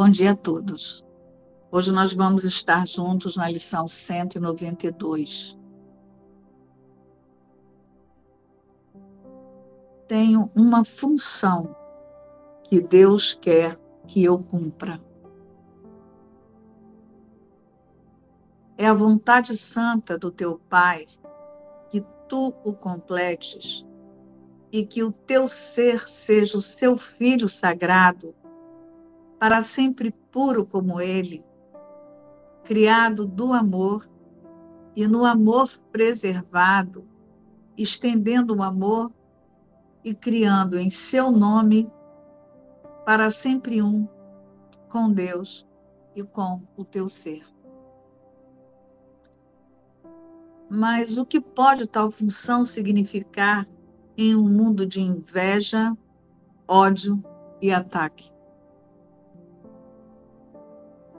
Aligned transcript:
Bom 0.00 0.08
dia 0.08 0.30
a 0.30 0.36
todos. 0.36 1.04
Hoje 1.72 1.90
nós 1.90 2.14
vamos 2.14 2.44
estar 2.44 2.86
juntos 2.86 3.36
na 3.36 3.50
lição 3.50 3.88
192. 3.88 5.58
Tenho 10.06 10.52
uma 10.54 10.84
função 10.84 11.74
que 12.62 12.80
Deus 12.80 13.34
quer 13.34 13.76
que 14.06 14.22
eu 14.22 14.38
cumpra. 14.38 15.02
É 18.76 18.86
a 18.86 18.94
vontade 18.94 19.56
santa 19.56 20.16
do 20.16 20.30
teu 20.30 20.60
Pai 20.70 21.06
que 21.90 22.06
tu 22.28 22.54
o 22.64 22.72
completes 22.72 23.84
e 24.70 24.86
que 24.86 25.02
o 25.02 25.10
teu 25.10 25.48
ser 25.48 26.08
seja 26.08 26.56
o 26.56 26.60
seu 26.62 26.96
filho 26.96 27.48
sagrado, 27.48 28.32
para 29.38 29.62
sempre 29.62 30.10
puro 30.10 30.66
como 30.66 31.00
ele, 31.00 31.44
criado 32.64 33.24
do 33.24 33.52
amor 33.52 34.08
e 34.94 35.06
no 35.06 35.24
amor 35.24 35.70
preservado, 35.92 37.06
estendendo 37.76 38.56
o 38.56 38.62
amor 38.62 39.12
e 40.04 40.14
criando 40.14 40.76
em 40.76 40.90
seu 40.90 41.30
nome 41.30 41.90
para 43.04 43.30
sempre 43.30 43.80
um 43.80 44.08
com 44.90 45.12
Deus 45.12 45.66
e 46.16 46.22
com 46.22 46.62
o 46.76 46.84
teu 46.84 47.08
ser. 47.08 47.44
Mas 50.68 51.16
o 51.16 51.24
que 51.24 51.40
pode 51.40 51.86
tal 51.86 52.10
função 52.10 52.64
significar 52.64 53.66
em 54.16 54.34
um 54.34 54.48
mundo 54.48 54.84
de 54.84 55.00
inveja, 55.00 55.96
ódio 56.66 57.22
e 57.62 57.72
ataque? 57.72 58.37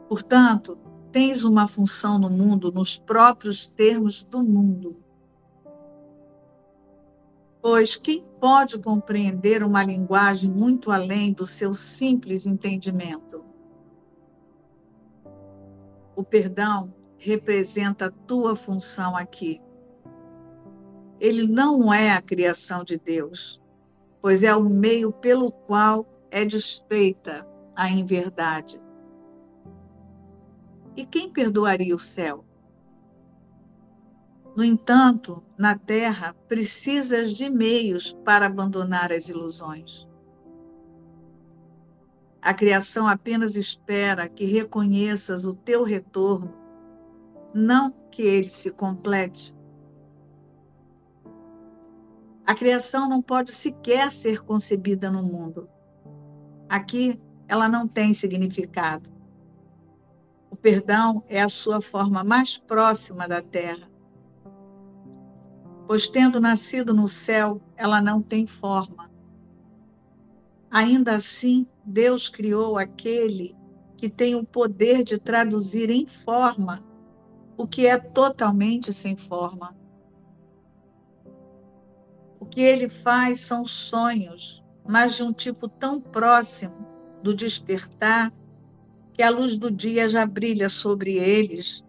Portanto, 0.09 0.75
tens 1.11 1.43
uma 1.43 1.67
função 1.67 2.17
no 2.17 2.31
mundo 2.31 2.71
nos 2.71 2.97
próprios 2.97 3.67
termos 3.67 4.23
do 4.23 4.41
mundo. 4.41 4.97
Pois 7.61 7.95
quem 7.95 8.25
pode 8.41 8.79
compreender 8.79 9.61
uma 9.61 9.83
linguagem 9.83 10.49
muito 10.49 10.89
além 10.89 11.31
do 11.31 11.45
seu 11.45 11.75
simples 11.75 12.47
entendimento? 12.47 13.45
O 16.15 16.23
perdão 16.23 16.91
representa 17.19 18.07
a 18.07 18.11
tua 18.11 18.55
função 18.55 19.15
aqui. 19.15 19.61
Ele 21.19 21.45
não 21.45 21.93
é 21.93 22.13
a 22.13 22.21
criação 22.21 22.83
de 22.83 22.97
Deus, 22.97 23.61
pois 24.19 24.41
é 24.41 24.55
o 24.55 24.67
meio 24.67 25.11
pelo 25.11 25.51
qual 25.51 26.07
é 26.31 26.43
desfeita 26.43 27.47
a 27.75 27.91
inverdade. 27.91 28.88
E 30.95 31.05
quem 31.05 31.31
perdoaria 31.31 31.95
o 31.95 31.99
céu? 31.99 32.43
No 34.55 34.63
entanto, 34.63 35.43
na 35.57 35.77
terra, 35.77 36.35
precisas 36.47 37.31
de 37.33 37.49
meios 37.49 38.13
para 38.25 38.47
abandonar 38.47 39.11
as 39.11 39.29
ilusões. 39.29 40.07
A 42.41 42.53
criação 42.53 43.07
apenas 43.07 43.55
espera 43.55 44.27
que 44.27 44.45
reconheças 44.45 45.45
o 45.45 45.55
teu 45.55 45.83
retorno, 45.83 46.53
não 47.53 47.91
que 48.11 48.21
ele 48.21 48.49
se 48.49 48.71
complete. 48.71 49.55
A 52.45 52.55
criação 52.55 53.07
não 53.07 53.21
pode 53.21 53.51
sequer 53.51 54.11
ser 54.11 54.41
concebida 54.41 55.11
no 55.11 55.21
mundo. 55.21 55.69
Aqui, 56.67 57.21
ela 57.47 57.69
não 57.69 57.87
tem 57.87 58.13
significado. 58.13 59.18
O 60.49 60.55
perdão 60.55 61.23
é 61.27 61.41
a 61.41 61.49
sua 61.49 61.81
forma 61.81 62.23
mais 62.23 62.57
próxima 62.57 63.27
da 63.27 63.41
terra 63.41 63.89
pois 65.89 66.07
tendo 66.07 66.39
nascido 66.39 66.93
no 66.93 67.09
céu, 67.09 67.59
ela 67.75 67.99
não 67.99 68.21
tem 68.21 68.45
forma. 68.45 69.09
Ainda 70.69 71.15
assim, 71.15 71.65
Deus 71.83 72.29
criou 72.29 72.77
aquele 72.77 73.57
que 73.97 74.07
tem 74.07 74.35
o 74.35 74.45
poder 74.45 75.03
de 75.03 75.17
traduzir 75.17 75.89
em 75.89 76.05
forma 76.05 76.85
o 77.57 77.67
que 77.67 77.87
é 77.87 77.97
totalmente 77.97 78.93
sem 78.93 79.17
forma. 79.17 79.75
O 82.39 82.45
que 82.45 82.61
ele 82.61 82.87
faz 82.87 83.41
são 83.41 83.65
sonhos, 83.65 84.63
mas 84.87 85.15
de 85.15 85.23
um 85.23 85.33
tipo 85.33 85.67
tão 85.67 85.99
próximo 85.99 86.85
do 87.23 87.35
despertar 87.35 88.31
que 89.19 89.23
a 89.23 89.29
luz 89.29 89.57
do 89.57 89.69
dia 89.69 90.07
já 90.07 90.25
brilha 90.25 90.69
sobre 90.69 91.17
eles 91.17 91.83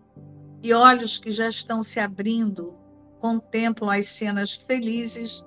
e 0.61 0.75
olhos 0.75 1.17
que 1.17 1.31
já 1.31 1.49
estão 1.49 1.81
se 1.81 2.01
abrindo 2.01 2.75
contemplam 3.21 3.89
as 3.89 4.09
cenas 4.09 4.57
felizes 4.57 5.45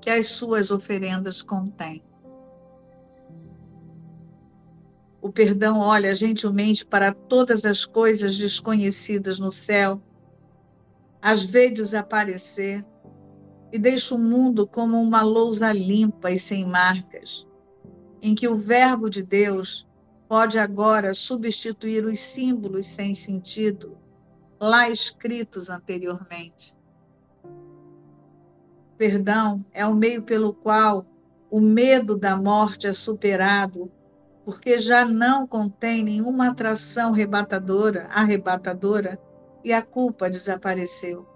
que 0.00 0.10
as 0.10 0.30
suas 0.30 0.72
oferendas 0.72 1.40
contêm. 1.40 2.02
O 5.22 5.30
perdão 5.30 5.78
olha 5.78 6.12
gentilmente 6.16 6.84
para 6.84 7.12
todas 7.14 7.64
as 7.64 7.84
coisas 7.84 8.36
desconhecidas 8.36 9.38
no 9.38 9.52
céu, 9.52 10.02
as 11.22 11.44
vê 11.44 11.70
desaparecer 11.70 12.84
e 13.72 13.78
deixa 13.78 14.16
o 14.16 14.18
mundo 14.18 14.66
como 14.66 15.00
uma 15.00 15.22
lousa 15.22 15.72
limpa 15.72 16.32
e 16.32 16.40
sem 16.40 16.66
marcas, 16.66 17.46
em 18.20 18.34
que 18.34 18.48
o 18.48 18.56
Verbo 18.56 19.08
de 19.08 19.22
Deus 19.22 19.86
pode 20.28 20.58
agora 20.58 21.14
substituir 21.14 22.04
os 22.04 22.20
símbolos 22.20 22.86
sem 22.86 23.14
sentido 23.14 23.96
lá 24.60 24.88
escritos 24.90 25.70
anteriormente 25.70 26.76
perdão 28.98 29.64
é 29.72 29.86
o 29.86 29.94
meio 29.94 30.22
pelo 30.24 30.52
qual 30.52 31.06
o 31.50 31.60
medo 31.60 32.16
da 32.16 32.36
morte 32.36 32.86
é 32.86 32.92
superado, 32.92 33.90
porque 34.44 34.78
já 34.78 35.04
não 35.04 35.46
contém 35.46 36.02
nenhuma 36.02 36.48
atração 36.48 37.12
arrebatadora, 37.12 38.06
arrebatadora 38.10 39.18
e 39.64 39.72
a 39.72 39.80
culpa 39.80 40.28
desapareceu. 40.28 41.26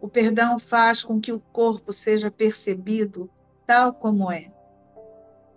O 0.00 0.08
perdão 0.08 0.58
faz 0.58 1.04
com 1.04 1.20
que 1.20 1.32
o 1.32 1.40
corpo 1.40 1.92
seja 1.92 2.30
percebido 2.30 3.30
tal 3.66 3.94
como 3.94 4.30
é. 4.30 4.50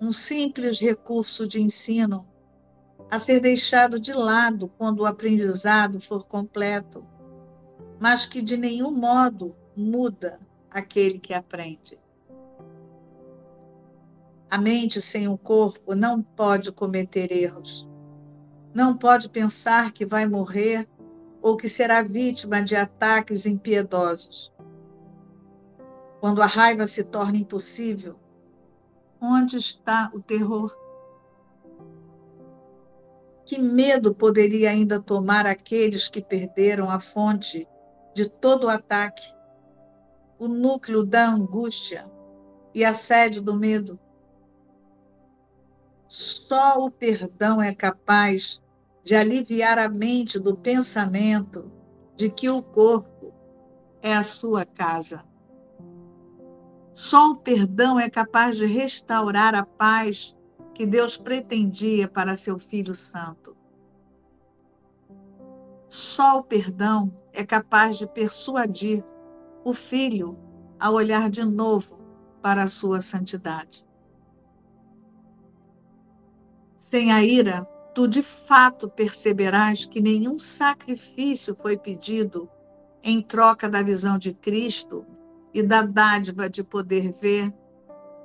Um 0.04 0.12
simples 0.12 0.82
recurso 0.82 1.48
de 1.48 1.62
ensino 1.62 2.28
a 3.10 3.18
ser 3.18 3.40
deixado 3.40 3.98
de 3.98 4.12
lado 4.12 4.68
quando 4.78 5.00
o 5.00 5.06
aprendizado 5.06 5.98
for 5.98 6.28
completo, 6.28 7.08
mas 8.02 8.26
que 8.26 8.42
de 8.42 8.58
nenhum 8.58 8.92
modo 8.92 9.56
muda 9.74 10.42
aquele 10.70 11.20
que 11.20 11.34
aprende. 11.34 11.98
A 14.52 14.58
mente 14.58 15.00
sem 15.00 15.30
o 15.30 15.38
corpo 15.38 15.96
não 15.96 16.22
pode 16.22 16.74
cometer 16.74 17.32
erros. 17.32 17.88
Não 18.74 18.98
pode 18.98 19.30
pensar 19.30 19.94
que 19.94 20.06
vai 20.06 20.26
morrer 20.26 20.86
ou 21.42 21.56
que 21.56 21.70
será 21.70 22.02
vítima 22.02 22.62
de 22.62 22.76
ataques 22.76 23.46
impiedosos. 23.46 24.52
Quando 26.20 26.42
a 26.42 26.46
raiva 26.46 26.86
se 26.86 27.06
torna 27.06 27.38
impossível, 27.38 28.20
onde 29.24 29.58
está 29.58 30.12
o 30.14 30.22
terror? 30.22 30.78
Que 33.46 33.58
medo 33.58 34.14
poderia 34.14 34.70
ainda 34.70 35.02
tomar 35.02 35.46
aqueles 35.46 36.10
que 36.10 36.22
perderam 36.22 36.90
a 36.90 37.00
fonte 37.00 37.68
de 38.14 38.30
todo 38.30 38.66
o 38.66 38.70
ataque 38.70 39.24
o 40.44 40.48
núcleo 40.48 41.06
da 41.06 41.26
angústia 41.26 42.06
e 42.74 42.84
a 42.84 42.92
sede 42.92 43.40
do 43.40 43.56
medo. 43.56 43.98
Só 46.06 46.84
o 46.84 46.92
perdão 46.92 47.62
é 47.62 47.74
capaz 47.74 48.62
de 49.06 49.16
aliviar 49.16 49.80
a 49.80 49.88
mente 49.88 50.38
do 50.38 50.58
pensamento 50.58 51.72
de 52.16 52.30
que 52.30 52.50
o 52.50 52.62
corpo 52.62 53.34
é 54.02 54.14
a 54.14 54.24
sua 54.24 54.66
casa. 54.66 55.24
Só 56.94 57.32
o 57.32 57.36
perdão 57.36 58.00
é 58.00 58.08
capaz 58.08 58.56
de 58.56 58.68
restaurar 58.68 59.56
a 59.56 59.66
paz 59.66 60.36
que 60.76 60.86
Deus 60.86 61.18
pretendia 61.18 62.08
para 62.08 62.36
seu 62.36 62.60
Filho 62.60 62.94
Santo. 62.94 63.58
Só 65.90 66.38
o 66.38 66.44
perdão 66.44 67.12
é 67.34 67.44
capaz 67.44 67.98
de 67.98 68.06
persuadir 68.06 69.04
o 69.64 69.74
Filho 69.74 70.38
a 70.80 70.92
olhar 70.92 71.32
de 71.32 71.44
novo 71.44 71.98
para 72.44 72.64
a 72.64 72.68
sua 72.68 73.02
santidade. 73.02 73.84
Sem 76.78 77.12
a 77.12 77.24
ira, 77.24 77.66
tu 77.96 78.08
de 78.08 78.22
fato 78.22 78.88
perceberás 78.88 79.88
que 79.88 80.00
nenhum 80.00 80.38
sacrifício 80.38 81.56
foi 81.56 81.76
pedido 81.76 82.48
em 83.02 83.20
troca 83.20 83.68
da 83.68 83.82
visão 83.82 84.18
de 84.18 84.34
Cristo 84.34 85.06
e 85.54 85.62
da 85.62 85.84
dádiva 85.84 86.50
de 86.50 86.64
poder 86.64 87.12
ver 87.20 87.54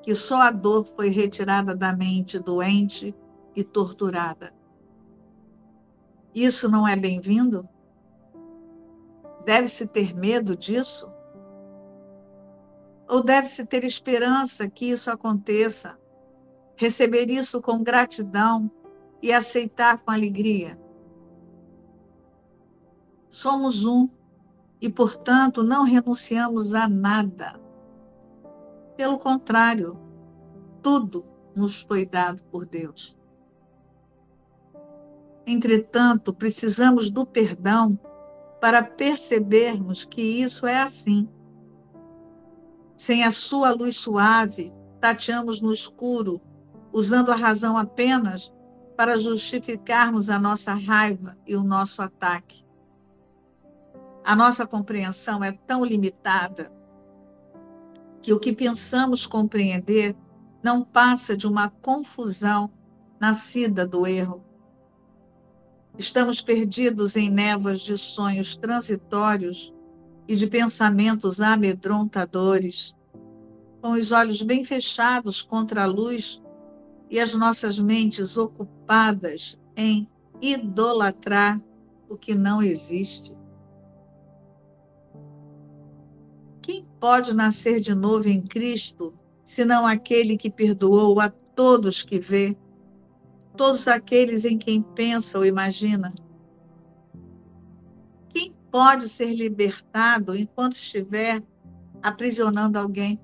que 0.03 0.15
só 0.15 0.41
a 0.41 0.51
dor 0.51 0.85
foi 0.97 1.11
retirada 1.11 1.77
da 1.77 1.95
mente 1.95 2.39
doente 2.39 3.15
e 3.55 3.63
torturada. 3.63 4.55
Isso 6.35 6.69
não 6.71 6.87
é 6.87 6.97
bem-vindo? 6.97 7.69
Deve-se 9.45 9.87
ter 9.87 10.15
medo 10.15 10.57
disso? 10.57 11.11
Ou 13.09 13.23
deve-se 13.23 13.67
ter 13.67 13.85
esperança 13.85 14.69
que 14.69 14.91
isso 14.91 15.11
aconteça, 15.11 15.99
receber 16.77 17.31
isso 17.31 17.61
com 17.61 17.83
gratidão 17.83 18.71
e 19.23 19.33
aceitar 19.33 20.01
com 20.03 20.11
alegria? 20.11 20.79
Somos 23.29 23.85
um 23.85 24.09
e, 24.81 24.89
portanto, 24.89 25.63
não 25.63 25.85
renunciamos 25.85 26.75
a 26.75 26.89
nada. 26.89 27.61
Pelo 28.97 29.19
contrário, 29.19 29.99
tudo 30.83 31.27
nos 31.55 31.83
foi 31.83 32.07
dado 32.07 32.43
por 32.45 32.67
Deus. 32.67 33.17
Entretanto, 35.47 36.33
precisamos 36.33 37.11
do 37.11 37.27
perdão 37.27 37.99
para 38.61 38.83
percebermos 38.83 40.05
que 40.05 40.21
isso 40.21 40.67
é 40.67 40.81
assim. 40.81 41.29
Sem 42.97 43.25
a 43.25 43.31
sua 43.31 43.71
luz 43.71 43.97
suave, 43.97 44.73
tateamos 45.01 45.61
no 45.61 45.73
escuro, 45.73 46.41
usando 46.93 47.31
a 47.31 47.37
razão 47.37 47.77
apenas 47.77 48.53
para 48.97 49.17
justificarmos 49.17 50.29
a 50.29 50.39
nossa 50.39 50.75
raiva 50.75 51.37
e 51.47 51.55
o 51.55 51.63
nosso 51.63 52.03
ataque. 52.03 52.68
A 54.25 54.37
nossa 54.37 54.67
compreensão 54.67 55.43
é 55.43 55.53
tão 55.53 55.85
limitada 55.85 56.71
que 58.23 58.33
o 58.33 58.39
que 58.39 58.53
pensamos 58.53 59.27
compreender 59.27 60.15
não 60.63 60.83
passa 60.83 61.37
de 61.37 61.47
uma 61.47 61.71
confusão 61.71 62.71
nascida 63.21 63.87
do 63.87 64.07
erro. 64.07 64.45
Estamos 65.97 66.41
perdidos 66.41 67.17
em 67.17 67.31
névoas 67.31 67.81
de 67.81 67.97
sonhos 67.97 68.57
transitórios 68.57 69.75
e 70.29 70.37
de 70.37 70.47
pensamentos 70.47 71.41
amedrontadores, 71.41 72.95
com 73.81 73.93
os 73.93 74.13
olhos 74.13 74.43
bem 74.43 74.65
fechados 74.65 75.43
contra 75.43 75.85
a 75.85 75.87
luz 75.87 76.43
e 77.11 77.19
as 77.19 77.35
nossas 77.35 77.79
mentes 77.79 78.37
ocupadas 78.37 79.59
em 79.77 80.09
idolatrar 80.41 81.61
o 82.09 82.17
que 82.17 82.35
não 82.35 82.63
existe. 82.63 83.38
Quem 86.69 86.85
pode 87.01 87.35
nascer 87.35 87.81
de 87.81 87.95
novo 87.95 88.29
em 88.29 88.43
Cristo, 88.43 89.15
senão 89.43 89.87
aquele 89.87 90.37
que 90.37 90.51
perdoou 90.51 91.19
a 91.19 91.31
todos 91.31 92.03
que 92.03 92.19
vê, 92.19 92.55
todos 93.57 93.89
aqueles 93.89 94.45
em 94.45 94.59
quem 94.59 94.83
pensa 94.83 95.39
ou 95.39 95.47
imagina? 95.47 96.13
Quem 98.29 98.53
pode 98.71 99.09
ser 99.09 99.33
libertado 99.33 100.37
enquanto 100.37 100.75
estiver 100.75 101.43
aprisionando 102.03 102.79
alguém? 102.79 103.19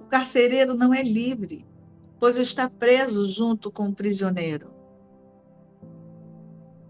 O 0.00 0.06
carcereiro 0.06 0.72
não 0.72 0.94
é 0.94 1.02
livre, 1.02 1.66
pois 2.18 2.38
está 2.38 2.70
preso 2.70 3.26
junto 3.26 3.70
com 3.70 3.90
o 3.90 3.94
prisioneiro. 3.94 4.70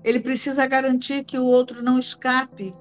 Ele 0.05 0.21
precisa 0.21 0.65
garantir 0.65 1.25
que 1.25 1.41
o 1.41 1.45
outro 1.45 1.83
não 1.83 1.99
escape 1.99 2.73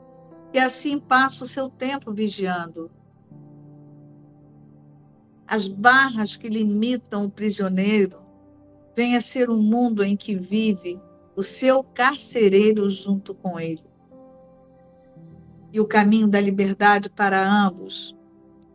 e 0.55 0.59
assim 0.59 0.97
passa 0.97 1.43
o 1.43 1.47
seu 1.47 1.69
tempo 1.69 2.13
vigiando. 2.13 2.89
As 5.45 5.67
barras 5.67 6.37
que 6.37 6.47
limitam 6.47 7.25
o 7.25 7.29
prisioneiro 7.29 8.25
vêm 8.95 9.17
a 9.17 9.21
ser 9.21 9.49
um 9.49 9.61
mundo 9.61 10.01
em 10.01 10.15
que 10.15 10.33
vive 10.33 10.97
o 11.35 11.43
seu 11.43 11.83
carcereiro 11.83 12.89
junto 12.89 13.35
com 13.35 13.59
ele. 13.59 13.83
E 15.73 15.79
o 15.81 15.85
caminho 15.85 16.29
da 16.29 16.39
liberdade 16.39 17.09
para 17.09 17.45
ambos 17.45 18.15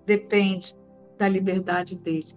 depende 0.05 0.77
da 1.17 1.27
liberdade 1.27 1.97
dele. 1.97 2.37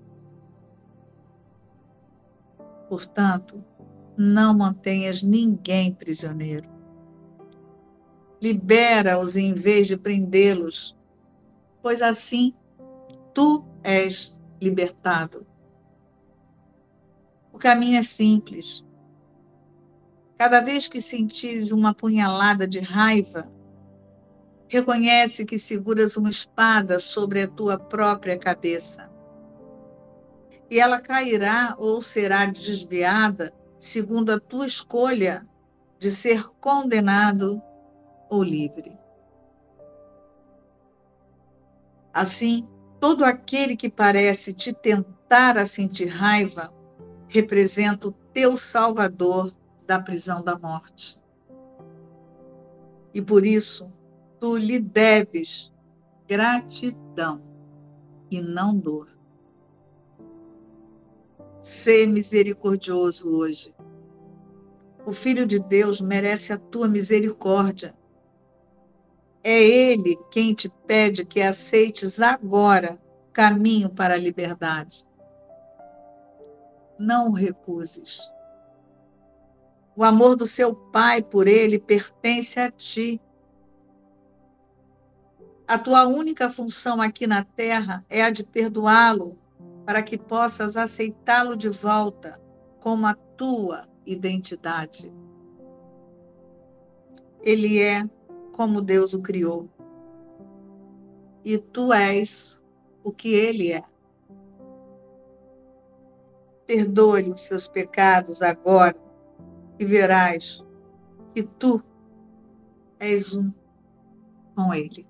Portanto, 2.88 3.62
não 4.18 4.58
mantenhas 4.58 5.22
ninguém 5.22 5.94
prisioneiro 5.94 6.73
libera-os 8.44 9.38
em 9.38 9.54
vez 9.54 9.88
de 9.88 9.96
prendê-los, 9.96 10.98
pois 11.82 12.02
assim 12.02 12.54
tu 13.34 13.66
és 13.82 14.38
libertado. 14.62 15.48
O 17.54 17.58
caminho 17.58 17.98
é 17.98 18.04
simples. 18.04 18.84
Cada 20.38 20.60
vez 20.60 20.90
que 20.90 21.02
sentires 21.02 21.72
uma 21.72 21.94
punhalada 21.94 22.68
de 22.68 22.82
raiva, 22.82 23.50
reconhece 24.68 25.46
que 25.46 25.58
seguras 25.58 26.18
uma 26.18 26.30
espada 26.30 27.00
sobre 27.00 27.44
a 27.44 27.48
tua 27.48 27.80
própria 27.80 28.38
cabeça. 28.38 29.10
E 30.70 30.82
ela 30.82 31.00
cairá 31.00 31.78
ou 31.80 32.02
será 32.02 32.46
desviada 32.46 33.54
segundo 33.80 34.32
a 34.32 34.40
tua 34.40 34.66
escolha 34.66 35.44
de 35.98 36.12
ser 36.12 36.44
condenado 36.60 37.62
ou 38.34 38.42
livre. 38.44 38.98
Assim, 42.12 42.68
todo 43.00 43.24
aquele 43.24 43.78
que 43.78 43.90
parece 43.90 44.54
te 44.54 44.74
tentar 44.74 45.58
a 45.58 45.66
sentir 45.66 46.08
raiva 46.08 46.74
representa 47.28 48.08
o 48.08 48.12
teu 48.12 48.58
salvador 48.58 49.54
da 49.86 50.02
prisão 50.02 50.44
da 50.44 50.58
morte. 50.58 51.22
E 53.14 53.22
por 53.22 53.46
isso, 53.46 53.92
tu 54.40 54.58
lhe 54.58 54.80
deves 54.80 55.72
gratidão 56.28 57.42
e 58.32 58.42
não 58.42 58.76
dor. 58.76 59.08
Sê 61.62 62.08
misericordioso 62.08 63.30
hoje. 63.30 63.74
O 65.06 65.12
Filho 65.12 65.46
de 65.46 65.60
Deus 65.60 66.02
merece 66.02 66.52
a 66.52 66.58
tua 66.58 66.88
misericórdia 66.88 67.94
é 69.44 69.62
Ele 69.62 70.18
quem 70.32 70.54
te 70.54 70.70
pede 70.88 71.26
que 71.26 71.42
aceites 71.42 72.22
agora 72.22 72.98
caminho 73.34 73.90
para 73.90 74.14
a 74.14 74.18
liberdade. 74.18 75.06
Não 76.98 77.30
o 77.30 77.34
recuses. 77.34 78.22
O 79.96 80.04
amor 80.04 80.36
do 80.36 80.46
seu 80.46 80.74
Pai 80.74 81.22
por 81.22 81.48
ele 81.48 81.78
pertence 81.78 82.60
a 82.60 82.72
ti. 82.72 83.22
A 85.68 85.78
tua 85.78 86.08
única 86.08 86.50
função 86.50 87.02
aqui 87.02 87.28
na 87.28 87.44
terra 87.44 88.06
é 88.10 88.24
a 88.24 88.30
de 88.30 88.44
perdoá-lo, 88.44 89.38
para 89.86 90.02
que 90.02 90.18
possas 90.18 90.78
aceitá-lo 90.78 91.58
de 91.58 91.70
volta 91.70 92.40
como 92.80 93.06
a 93.06 93.14
tua 93.14 93.88
identidade. 94.06 95.12
Ele 97.42 97.82
é 97.82 98.08
como 98.54 98.82
Deus 98.82 99.14
o 99.14 99.22
criou. 99.22 99.68
E 101.44 101.58
tu 101.58 101.92
és 101.92 102.64
o 103.04 103.12
que 103.12 103.34
ele 103.34 103.74
é. 103.74 103.84
Perdoe 106.66 107.30
os 107.30 107.42
seus 107.42 107.68
pecados 107.68 108.42
agora 108.42 108.96
e 109.78 109.84
verás 109.84 110.64
que 111.34 111.44
tu 111.44 111.84
és 113.00 113.34
um 113.36 113.52
com 114.56 114.74
ele. 114.74 115.06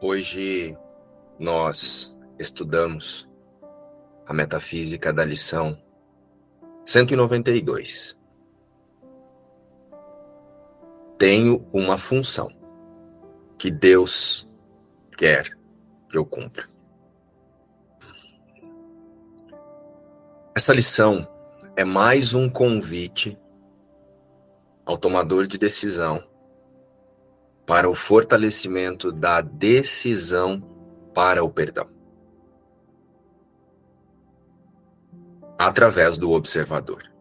Hoje 0.00 0.76
nós 1.38 2.18
estudamos 2.38 3.28
a 4.26 4.34
metafísica 4.34 5.12
da 5.12 5.24
lição 5.24 5.80
192 6.84 8.18
tenho 11.18 11.66
uma 11.72 11.96
função 11.98 12.50
que 13.58 13.70
Deus 13.70 14.48
quer 15.16 15.48
que 16.08 16.16
eu 16.16 16.24
cumpra. 16.24 16.68
Essa 20.54 20.72
lição 20.72 21.28
é 21.74 21.84
mais 21.84 22.34
um 22.34 22.48
convite 22.48 23.38
ao 24.84 24.96
tomador 24.96 25.46
de 25.46 25.58
decisão 25.58 26.22
para 27.66 27.90
o 27.90 27.94
fortalecimento 27.94 29.10
da 29.10 29.40
decisão 29.40 30.62
para 31.12 31.42
o 31.42 31.50
perdão. 31.50 31.88
Através 35.58 36.16
do 36.16 36.30
observador. 36.30 37.15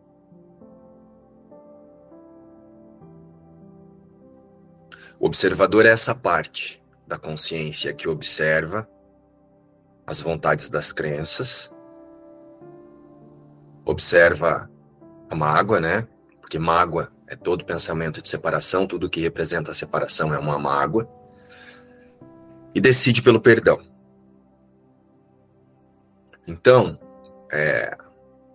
O 5.20 5.28
observador 5.28 5.86
é 5.86 5.90
essa 5.90 6.14
parte 6.14 6.84
da 7.08 7.18
consciência 7.18 7.94
que 7.94 8.08
observa 8.08 8.88
as 10.06 10.22
vontades 10.22 10.70
das 10.70 10.92
crenças 10.92 11.74
observa 13.86 14.70
a 15.30 15.36
mágoa, 15.36 15.80
né? 15.80 16.08
Porque 16.42 16.58
mágoa 16.58 17.12
é 17.28 17.36
todo 17.36 17.64
pensamento 17.64 18.22
de 18.22 18.28
separação, 18.28 18.88
tudo 18.88 19.10
que 19.10 19.22
representa 19.22 19.72
a 19.72 19.74
separação 19.74 20.34
é 20.34 20.40
uma 20.40 20.58
mágoa. 20.58 21.08
E 22.74 22.82
decide 22.82 23.22
pelo 23.22 23.40
perdão. 23.40 23.80
Então, 26.46 27.00
é, 27.52 27.96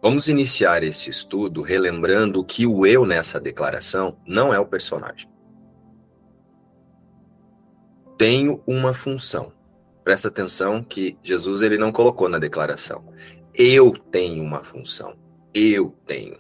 vamos 0.03 0.29
iniciar 0.29 0.83
esse 0.83 1.09
estudo 1.09 1.63
relembrando 1.63 2.45
que 2.45 2.67
o 2.67 2.85
eu 2.85 3.07
nessa 3.07 3.41
declaração 3.41 4.19
não 4.27 4.53
é 4.53 4.59
o 4.59 4.67
personagem. 4.67 5.30
Tenho 8.21 8.63
uma 8.67 8.93
função. 8.93 9.51
Presta 10.05 10.29
atenção 10.29 10.85
que 10.85 11.17
Jesus 11.23 11.63
ele 11.63 11.79
não 11.79 11.91
colocou 11.91 12.29
na 12.29 12.39
declaração. 12.39 13.03
Eu 13.55 13.93
tenho 13.93 14.45
uma 14.45 14.63
função. 14.63 15.17
Eu 15.55 15.97
tenho. 16.05 16.37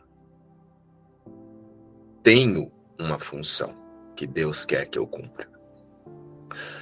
Tenho 2.22 2.70
uma 2.98 3.18
função 3.18 3.74
que 4.14 4.26
Deus 4.26 4.66
quer 4.66 4.84
que 4.90 4.98
eu 4.98 5.06
cumpra. 5.06 5.48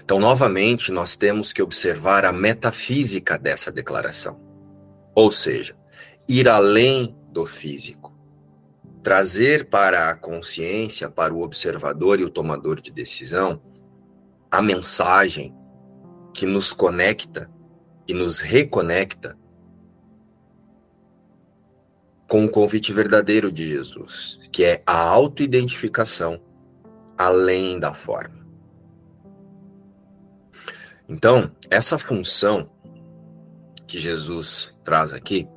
Então, 0.03 0.19
novamente, 0.19 0.91
nós 0.91 1.15
temos 1.15 1.53
que 1.53 1.63
observar 1.63 2.25
a 2.25 2.33
metafísica 2.33 3.39
dessa 3.39 3.71
declaração. 3.71 4.41
Ou 5.15 5.31
seja, 5.31 5.77
ir 6.29 6.49
além 6.49 7.17
do 7.31 7.47
físico. 7.47 8.19
Trazer 9.05 9.67
para 9.67 10.11
a 10.11 10.17
consciência, 10.17 11.09
para 11.09 11.33
o 11.33 11.43
observador 11.43 12.19
e 12.19 12.25
o 12.25 12.31
tomador 12.31 12.81
de 12.81 12.91
decisão, 12.91 13.63
a 14.51 14.63
mensagem 14.63 15.55
que 16.33 16.47
nos 16.47 16.73
conecta 16.73 17.51
e 18.07 18.15
nos 18.15 18.41
reconecta 18.41 19.39
com 22.29 22.45
o 22.45 22.51
convite 22.51 22.93
verdadeiro 22.93 23.51
de 23.51 23.67
Jesus, 23.67 24.39
que 24.53 24.65
é 24.65 24.83
a 24.87 25.01
autoidentificação 25.01 26.41
além 27.17 27.79
da 27.79 27.93
forma. 27.93 28.47
Então, 31.09 31.51
essa 31.71 31.99
função 31.99 32.71
que 33.87 33.99
Jesus 33.99 34.79
traz 34.85 35.13
aqui 35.13 35.49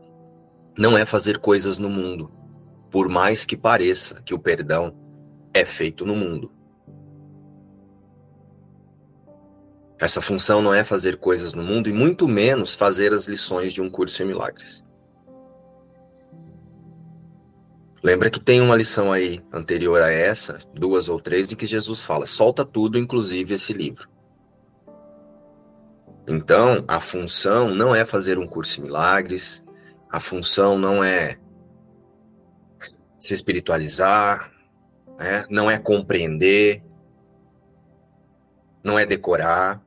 não 0.77 0.97
é 0.97 1.05
fazer 1.05 1.39
coisas 1.39 1.77
no 1.77 1.89
mundo, 1.89 2.31
por 2.89 3.09
mais 3.09 3.45
que 3.45 3.57
pareça 3.57 4.21
que 4.23 4.33
o 4.33 4.39
perdão 4.39 4.97
é 5.53 5.65
feito 5.65 6.05
no 6.05 6.15
mundo. 6.15 6.60
Essa 10.01 10.19
função 10.19 10.63
não 10.63 10.73
é 10.73 10.83
fazer 10.83 11.17
coisas 11.17 11.53
no 11.53 11.61
mundo 11.61 11.87
e 11.87 11.93
muito 11.93 12.27
menos 12.27 12.73
fazer 12.73 13.13
as 13.13 13.27
lições 13.27 13.71
de 13.71 13.83
um 13.83 13.87
curso 13.87 14.23
em 14.23 14.25
milagres. 14.25 14.83
Lembra 18.01 18.31
que 18.31 18.39
tem 18.39 18.61
uma 18.61 18.75
lição 18.75 19.13
aí 19.13 19.43
anterior 19.53 20.01
a 20.01 20.09
essa, 20.09 20.57
duas 20.73 21.07
ou 21.07 21.21
três, 21.21 21.51
em 21.51 21.55
que 21.55 21.67
Jesus 21.67 22.03
fala: 22.03 22.25
solta 22.25 22.65
tudo, 22.65 22.97
inclusive 22.97 23.53
esse 23.53 23.73
livro. 23.73 24.09
Então, 26.27 26.83
a 26.87 26.99
função 26.99 27.69
não 27.69 27.93
é 27.93 28.03
fazer 28.03 28.39
um 28.39 28.47
curso 28.47 28.79
em 28.79 28.85
milagres, 28.85 29.63
a 30.09 30.19
função 30.19 30.79
não 30.79 31.03
é 31.03 31.37
se 33.19 33.35
espiritualizar, 33.35 34.51
né? 35.19 35.45
não 35.47 35.69
é 35.69 35.77
compreender, 35.77 36.83
não 38.83 38.97
é 38.97 39.05
decorar, 39.05 39.79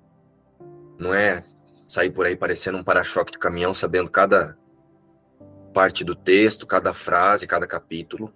não 0.99 1.13
é 1.13 1.45
sair 1.89 2.11
por 2.11 2.27
aí 2.27 2.37
parecendo 2.37 2.79
um 2.79 2.85
para-choque 2.85 3.33
de 3.33 3.39
caminhão, 3.39 3.75
sabendo 3.75 4.11
cada 4.11 4.57
parte 5.73 6.05
do 6.05 6.15
texto, 6.15 6.67
cada 6.67 6.95
frase, 6.95 7.47
cada 7.47 7.67
capítulo. 7.67 8.33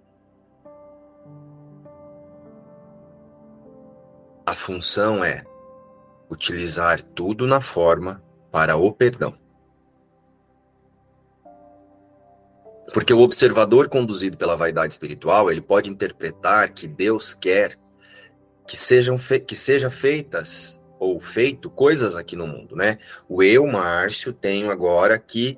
A 4.45 4.55
função 4.55 5.23
é 5.23 5.45
utilizar 6.29 7.01
tudo 7.01 7.47
na 7.47 7.61
forma 7.61 8.23
para 8.51 8.75
o 8.75 8.91
perdão. 8.91 9.37
Porque 12.93 13.13
o 13.13 13.19
observador 13.19 13.87
conduzido 13.87 14.35
pela 14.35 14.57
vaidade 14.57 14.93
espiritual, 14.93 15.51
ele 15.51 15.61
pode 15.61 15.89
interpretar 15.89 16.71
que 16.73 16.87
Deus 16.87 17.33
quer 17.33 17.77
que 18.65 18.77
sejam 18.77 19.17
que 19.17 19.55
seja 19.55 19.89
feitas 19.89 20.78
ou 20.99 21.19
feito 21.19 21.69
coisas 21.69 22.15
aqui 22.15 22.35
no 22.35 22.45
mundo, 22.45 22.75
né? 22.75 22.99
O 23.27 23.41
eu, 23.41 23.65
Márcio, 23.65 24.33
tenho 24.33 24.69
agora 24.69 25.17
que 25.17 25.57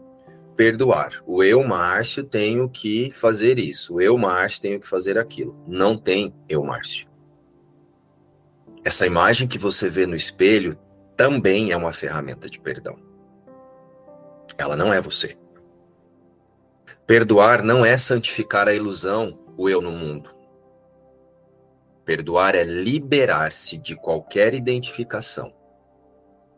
perdoar. 0.55 1.21
O 1.25 1.43
eu, 1.43 1.63
Márcio, 1.63 2.23
tenho 2.23 2.69
que 2.69 3.11
fazer 3.15 3.57
isso. 3.57 3.95
O 3.95 4.01
eu, 4.01 4.17
Márcio, 4.17 4.61
tenho 4.61 4.79
que 4.79 4.87
fazer 4.87 5.17
aquilo. 5.17 5.57
Não 5.67 5.97
tem 5.97 6.33
eu, 6.47 6.63
Márcio. 6.63 7.09
Essa 8.83 9.05
imagem 9.05 9.47
que 9.47 9.57
você 9.57 9.89
vê 9.89 10.05
no 10.05 10.15
espelho 10.15 10.77
também 11.17 11.71
é 11.71 11.77
uma 11.77 11.91
ferramenta 11.91 12.49
de 12.49 12.59
perdão. 12.59 12.97
Ela 14.57 14.75
não 14.75 14.93
é 14.93 15.01
você. 15.01 15.37
Perdoar 17.07 17.63
não 17.63 17.85
é 17.85 17.97
santificar 17.97 18.67
a 18.67 18.73
ilusão, 18.73 19.39
o 19.57 19.69
eu 19.69 19.81
no 19.81 19.91
mundo. 19.91 20.40
Perdoar 22.11 22.55
é 22.55 22.65
liberar-se 22.65 23.77
de 23.77 23.95
qualquer 23.95 24.53
identificação 24.53 25.53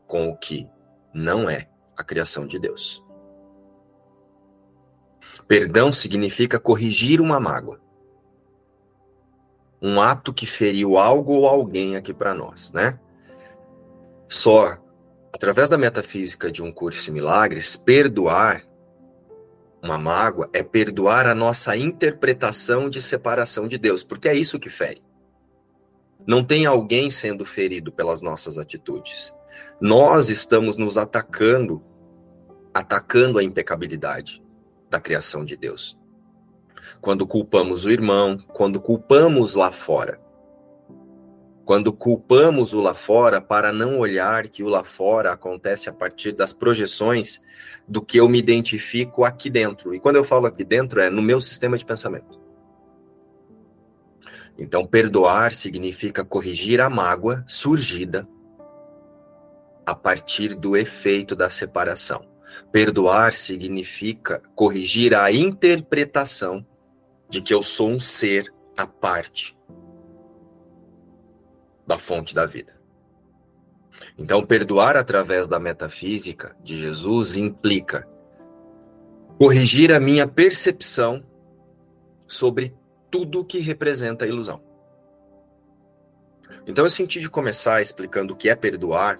com 0.07 0.29
o 0.29 0.35
que 0.35 0.67
não 1.13 1.47
é 1.47 1.69
a 1.95 2.03
criação 2.03 2.47
de 2.47 2.57
Deus. 2.57 3.05
Perdão 5.47 5.93
significa 5.93 6.59
corrigir 6.59 7.21
uma 7.21 7.39
mágoa. 7.39 7.79
Um 9.79 10.01
ato 10.01 10.33
que 10.33 10.47
feriu 10.47 10.97
algo 10.97 11.33
ou 11.33 11.47
alguém 11.47 11.95
aqui 11.95 12.15
para 12.15 12.33
nós, 12.33 12.71
né? 12.71 12.99
Só 14.27 14.79
através 15.31 15.69
da 15.69 15.77
metafísica 15.77 16.51
de 16.51 16.63
um 16.63 16.71
curso 16.71 17.11
em 17.11 17.13
milagres, 17.13 17.77
perdoar 17.77 18.65
uma 19.83 19.99
mágoa 19.99 20.49
é 20.51 20.63
perdoar 20.63 21.27
a 21.27 21.35
nossa 21.35 21.77
interpretação 21.77 22.89
de 22.89 22.99
separação 22.99 23.67
de 23.67 23.77
Deus, 23.77 24.03
porque 24.03 24.27
é 24.27 24.33
isso 24.33 24.59
que 24.59 24.67
fere. 24.67 25.12
Não 26.25 26.43
tem 26.43 26.65
alguém 26.65 27.11
sendo 27.11 27.45
ferido 27.45 27.91
pelas 27.91 28.21
nossas 28.21 28.57
atitudes. 28.57 29.33
Nós 29.79 30.29
estamos 30.29 30.77
nos 30.77 30.97
atacando, 30.97 31.83
atacando 32.73 33.37
a 33.37 33.43
impecabilidade 33.43 34.41
da 34.89 34.99
criação 34.99 35.43
de 35.43 35.57
Deus. 35.57 35.97
Quando 37.01 37.27
culpamos 37.27 37.83
o 37.85 37.91
irmão, 37.91 38.37
quando 38.53 38.79
culpamos 38.79 39.55
lá 39.55 39.71
fora. 39.71 40.21
Quando 41.65 41.93
culpamos 41.93 42.73
o 42.73 42.81
lá 42.81 42.93
fora 42.93 43.41
para 43.41 43.71
não 43.71 43.99
olhar 43.99 44.47
que 44.49 44.63
o 44.63 44.69
lá 44.69 44.83
fora 44.83 45.31
acontece 45.31 45.89
a 45.89 45.93
partir 45.93 46.33
das 46.33 46.53
projeções 46.53 47.41
do 47.87 48.01
que 48.01 48.19
eu 48.19 48.27
me 48.27 48.37
identifico 48.37 49.23
aqui 49.23 49.49
dentro. 49.49 49.93
E 49.95 49.99
quando 49.99 50.17
eu 50.17 50.23
falo 50.23 50.45
aqui 50.45 50.63
dentro, 50.63 50.99
é 50.99 51.09
no 51.09 51.21
meu 51.21 51.39
sistema 51.39 51.77
de 51.77 51.85
pensamento. 51.85 52.42
Então, 54.57 54.85
perdoar 54.85 55.53
significa 55.53 56.23
corrigir 56.23 56.79
a 56.79 56.89
mágoa 56.89 57.43
surgida 57.47 58.27
a 59.85 59.95
partir 59.95 60.55
do 60.55 60.77
efeito 60.77 61.35
da 61.35 61.49
separação. 61.49 62.25
Perdoar 62.71 63.33
significa 63.33 64.41
corrigir 64.55 65.15
a 65.15 65.31
interpretação 65.31 66.65
de 67.27 67.41
que 67.41 67.53
eu 67.53 67.63
sou 67.63 67.89
um 67.89 67.99
ser 67.99 68.53
à 68.77 68.85
parte 68.85 69.57
da 71.85 71.97
fonte 71.97 72.33
da 72.33 72.45
vida. 72.45 72.73
Então, 74.17 74.45
perdoar 74.45 74.95
através 74.95 75.47
da 75.47 75.59
metafísica 75.59 76.55
de 76.63 76.77
Jesus 76.77 77.35
implica 77.35 78.07
corrigir 79.37 79.91
a 79.91 79.99
minha 79.99 80.27
percepção 80.27 81.23
sobre 82.27 82.75
tudo 83.13 83.45
que 83.45 83.59
representa 83.59 84.25
a 84.25 84.27
ilusão. 84.27 84.59
Então, 86.65 86.83
eu 86.83 86.89
senti 86.89 87.19
de 87.19 87.29
começar 87.29 87.79
explicando 87.79 88.33
o 88.33 88.35
que 88.35 88.49
é 88.49 88.55
perdoar 88.55 89.19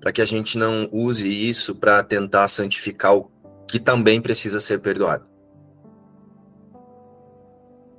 para 0.00 0.10
que 0.10 0.22
a 0.22 0.24
gente 0.24 0.56
não 0.56 0.88
use 0.90 1.28
isso 1.28 1.74
para 1.74 2.02
tentar 2.02 2.48
santificar 2.48 3.14
o 3.14 3.30
que 3.66 3.78
também 3.78 4.22
precisa 4.22 4.58
ser 4.58 4.80
perdoado. 4.80 5.28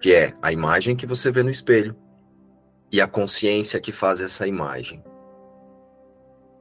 Que 0.02 0.16
é 0.16 0.34
a 0.42 0.52
imagem 0.52 0.96
que 0.96 1.06
você 1.06 1.30
vê 1.30 1.44
no 1.44 1.52
espelho 1.52 1.96
e 2.92 3.00
a 3.00 3.06
consciência 3.06 3.80
que 3.80 3.92
faz 3.92 4.20
essa 4.20 4.48
imagem. 4.48 5.04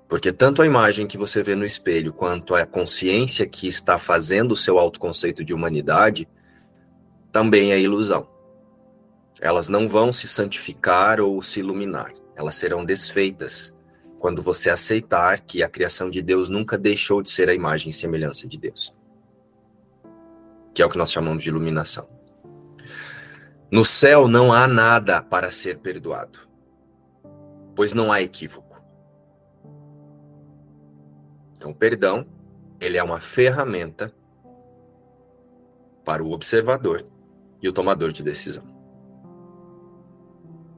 Porque 0.06 0.34
tanto 0.34 0.60
a 0.60 0.66
imagem 0.66 1.06
que 1.06 1.16
você 1.16 1.42
vê 1.42 1.54
no 1.54 1.64
espelho 1.64 2.12
quanto 2.12 2.54
a 2.54 2.66
consciência 2.66 3.46
que 3.46 3.66
está 3.66 3.98
fazendo 3.98 4.52
o 4.52 4.56
seu 4.56 4.78
autoconceito 4.78 5.42
de 5.42 5.54
humanidade 5.54 6.28
também 7.38 7.70
é 7.70 7.78
ilusão. 7.78 8.28
Elas 9.40 9.68
não 9.68 9.88
vão 9.88 10.12
se 10.12 10.26
santificar 10.26 11.20
ou 11.20 11.40
se 11.40 11.60
iluminar, 11.60 12.12
elas 12.34 12.56
serão 12.56 12.84
desfeitas 12.84 13.72
quando 14.18 14.42
você 14.42 14.68
aceitar 14.68 15.38
que 15.42 15.62
a 15.62 15.68
criação 15.68 16.10
de 16.10 16.20
Deus 16.20 16.48
nunca 16.48 16.76
deixou 16.76 17.22
de 17.22 17.30
ser 17.30 17.48
a 17.48 17.54
imagem 17.54 17.90
e 17.90 17.92
semelhança 17.92 18.48
de 18.48 18.58
Deus. 18.58 18.92
que 20.74 20.82
é 20.82 20.86
o 20.86 20.88
que 20.88 20.98
nós 20.98 21.12
chamamos 21.12 21.44
de 21.44 21.48
iluminação. 21.48 22.08
No 23.70 23.84
céu 23.84 24.26
não 24.26 24.52
há 24.52 24.66
nada 24.66 25.22
para 25.22 25.52
ser 25.52 25.78
perdoado, 25.78 26.40
pois 27.76 27.92
não 27.92 28.10
há 28.10 28.20
equívoco. 28.20 28.82
Então, 31.56 31.70
o 31.70 31.74
perdão, 31.74 32.26
ele 32.80 32.98
é 32.98 33.02
uma 33.02 33.20
ferramenta 33.20 34.12
para 36.04 36.22
o 36.22 36.32
observador 36.32 37.06
e 37.62 37.68
o 37.68 37.72
tomador 37.72 38.12
de 38.12 38.22
decisão. 38.22 38.64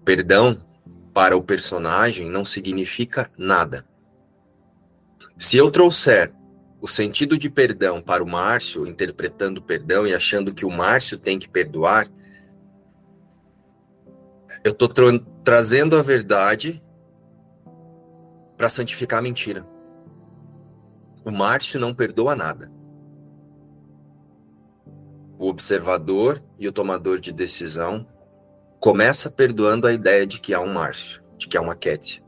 Perdão 0.04 0.64
para 1.12 1.36
o 1.36 1.42
personagem 1.42 2.30
não 2.30 2.44
significa 2.44 3.30
nada. 3.36 3.86
Se 5.36 5.56
eu 5.56 5.70
trouxer 5.70 6.32
o 6.80 6.86
sentido 6.86 7.36
de 7.36 7.50
perdão 7.50 8.00
para 8.00 8.22
o 8.22 8.28
Márcio, 8.28 8.86
interpretando 8.86 9.62
perdão 9.62 10.06
e 10.06 10.14
achando 10.14 10.54
que 10.54 10.64
o 10.64 10.70
Márcio 10.70 11.18
tem 11.18 11.38
que 11.38 11.48
perdoar, 11.48 12.08
eu 14.64 14.72
estou 14.72 14.88
tra 14.88 15.06
trazendo 15.42 15.96
a 15.96 16.02
verdade 16.02 16.82
para 18.56 18.68
santificar 18.68 19.18
a 19.18 19.22
mentira. 19.22 19.66
O 21.24 21.30
Márcio 21.30 21.80
não 21.80 21.94
perdoa 21.94 22.36
nada. 22.36 22.70
O 25.38 25.48
observador 25.48 26.42
e 26.60 26.68
o 26.68 26.72
tomador 26.72 27.18
de 27.18 27.32
decisão 27.32 28.06
começa 28.78 29.28
perdoando 29.28 29.88
a 29.88 29.92
ideia 29.92 30.24
de 30.24 30.38
que 30.38 30.54
há 30.54 30.60
um 30.60 30.72
Márcio, 30.72 31.22
de 31.36 31.48
que 31.48 31.56
há 31.56 31.60
uma 31.60 31.74
Kétia, 31.74 32.22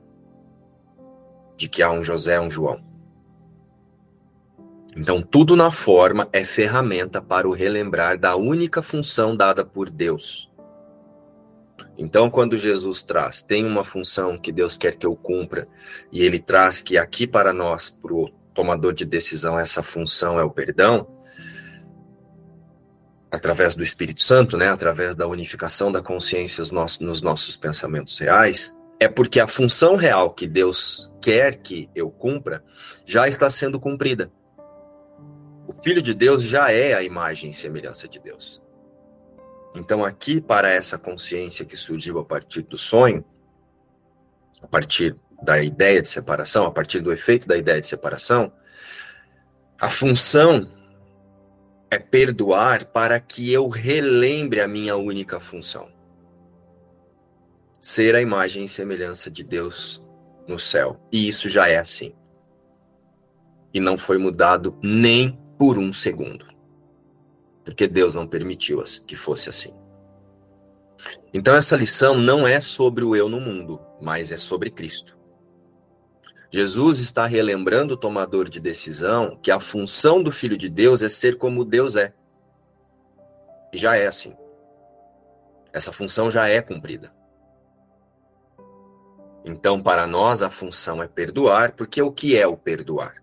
de 1.56 1.68
que 1.68 1.82
há 1.82 1.92
um 1.92 2.02
José, 2.02 2.40
um 2.40 2.50
João. 2.50 2.78
Então, 4.96 5.22
tudo 5.22 5.54
na 5.54 5.70
forma 5.70 6.28
é 6.32 6.44
ferramenta 6.44 7.22
para 7.22 7.48
o 7.48 7.52
relembrar 7.52 8.18
da 8.18 8.34
única 8.34 8.82
função 8.82 9.36
dada 9.36 9.64
por 9.64 9.88
Deus, 9.88 10.52
então, 11.96 12.30
quando 12.30 12.56
Jesus 12.56 13.02
traz, 13.02 13.42
tem 13.42 13.66
uma 13.66 13.84
função 13.84 14.38
que 14.38 14.50
Deus 14.50 14.76
quer 14.76 14.96
que 14.96 15.06
eu 15.06 15.14
cumpra, 15.14 15.68
e 16.10 16.22
ele 16.22 16.38
traz 16.38 16.80
que 16.80 16.96
aqui 16.96 17.26
para 17.26 17.52
nós, 17.52 17.90
para 17.90 18.12
o 18.12 18.28
tomador 18.54 18.92
de 18.92 19.04
decisão, 19.04 19.58
essa 19.58 19.82
função 19.82 20.38
é 20.38 20.42
o 20.42 20.50
perdão, 20.50 21.06
através 23.32 23.74
do 23.74 23.82
Espírito 23.82 24.22
Santo, 24.22 24.58
né, 24.58 24.68
através 24.68 25.16
da 25.16 25.26
unificação 25.26 25.90
da 25.90 26.02
consciência 26.02 26.62
nos 27.00 27.22
nossos 27.22 27.56
pensamentos 27.56 28.18
reais, 28.18 28.76
é 29.00 29.08
porque 29.08 29.40
a 29.40 29.48
função 29.48 29.96
real 29.96 30.34
que 30.34 30.46
Deus 30.46 31.10
quer 31.22 31.56
que 31.56 31.88
eu 31.94 32.10
cumpra 32.10 32.62
já 33.06 33.26
está 33.26 33.50
sendo 33.50 33.80
cumprida. 33.80 34.30
O 35.66 35.72
Filho 35.72 36.02
de 36.02 36.12
Deus 36.12 36.42
já 36.42 36.70
é 36.70 36.92
a 36.92 37.02
imagem 37.02 37.50
e 37.50 37.54
semelhança 37.54 38.06
de 38.06 38.20
Deus. 38.20 38.62
Então, 39.74 40.04
aqui, 40.04 40.38
para 40.38 40.70
essa 40.70 40.98
consciência 40.98 41.64
que 41.64 41.76
surgiu 41.76 42.18
a 42.18 42.24
partir 42.24 42.62
do 42.62 42.76
sonho, 42.76 43.24
a 44.60 44.66
partir 44.66 45.16
da 45.42 45.62
ideia 45.62 46.02
de 46.02 46.08
separação, 46.08 46.66
a 46.66 46.70
partir 46.70 47.00
do 47.00 47.10
efeito 47.10 47.48
da 47.48 47.56
ideia 47.56 47.80
de 47.80 47.86
separação, 47.86 48.52
a 49.80 49.90
função 49.90 50.70
é 51.92 51.98
perdoar 51.98 52.86
para 52.86 53.20
que 53.20 53.52
eu 53.52 53.68
relembre 53.68 54.60
a 54.60 54.66
minha 54.66 54.96
única 54.96 55.38
função: 55.38 55.88
ser 57.80 58.14
a 58.14 58.20
imagem 58.20 58.64
e 58.64 58.68
semelhança 58.68 59.30
de 59.30 59.44
Deus 59.44 60.02
no 60.48 60.58
céu. 60.58 61.00
E 61.12 61.28
isso 61.28 61.48
já 61.48 61.68
é 61.68 61.76
assim. 61.76 62.14
E 63.74 63.80
não 63.80 63.96
foi 63.96 64.18
mudado 64.18 64.78
nem 64.82 65.38
por 65.56 65.78
um 65.78 65.92
segundo 65.92 66.52
porque 67.64 67.86
Deus 67.86 68.14
não 68.14 68.26
permitiu 68.26 68.82
que 69.06 69.16
fosse 69.16 69.48
assim. 69.48 69.72
Então, 71.32 71.54
essa 71.54 71.76
lição 71.76 72.16
não 72.16 72.46
é 72.46 72.60
sobre 72.60 73.04
o 73.04 73.16
eu 73.16 73.28
no 73.28 73.40
mundo, 73.40 73.80
mas 74.00 74.30
é 74.32 74.36
sobre 74.36 74.70
Cristo. 74.70 75.16
Jesus 76.52 76.98
está 76.98 77.24
relembrando 77.24 77.94
o 77.94 77.96
tomador 77.96 78.46
de 78.46 78.60
decisão 78.60 79.38
que 79.42 79.50
a 79.50 79.58
função 79.58 80.22
do 80.22 80.30
Filho 80.30 80.58
de 80.58 80.68
Deus 80.68 81.00
é 81.00 81.08
ser 81.08 81.38
como 81.38 81.64
Deus 81.64 81.96
é. 81.96 82.12
E 83.72 83.78
já 83.78 83.96
é 83.96 84.06
assim. 84.06 84.36
Essa 85.72 85.90
função 85.90 86.30
já 86.30 86.46
é 86.46 86.60
cumprida. 86.60 87.10
Então, 89.42 89.82
para 89.82 90.06
nós, 90.06 90.42
a 90.42 90.50
função 90.50 91.02
é 91.02 91.08
perdoar, 91.08 91.72
porque 91.72 92.02
o 92.02 92.12
que 92.12 92.36
é 92.36 92.46
o 92.46 92.54
perdoar? 92.54 93.22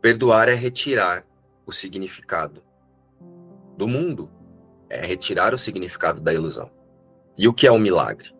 Perdoar 0.00 0.48
é 0.48 0.54
retirar 0.54 1.26
o 1.66 1.72
significado 1.72 2.62
do 3.76 3.88
mundo. 3.88 4.30
É 4.88 5.04
retirar 5.04 5.52
o 5.52 5.58
significado 5.58 6.20
da 6.20 6.32
ilusão. 6.32 6.70
E 7.36 7.48
o 7.48 7.52
que 7.52 7.66
é 7.66 7.72
o 7.72 7.74
um 7.74 7.80
milagre? 7.80 8.32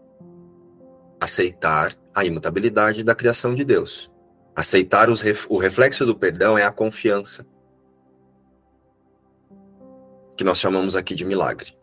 Aceitar 1.21 1.93
a 2.15 2.25
imutabilidade 2.25 3.03
da 3.03 3.15
criação 3.15 3.55
de 3.55 3.65
Deus. 3.65 4.11
Aceitar 4.55 5.09
ref 5.09 5.47
o 5.51 5.59
reflexo 5.59 6.07
do 6.07 6.15
perdão 6.15 6.57
é 6.57 6.65
a 6.65 6.71
confiança. 6.71 7.47
Que 10.37 10.45
nós 10.45 10.59
chamamos 10.59 10.95
aqui 10.95 11.15
de 11.15 11.25
milagre. 11.25 11.77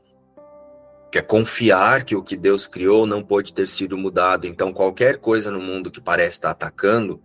Que 1.11 1.19
é 1.19 1.21
confiar 1.21 2.05
que 2.05 2.15
o 2.15 2.23
que 2.23 2.37
Deus 2.37 2.67
criou 2.67 3.05
não 3.05 3.21
pode 3.21 3.53
ter 3.53 3.67
sido 3.67 3.97
mudado. 3.97 4.47
Então, 4.47 4.71
qualquer 4.71 5.17
coisa 5.17 5.51
no 5.51 5.59
mundo 5.59 5.91
que 5.91 5.99
parece 5.99 6.37
estar 6.37 6.51
atacando 6.51 7.21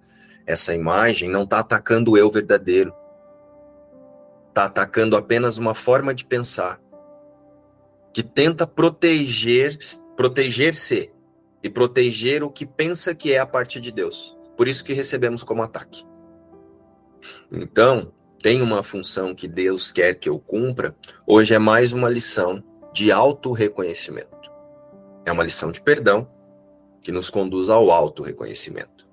essa 0.46 0.74
imagem 0.74 1.28
não 1.28 1.42
está 1.42 1.58
atacando 1.58 2.12
o 2.12 2.16
eu 2.16 2.30
verdadeiro 2.30 2.94
está 4.48 4.64
atacando 4.64 5.16
apenas 5.16 5.58
uma 5.58 5.74
forma 5.74 6.14
de 6.14 6.24
pensar 6.24 6.80
que 8.14 8.22
tenta 8.22 8.66
proteger 8.66 9.76
proteger-se 10.16 11.12
e 11.66 11.70
proteger 11.70 12.44
o 12.44 12.50
que 12.50 12.64
pensa 12.64 13.14
que 13.14 13.32
é 13.32 13.38
a 13.38 13.46
parte 13.46 13.80
de 13.80 13.90
Deus. 13.90 14.36
Por 14.56 14.68
isso 14.68 14.84
que 14.84 14.92
recebemos 14.92 15.42
como 15.42 15.62
ataque. 15.62 16.06
Então, 17.50 18.12
tem 18.40 18.62
uma 18.62 18.82
função 18.82 19.34
que 19.34 19.48
Deus 19.48 19.90
quer 19.90 20.14
que 20.14 20.28
eu 20.28 20.38
cumpra. 20.38 20.96
Hoje 21.26 21.54
é 21.54 21.58
mais 21.58 21.92
uma 21.92 22.08
lição 22.08 22.62
de 22.92 23.10
auto-reconhecimento. 23.10 24.30
É 25.24 25.32
uma 25.32 25.42
lição 25.42 25.72
de 25.72 25.80
perdão 25.80 26.30
que 27.02 27.10
nos 27.10 27.30
conduz 27.30 27.68
ao 27.68 27.90
auto-reconhecimento. 27.90 29.06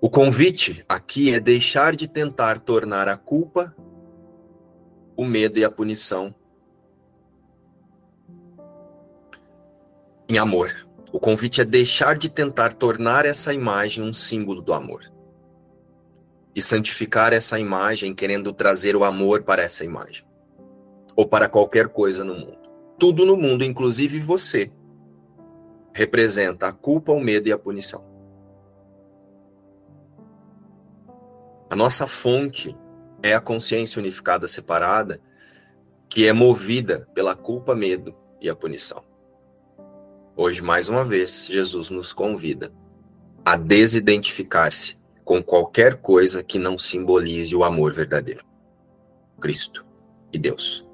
O 0.00 0.08
convite 0.08 0.82
aqui 0.88 1.34
é 1.34 1.38
deixar 1.38 1.94
de 1.94 2.08
tentar 2.08 2.58
tornar 2.58 3.08
a 3.08 3.16
culpa 3.16 3.74
o 5.14 5.24
medo 5.24 5.58
e 5.58 5.64
a 5.64 5.70
punição 5.70 6.34
em 10.26 10.38
amor. 10.38 10.70
O 11.12 11.20
convite 11.20 11.60
é 11.60 11.64
deixar 11.64 12.16
de 12.16 12.30
tentar 12.30 12.72
tornar 12.72 13.26
essa 13.26 13.52
imagem 13.52 14.02
um 14.02 14.14
símbolo 14.14 14.62
do 14.62 14.72
amor. 14.72 15.12
E 16.54 16.62
santificar 16.62 17.34
essa 17.34 17.60
imagem 17.60 18.14
querendo 18.14 18.50
trazer 18.50 18.96
o 18.96 19.04
amor 19.04 19.42
para 19.42 19.62
essa 19.62 19.84
imagem. 19.84 20.24
Ou 21.14 21.28
para 21.28 21.50
qualquer 21.50 21.88
coisa 21.88 22.24
no 22.24 22.34
mundo. 22.34 22.58
Tudo 22.98 23.26
no 23.26 23.36
mundo, 23.36 23.62
inclusive 23.62 24.20
você, 24.20 24.72
representa 25.92 26.68
a 26.68 26.72
culpa, 26.72 27.12
o 27.12 27.20
medo 27.20 27.46
e 27.46 27.52
a 27.52 27.58
punição. 27.58 28.10
A 31.68 31.76
nossa 31.76 32.06
fonte 32.06 32.74
é 33.22 33.34
a 33.34 33.40
consciência 33.40 34.00
unificada 34.00 34.48
separada 34.48 35.20
que 36.08 36.26
é 36.26 36.32
movida 36.32 37.08
pela 37.14 37.34
culpa, 37.34 37.74
medo 37.74 38.14
e 38.40 38.48
a 38.48 38.56
punição. 38.56 39.11
Hoje, 40.36 40.62
mais 40.62 40.88
uma 40.88 41.04
vez, 41.04 41.46
Jesus 41.46 41.90
nos 41.90 42.12
convida 42.12 42.72
a 43.44 43.56
desidentificar-se 43.56 44.96
com 45.24 45.42
qualquer 45.42 46.00
coisa 46.00 46.42
que 46.42 46.58
não 46.58 46.78
simbolize 46.78 47.54
o 47.54 47.64
amor 47.64 47.92
verdadeiro. 47.92 48.44
Cristo 49.40 49.84
e 50.32 50.38
Deus. 50.38 50.88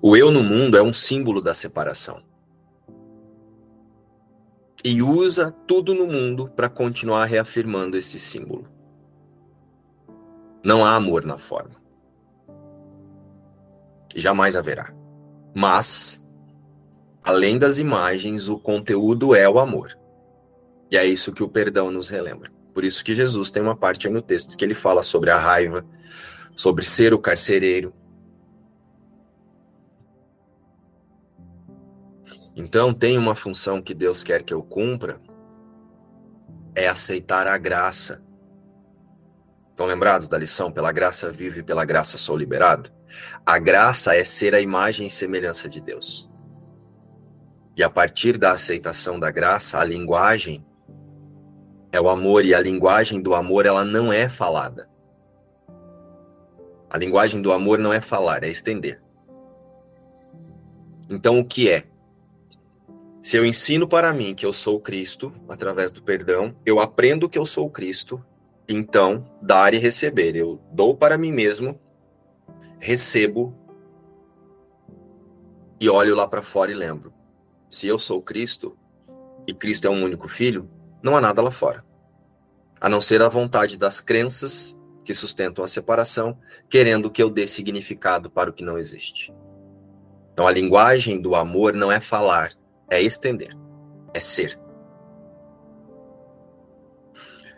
O 0.00 0.16
eu 0.16 0.30
no 0.30 0.42
mundo 0.42 0.76
é 0.76 0.82
um 0.82 0.92
símbolo 0.92 1.40
da 1.40 1.54
separação. 1.54 2.22
E 4.84 5.00
usa 5.00 5.52
tudo 5.66 5.94
no 5.94 6.06
mundo 6.06 6.48
para 6.48 6.68
continuar 6.68 7.24
reafirmando 7.26 7.96
esse 7.96 8.18
símbolo. 8.18 8.66
Não 10.62 10.84
há 10.84 10.94
amor 10.94 11.24
na 11.24 11.38
forma. 11.38 11.76
Jamais 14.14 14.56
haverá. 14.56 14.92
Mas, 15.54 16.21
além 17.22 17.58
das 17.58 17.78
imagens, 17.78 18.48
o 18.48 18.58
conteúdo 18.58 19.34
é 19.34 19.48
o 19.48 19.58
amor. 19.58 19.98
E 20.90 20.96
é 20.96 21.06
isso 21.06 21.32
que 21.32 21.42
o 21.42 21.48
perdão 21.48 21.90
nos 21.90 22.08
relembra. 22.08 22.50
Por 22.74 22.84
isso 22.84 23.04
que 23.04 23.14
Jesus 23.14 23.50
tem 23.50 23.62
uma 23.62 23.76
parte 23.76 24.06
aí 24.06 24.12
no 24.12 24.22
texto 24.22 24.56
que 24.56 24.64
ele 24.64 24.74
fala 24.74 25.02
sobre 25.02 25.30
a 25.30 25.38
raiva, 25.38 25.86
sobre 26.56 26.84
ser 26.84 27.14
o 27.14 27.18
carcereiro. 27.18 27.94
Então, 32.54 32.92
tem 32.92 33.16
uma 33.16 33.34
função 33.34 33.80
que 33.80 33.94
Deus 33.94 34.22
quer 34.22 34.42
que 34.42 34.52
eu 34.52 34.62
cumpra, 34.62 35.20
é 36.74 36.88
aceitar 36.88 37.46
a 37.46 37.56
graça 37.56 38.22
Estão 39.72 39.86
lembrados 39.86 40.28
da 40.28 40.38
lição? 40.38 40.70
Pela 40.70 40.92
graça 40.92 41.32
vivo 41.32 41.58
e 41.58 41.62
pela 41.62 41.84
graça 41.84 42.18
sou 42.18 42.36
liberado? 42.36 42.90
A 43.44 43.58
graça 43.58 44.14
é 44.14 44.22
ser 44.22 44.54
a 44.54 44.60
imagem 44.60 45.06
e 45.06 45.10
semelhança 45.10 45.66
de 45.66 45.80
Deus. 45.80 46.30
E 47.76 47.82
a 47.82 47.88
partir 47.88 48.36
da 48.36 48.52
aceitação 48.52 49.18
da 49.18 49.30
graça, 49.30 49.78
a 49.78 49.84
linguagem 49.84 50.64
é 51.90 52.00
o 52.00 52.08
amor 52.08 52.44
e 52.44 52.54
a 52.54 52.60
linguagem 52.60 53.20
do 53.20 53.34
amor 53.34 53.64
ela 53.64 53.84
não 53.84 54.12
é 54.12 54.28
falada. 54.28 54.90
A 56.88 56.98
linguagem 56.98 57.40
do 57.40 57.50
amor 57.50 57.78
não 57.78 57.92
é 57.92 58.00
falar, 58.00 58.44
é 58.44 58.48
estender. 58.48 59.00
Então 61.08 61.38
o 61.38 61.44
que 61.44 61.70
é? 61.70 61.84
Se 63.22 63.38
eu 63.38 63.44
ensino 63.44 63.88
para 63.88 64.12
mim 64.12 64.34
que 64.34 64.44
eu 64.44 64.52
sou 64.52 64.78
Cristo 64.78 65.32
através 65.48 65.90
do 65.90 66.02
perdão, 66.02 66.54
eu 66.66 66.78
aprendo 66.78 67.28
que 67.28 67.38
eu 67.38 67.46
sou 67.46 67.70
Cristo, 67.70 68.22
então 68.68 69.24
dar 69.40 69.72
e 69.72 69.78
receber. 69.78 70.36
Eu 70.36 70.60
dou 70.70 70.94
para 70.94 71.16
mim 71.16 71.32
mesmo, 71.32 71.80
recebo 72.78 73.56
e 75.80 75.88
olho 75.88 76.14
lá 76.14 76.28
para 76.28 76.42
fora 76.42 76.70
e 76.70 76.74
lembro 76.74 77.21
se 77.72 77.88
eu 77.88 77.98
sou 77.98 78.20
Cristo 78.20 78.76
e 79.46 79.54
Cristo 79.54 79.86
é 79.86 79.90
um 79.90 80.04
único 80.04 80.28
filho, 80.28 80.70
não 81.02 81.16
há 81.16 81.20
nada 81.22 81.40
lá 81.40 81.50
fora. 81.50 81.82
A 82.78 82.86
não 82.86 83.00
ser 83.00 83.22
a 83.22 83.30
vontade 83.30 83.78
das 83.78 84.00
crenças 84.00 84.78
que 85.04 85.14
sustentam 85.14 85.64
a 85.64 85.68
separação, 85.68 86.38
querendo 86.68 87.10
que 87.10 87.22
eu 87.22 87.30
dê 87.30 87.48
significado 87.48 88.30
para 88.30 88.50
o 88.50 88.52
que 88.52 88.62
não 88.62 88.76
existe. 88.76 89.34
Então 90.34 90.46
a 90.46 90.52
linguagem 90.52 91.20
do 91.20 91.34
amor 91.34 91.72
não 91.72 91.90
é 91.90 91.98
falar, 91.98 92.52
é 92.90 93.00
estender, 93.00 93.56
é 94.12 94.20
ser. 94.20 94.60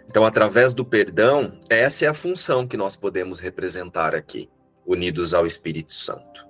Então, 0.09 0.24
através 0.24 0.72
do 0.72 0.85
perdão, 0.85 1.59
essa 1.68 2.05
é 2.05 2.09
a 2.09 2.14
função 2.14 2.68
que 2.68 2.77
nós 2.77 2.94
podemos 2.94 3.40
representar 3.40 4.14
aqui, 4.14 4.48
unidos 4.87 5.35
ao 5.35 5.44
Espírito 5.44 5.92
Santo. 5.92 6.46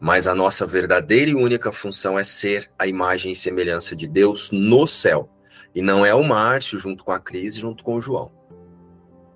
Mas 0.00 0.26
a 0.26 0.34
nossa 0.34 0.66
verdadeira 0.66 1.30
e 1.30 1.34
única 1.34 1.72
função 1.72 2.18
é 2.18 2.24
ser 2.24 2.70
a 2.78 2.86
imagem 2.86 3.32
e 3.32 3.36
semelhança 3.36 3.94
de 3.94 4.06
Deus 4.06 4.50
no 4.50 4.86
céu. 4.86 5.30
E 5.74 5.82
não 5.82 6.04
é 6.04 6.14
o 6.14 6.22
Márcio 6.22 6.78
junto 6.78 7.04
com 7.04 7.12
a 7.12 7.18
Cris, 7.18 7.56
junto 7.56 7.82
com 7.82 7.96
o 7.96 8.00
João. 8.00 8.30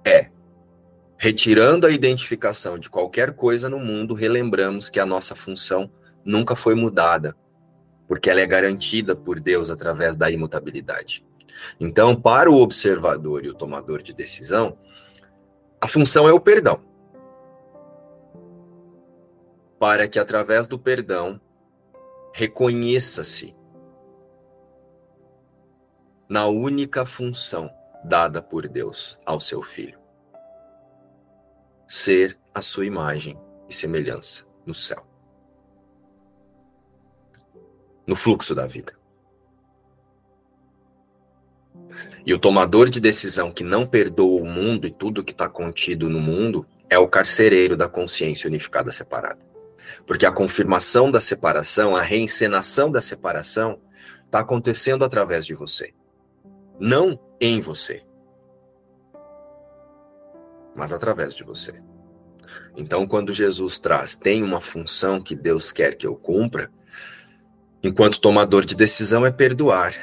É. 0.05 0.31
Retirando 1.17 1.87
a 1.87 1.91
identificação 1.91 2.79
de 2.79 2.89
qualquer 2.89 3.33
coisa 3.33 3.69
no 3.69 3.79
mundo, 3.79 4.15
relembramos 4.15 4.89
que 4.89 5.01
a 5.01 5.07
nossa 5.07 5.35
função 5.35 5.91
nunca 6.25 6.55
foi 6.55 6.75
mudada, 6.75 7.37
porque 8.07 8.31
ela 8.31 8.41
é 8.41 8.47
garantida 8.47 9.17
por 9.17 9.41
Deus 9.41 9.69
através 9.69 10.15
da 10.15 10.31
imutabilidade. 10.31 11.25
Então, 11.81 12.15
para 12.15 12.49
o 12.49 12.63
observador 12.63 13.45
e 13.45 13.49
o 13.49 13.55
tomador 13.55 14.01
de 14.01 14.13
decisão, 14.13 14.79
a 15.81 15.89
função 15.89 16.29
é 16.29 16.33
o 16.33 16.39
perdão 16.39 16.88
para 19.79 20.09
que 20.09 20.19
através 20.19 20.67
do 20.67 20.79
perdão 20.79 21.41
reconheça-se 22.33 23.57
na 26.29 26.47
única 26.47 27.07
função 27.07 27.71
dada 28.05 28.43
por 28.43 28.69
Deus 28.69 29.19
ao 29.25 29.41
seu 29.41 29.63
filho: 29.63 29.99
ser 31.87 32.39
a 32.55 32.61
sua 32.61 32.87
imagem 32.87 33.39
e 33.69 33.75
semelhança 33.75 34.45
no 34.67 34.75
céu, 34.75 35.07
no 38.07 38.17
fluxo 38.17 38.55
da 38.55 38.67
vida. 38.67 38.97
E 42.27 42.35
o 42.35 42.39
tomador 42.39 42.91
de 42.91 43.01
decisão 43.01 43.51
que 43.51 43.65
não 43.65 43.87
perdoa 43.87 44.43
o 44.43 44.47
mundo 44.47 44.87
e 44.87 44.91
tudo 44.91 45.25
que 45.25 45.33
está 45.33 45.49
contido 45.49 46.11
no 46.11 46.21
mundo 46.21 46.67
é 46.91 46.99
o 46.99 47.09
carcereiro 47.09 47.77
da 47.77 47.89
consciência 47.89 48.49
unificada 48.49 48.93
separada. 48.93 49.48
Porque 50.07 50.27
a 50.27 50.33
confirmação 50.33 51.11
da 51.11 51.21
separação, 51.21 51.95
a 51.95 52.03
reencenação 52.03 52.91
da 52.91 53.03
separação, 53.03 53.81
está 54.25 54.41
acontecendo 54.41 55.05
através 55.05 55.45
de 55.45 55.55
você. 55.55 55.93
Não 56.79 57.19
em 57.41 57.61
você, 57.61 58.03
mas 60.79 60.93
através 60.93 61.35
de 61.35 61.43
você. 61.43 61.83
Então, 62.77 63.07
quando 63.07 63.33
Jesus 63.33 63.81
traz, 63.81 64.15
tem 64.15 64.43
uma 64.45 64.61
função 64.61 65.21
que 65.21 65.35
Deus 65.35 65.73
quer 65.73 65.97
que 65.97 66.07
eu 66.07 66.15
cumpra, 66.15 66.71
enquanto 67.83 68.21
tomador 68.21 68.65
de 68.65 68.77
decisão 68.77 69.27
é 69.27 69.31
perdoar. 69.31 69.95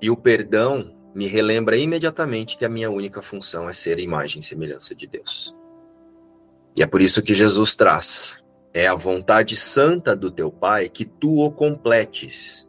E 0.00 0.08
o 0.08 0.16
perdão 0.16 0.96
me 1.14 1.26
relembra 1.26 1.76
imediatamente 1.76 2.56
que 2.56 2.64
a 2.64 2.68
minha 2.68 2.90
única 2.90 3.20
função 3.20 3.68
é 3.68 3.72
ser 3.72 3.98
a 3.98 4.00
imagem 4.00 4.40
e 4.40 4.44
semelhança 4.44 4.94
de 4.94 5.06
Deus. 5.06 5.54
E 6.76 6.82
é 6.82 6.86
por 6.86 7.00
isso 7.00 7.22
que 7.22 7.34
Jesus 7.34 7.74
traz 7.74 8.40
é 8.72 8.86
a 8.86 8.94
vontade 8.94 9.56
santa 9.56 10.14
do 10.14 10.30
teu 10.30 10.50
Pai 10.50 10.88
que 10.88 11.04
tu 11.04 11.38
o 11.38 11.50
completes. 11.50 12.68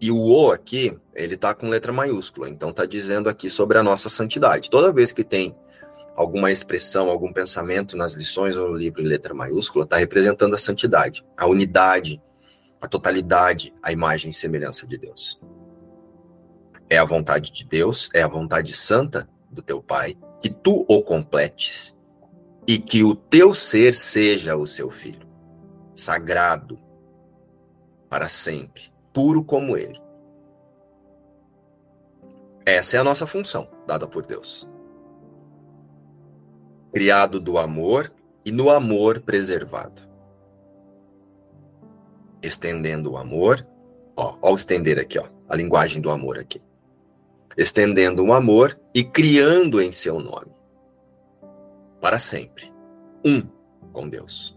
E 0.00 0.10
o 0.10 0.18
O 0.18 0.52
aqui, 0.52 0.96
ele 1.14 1.36
tá 1.36 1.54
com 1.54 1.68
letra 1.68 1.92
maiúscula, 1.92 2.50
então 2.50 2.72
tá 2.72 2.84
dizendo 2.84 3.28
aqui 3.28 3.48
sobre 3.48 3.78
a 3.78 3.82
nossa 3.82 4.08
santidade. 4.08 4.68
Toda 4.68 4.92
vez 4.92 5.10
que 5.10 5.24
tem 5.24 5.56
alguma 6.14 6.50
expressão, 6.50 7.08
algum 7.08 7.32
pensamento 7.32 7.96
nas 7.96 8.12
lições 8.14 8.56
ou 8.56 8.68
no 8.68 8.76
livro 8.76 9.00
em 9.00 9.06
letra 9.06 9.32
maiúscula, 9.32 9.84
está 9.84 9.96
representando 9.96 10.54
a 10.54 10.58
santidade, 10.58 11.24
a 11.36 11.46
unidade, 11.46 12.20
a 12.80 12.86
totalidade, 12.86 13.72
a 13.82 13.90
imagem 13.92 14.30
e 14.30 14.34
semelhança 14.34 14.86
de 14.86 14.98
Deus. 14.98 15.40
É 16.90 16.98
a 16.98 17.04
vontade 17.04 17.50
de 17.50 17.64
Deus, 17.64 18.10
é 18.12 18.22
a 18.22 18.28
vontade 18.28 18.74
santa 18.74 19.28
do 19.50 19.62
teu 19.62 19.82
Pai, 19.82 20.16
que 20.42 20.50
tu 20.50 20.84
o 20.88 21.02
completes 21.02 21.95
e 22.66 22.78
que 22.78 23.04
o 23.04 23.14
teu 23.14 23.54
ser 23.54 23.94
seja 23.94 24.56
o 24.56 24.66
seu 24.66 24.90
filho, 24.90 25.26
sagrado 25.94 26.78
para 28.08 28.28
sempre, 28.28 28.92
puro 29.12 29.44
como 29.44 29.76
ele. 29.76 30.00
Essa 32.64 32.96
é 32.96 33.00
a 33.00 33.04
nossa 33.04 33.26
função 33.26 33.68
dada 33.86 34.08
por 34.08 34.26
Deus. 34.26 34.68
Criado 36.92 37.38
do 37.38 37.56
amor 37.58 38.12
e 38.44 38.50
no 38.50 38.70
amor 38.70 39.20
preservado. 39.20 40.02
Estendendo 42.42 43.12
o 43.12 43.16
amor, 43.16 43.64
ó, 44.16 44.36
ó 44.42 44.52
o 44.52 44.56
estender 44.56 44.98
aqui, 44.98 45.18
ó, 45.18 45.28
a 45.48 45.54
linguagem 45.54 46.02
do 46.02 46.10
amor 46.10 46.38
aqui. 46.38 46.60
Estendendo 47.56 48.24
o 48.24 48.32
amor 48.32 48.78
e 48.92 49.04
criando 49.04 49.80
em 49.80 49.92
seu 49.92 50.18
nome 50.18 50.56
para 52.06 52.20
sempre, 52.20 52.72
um 53.24 53.42
com 53.92 54.08
Deus 54.08 54.56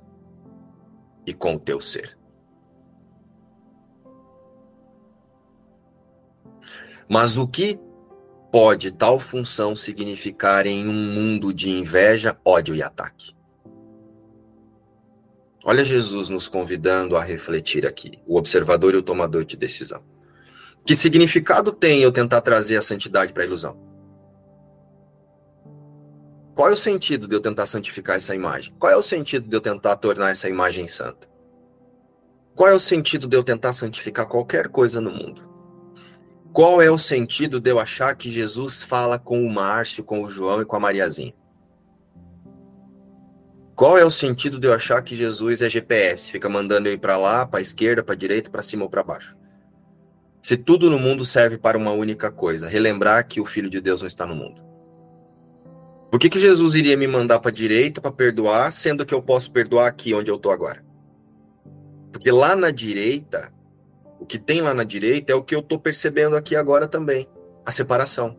e 1.26 1.34
com 1.34 1.56
o 1.56 1.60
teu 1.60 1.82
ser. 1.82 2.16
Mas 7.10 7.38
o 7.38 7.48
que 7.48 7.80
pode 8.52 8.92
tal 8.92 9.20
função 9.20 9.76
significar 9.76 10.68
em 10.68 10.88
um 10.88 10.94
mundo 10.94 11.52
de 11.52 11.72
inveja, 11.72 12.38
ódio 12.46 12.76
e 12.76 12.84
ataque? 12.84 13.36
Olha 15.66 15.84
Jesus 15.84 16.30
nos 16.30 16.48
convidando 16.48 17.18
a 17.18 17.24
refletir 17.24 17.84
aqui, 17.84 18.20
o 18.28 18.38
observador 18.38 18.94
e 18.94 18.98
o 18.98 19.04
tomador 19.04 19.44
de 19.44 19.58
decisão. 19.58 20.04
Que 20.86 20.96
significado 20.96 21.72
tem 21.72 22.04
eu 22.04 22.12
tentar 22.12 22.42
trazer 22.42 22.78
a 22.78 22.84
santidade 22.84 23.34
para 23.34 23.42
a 23.42 23.48
ilusão? 23.48 23.89
Qual 26.60 26.68
é 26.68 26.74
o 26.74 26.76
sentido 26.76 27.26
de 27.26 27.34
eu 27.34 27.40
tentar 27.40 27.66
santificar 27.68 28.18
essa 28.18 28.36
imagem? 28.36 28.74
Qual 28.78 28.92
é 28.92 28.96
o 28.98 29.02
sentido 29.02 29.48
de 29.48 29.56
eu 29.56 29.62
tentar 29.62 29.96
tornar 29.96 30.32
essa 30.32 30.50
imagem 30.50 30.90
santa? 30.90 31.26
Qual 32.54 32.68
é 32.68 32.74
o 32.74 32.80
sentido 32.80 33.30
de 33.30 33.38
eu 33.38 33.42
tentar 33.46 33.72
santificar 33.72 34.28
qualquer 34.28 34.68
coisa 34.68 35.00
no 35.00 35.10
mundo? 35.10 35.50
Qual 36.52 36.82
é 36.82 36.92
o 36.92 36.98
sentido 36.98 37.62
de 37.62 37.72
eu 37.72 37.80
achar 37.80 38.14
que 38.14 38.30
Jesus 38.30 38.84
fala 38.84 39.18
com 39.18 39.42
o 39.42 39.50
Márcio, 39.50 40.04
com 40.04 40.22
o 40.22 40.30
João 40.30 40.62
e 40.62 40.66
com 40.66 40.76
a 40.76 40.82
Mariazinha? 40.82 41.34
Qual 43.74 43.98
é 43.98 44.04
o 44.04 44.12
sentido 44.12 44.60
de 44.60 44.68
eu 44.68 44.74
achar 44.74 45.02
que 45.02 45.16
Jesus 45.16 45.62
é 45.62 45.70
GPS, 45.70 46.30
fica 46.30 46.50
mandando 46.50 46.90
eu 46.90 46.94
ir 46.94 47.00
para 47.00 47.16
lá, 47.16 47.46
para 47.46 47.62
esquerda, 47.62 48.04
para 48.04 48.16
direita, 48.16 48.52
para 48.52 48.62
cima 48.62 48.84
ou 48.84 48.90
para 48.90 49.02
baixo? 49.02 49.38
Se 50.44 50.58
tudo 50.58 50.90
no 50.90 51.00
mundo 51.00 51.24
serve 51.24 51.58
para 51.58 51.78
uma 51.78 51.92
única 51.92 52.30
coisa, 52.30 52.68
relembrar 52.68 53.26
que 53.26 53.40
o 53.40 53.46
Filho 53.46 53.70
de 53.70 53.80
Deus 53.80 54.02
não 54.02 54.10
está 54.10 54.26
no 54.26 54.36
mundo. 54.36 54.69
Por 56.10 56.20
que, 56.20 56.30
que 56.30 56.40
Jesus 56.40 56.74
iria 56.74 56.98
me 56.98 57.08
mandar 57.08 57.40
para 57.40 57.52
a 57.52 57.54
direita 57.54 58.02
para 58.02 58.12
perdoar, 58.12 58.74
sendo 58.74 59.06
que 59.06 59.14
eu 59.14 59.22
posso 59.22 59.52
perdoar 59.52 59.88
aqui 59.88 60.14
onde 60.14 60.32
eu 60.32 60.38
estou 60.38 60.52
agora? 60.52 60.84
Porque 62.12 62.32
lá 62.32 62.56
na 62.56 62.72
direita, 62.72 63.54
o 64.20 64.26
que 64.26 64.40
tem 64.40 64.62
lá 64.62 64.74
na 64.74 64.84
direita 64.84 65.32
é 65.32 65.36
o 65.36 65.44
que 65.44 65.54
eu 65.54 65.60
estou 65.60 65.80
percebendo 65.80 66.36
aqui 66.36 66.56
agora 66.56 66.88
também, 66.88 67.30
a 67.64 67.72
separação. 67.72 68.36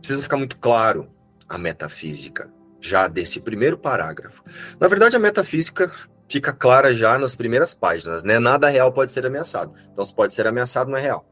Precisa 0.00 0.22
ficar 0.22 0.36
muito 0.36 0.58
claro 0.58 1.08
a 1.48 1.56
metafísica 1.56 2.52
já 2.80 3.06
desse 3.06 3.40
primeiro 3.40 3.78
parágrafo. 3.78 4.42
Na 4.80 4.88
verdade, 4.88 5.14
a 5.14 5.20
metafísica 5.20 5.92
fica 6.28 6.52
clara 6.52 6.94
já 6.94 7.18
nas 7.18 7.34
primeiras 7.34 7.74
páginas, 7.74 8.24
né? 8.24 8.38
Nada 8.38 8.68
real 8.68 8.92
pode 8.92 9.12
ser 9.12 9.26
ameaçado. 9.26 9.74
Então, 9.92 10.04
se 10.04 10.14
pode 10.14 10.34
ser 10.34 10.46
ameaçado, 10.46 10.90
não 10.90 10.96
é 10.98 11.02
real. 11.02 11.29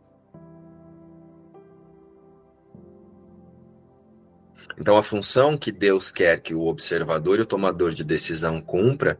Então, 4.81 4.97
a 4.97 5.03
função 5.03 5.57
que 5.57 5.73
Deus 5.73 6.13
quer 6.13 6.41
que 6.41 6.55
o 6.55 6.67
observador 6.67 7.39
e 7.39 7.43
o 7.43 7.47
tomador 7.47 7.91
de 7.91 8.05
decisão 8.05 8.61
cumpra 8.61 9.19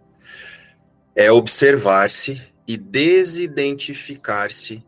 é 1.17 1.33
observar-se 1.33 2.41
e 2.67 2.77
desidentificar-se 2.77 4.85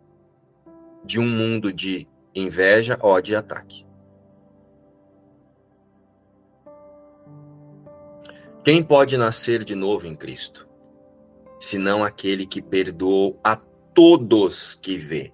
de 1.04 1.18
um 1.18 1.26
mundo 1.26 1.72
de 1.72 2.06
inveja, 2.32 2.96
ódio 3.00 3.32
e 3.32 3.36
ataque. 3.36 3.84
Quem 8.64 8.80
pode 8.82 9.16
nascer 9.16 9.64
de 9.64 9.74
novo 9.74 10.06
em 10.06 10.14
Cristo? 10.14 10.68
Senão 11.58 12.04
aquele 12.04 12.46
que 12.46 12.62
perdoou 12.62 13.40
a 13.42 13.56
todos 13.56 14.76
que 14.76 14.96
vê. 14.96 15.32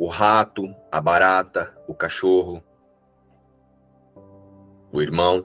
O 0.00 0.06
rato, 0.06 0.74
a 0.90 0.98
barata, 0.98 1.76
o 1.86 1.94
cachorro, 1.94 2.64
o 4.90 5.02
irmão. 5.02 5.44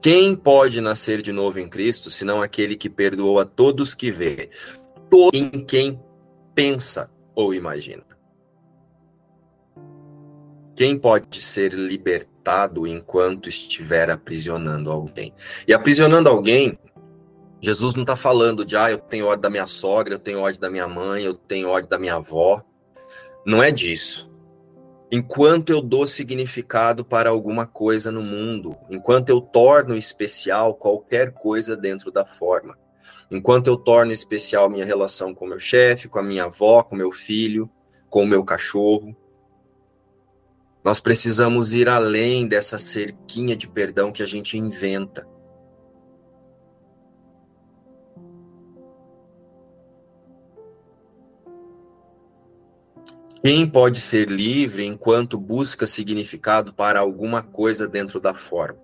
Quem 0.00 0.34
pode 0.34 0.80
nascer 0.80 1.20
de 1.20 1.30
novo 1.30 1.60
em 1.60 1.68
Cristo, 1.68 2.08
senão 2.08 2.40
aquele 2.40 2.74
que 2.74 2.88
perdoou 2.88 3.38
a 3.38 3.44
todos 3.44 3.94
que 3.94 4.10
vê, 4.10 4.48
todo 5.10 5.34
em 5.34 5.62
quem 5.62 6.02
pensa 6.54 7.10
ou 7.34 7.52
imagina? 7.52 8.02
Quem 10.74 10.98
pode 10.98 11.42
ser 11.42 11.74
libertado 11.74 12.86
enquanto 12.86 13.46
estiver 13.46 14.08
aprisionando 14.08 14.90
alguém? 14.90 15.34
E 15.68 15.74
aprisionando 15.74 16.30
alguém, 16.30 16.78
Jesus 17.60 17.94
não 17.94 18.02
está 18.02 18.16
falando 18.16 18.64
de, 18.64 18.76
ah, 18.76 18.90
eu 18.90 18.98
tenho 18.98 19.26
ódio 19.26 19.42
da 19.42 19.50
minha 19.50 19.66
sogra, 19.66 20.14
eu 20.14 20.18
tenho 20.18 20.40
ódio 20.40 20.60
da 20.60 20.70
minha 20.70 20.88
mãe, 20.88 21.24
eu 21.24 21.34
tenho 21.34 21.68
ódio 21.68 21.88
da 21.88 21.98
minha 21.98 22.14
avó. 22.14 22.64
Não 23.44 23.62
é 23.62 23.70
disso. 23.70 24.30
Enquanto 25.12 25.70
eu 25.70 25.82
dou 25.82 26.06
significado 26.06 27.04
para 27.04 27.30
alguma 27.30 27.66
coisa 27.66 28.12
no 28.12 28.22
mundo, 28.22 28.76
enquanto 28.88 29.28
eu 29.28 29.40
torno 29.40 29.96
especial 29.96 30.74
qualquer 30.74 31.32
coisa 31.32 31.76
dentro 31.76 32.10
da 32.12 32.24
forma, 32.24 32.78
enquanto 33.30 33.66
eu 33.66 33.76
torno 33.76 34.12
especial 34.12 34.70
minha 34.70 34.84
relação 34.84 35.34
com 35.34 35.46
meu 35.46 35.58
chefe, 35.58 36.08
com 36.08 36.18
a 36.18 36.22
minha 36.22 36.44
avó, 36.44 36.82
com 36.82 36.94
meu 36.94 37.10
filho, 37.10 37.68
com 38.08 38.22
o 38.22 38.26
meu 38.26 38.44
cachorro, 38.44 39.16
nós 40.82 41.00
precisamos 41.00 41.74
ir 41.74 41.88
além 41.88 42.46
dessa 42.46 42.78
cerquinha 42.78 43.56
de 43.56 43.68
perdão 43.68 44.10
que 44.10 44.22
a 44.22 44.26
gente 44.26 44.56
inventa. 44.56 45.28
Quem 53.42 53.66
pode 53.66 54.02
ser 54.02 54.28
livre 54.28 54.84
enquanto 54.84 55.40
busca 55.40 55.86
significado 55.86 56.74
para 56.74 57.00
alguma 57.00 57.42
coisa 57.42 57.88
dentro 57.88 58.20
da 58.20 58.34
forma? 58.34 58.78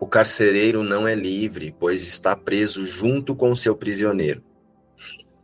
O 0.00 0.06
carcereiro 0.06 0.82
não 0.82 1.06
é 1.06 1.14
livre, 1.14 1.76
pois 1.78 2.06
está 2.06 2.34
preso 2.34 2.86
junto 2.86 3.36
com 3.36 3.54
seu 3.54 3.76
prisioneiro. 3.76 4.42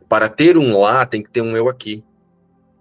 Para 0.09 0.27
ter 0.27 0.57
um 0.57 0.75
lá, 0.79 1.05
tem 1.05 1.21
que 1.21 1.29
ter 1.29 1.41
um 1.41 1.55
eu 1.55 1.69
aqui. 1.69 2.03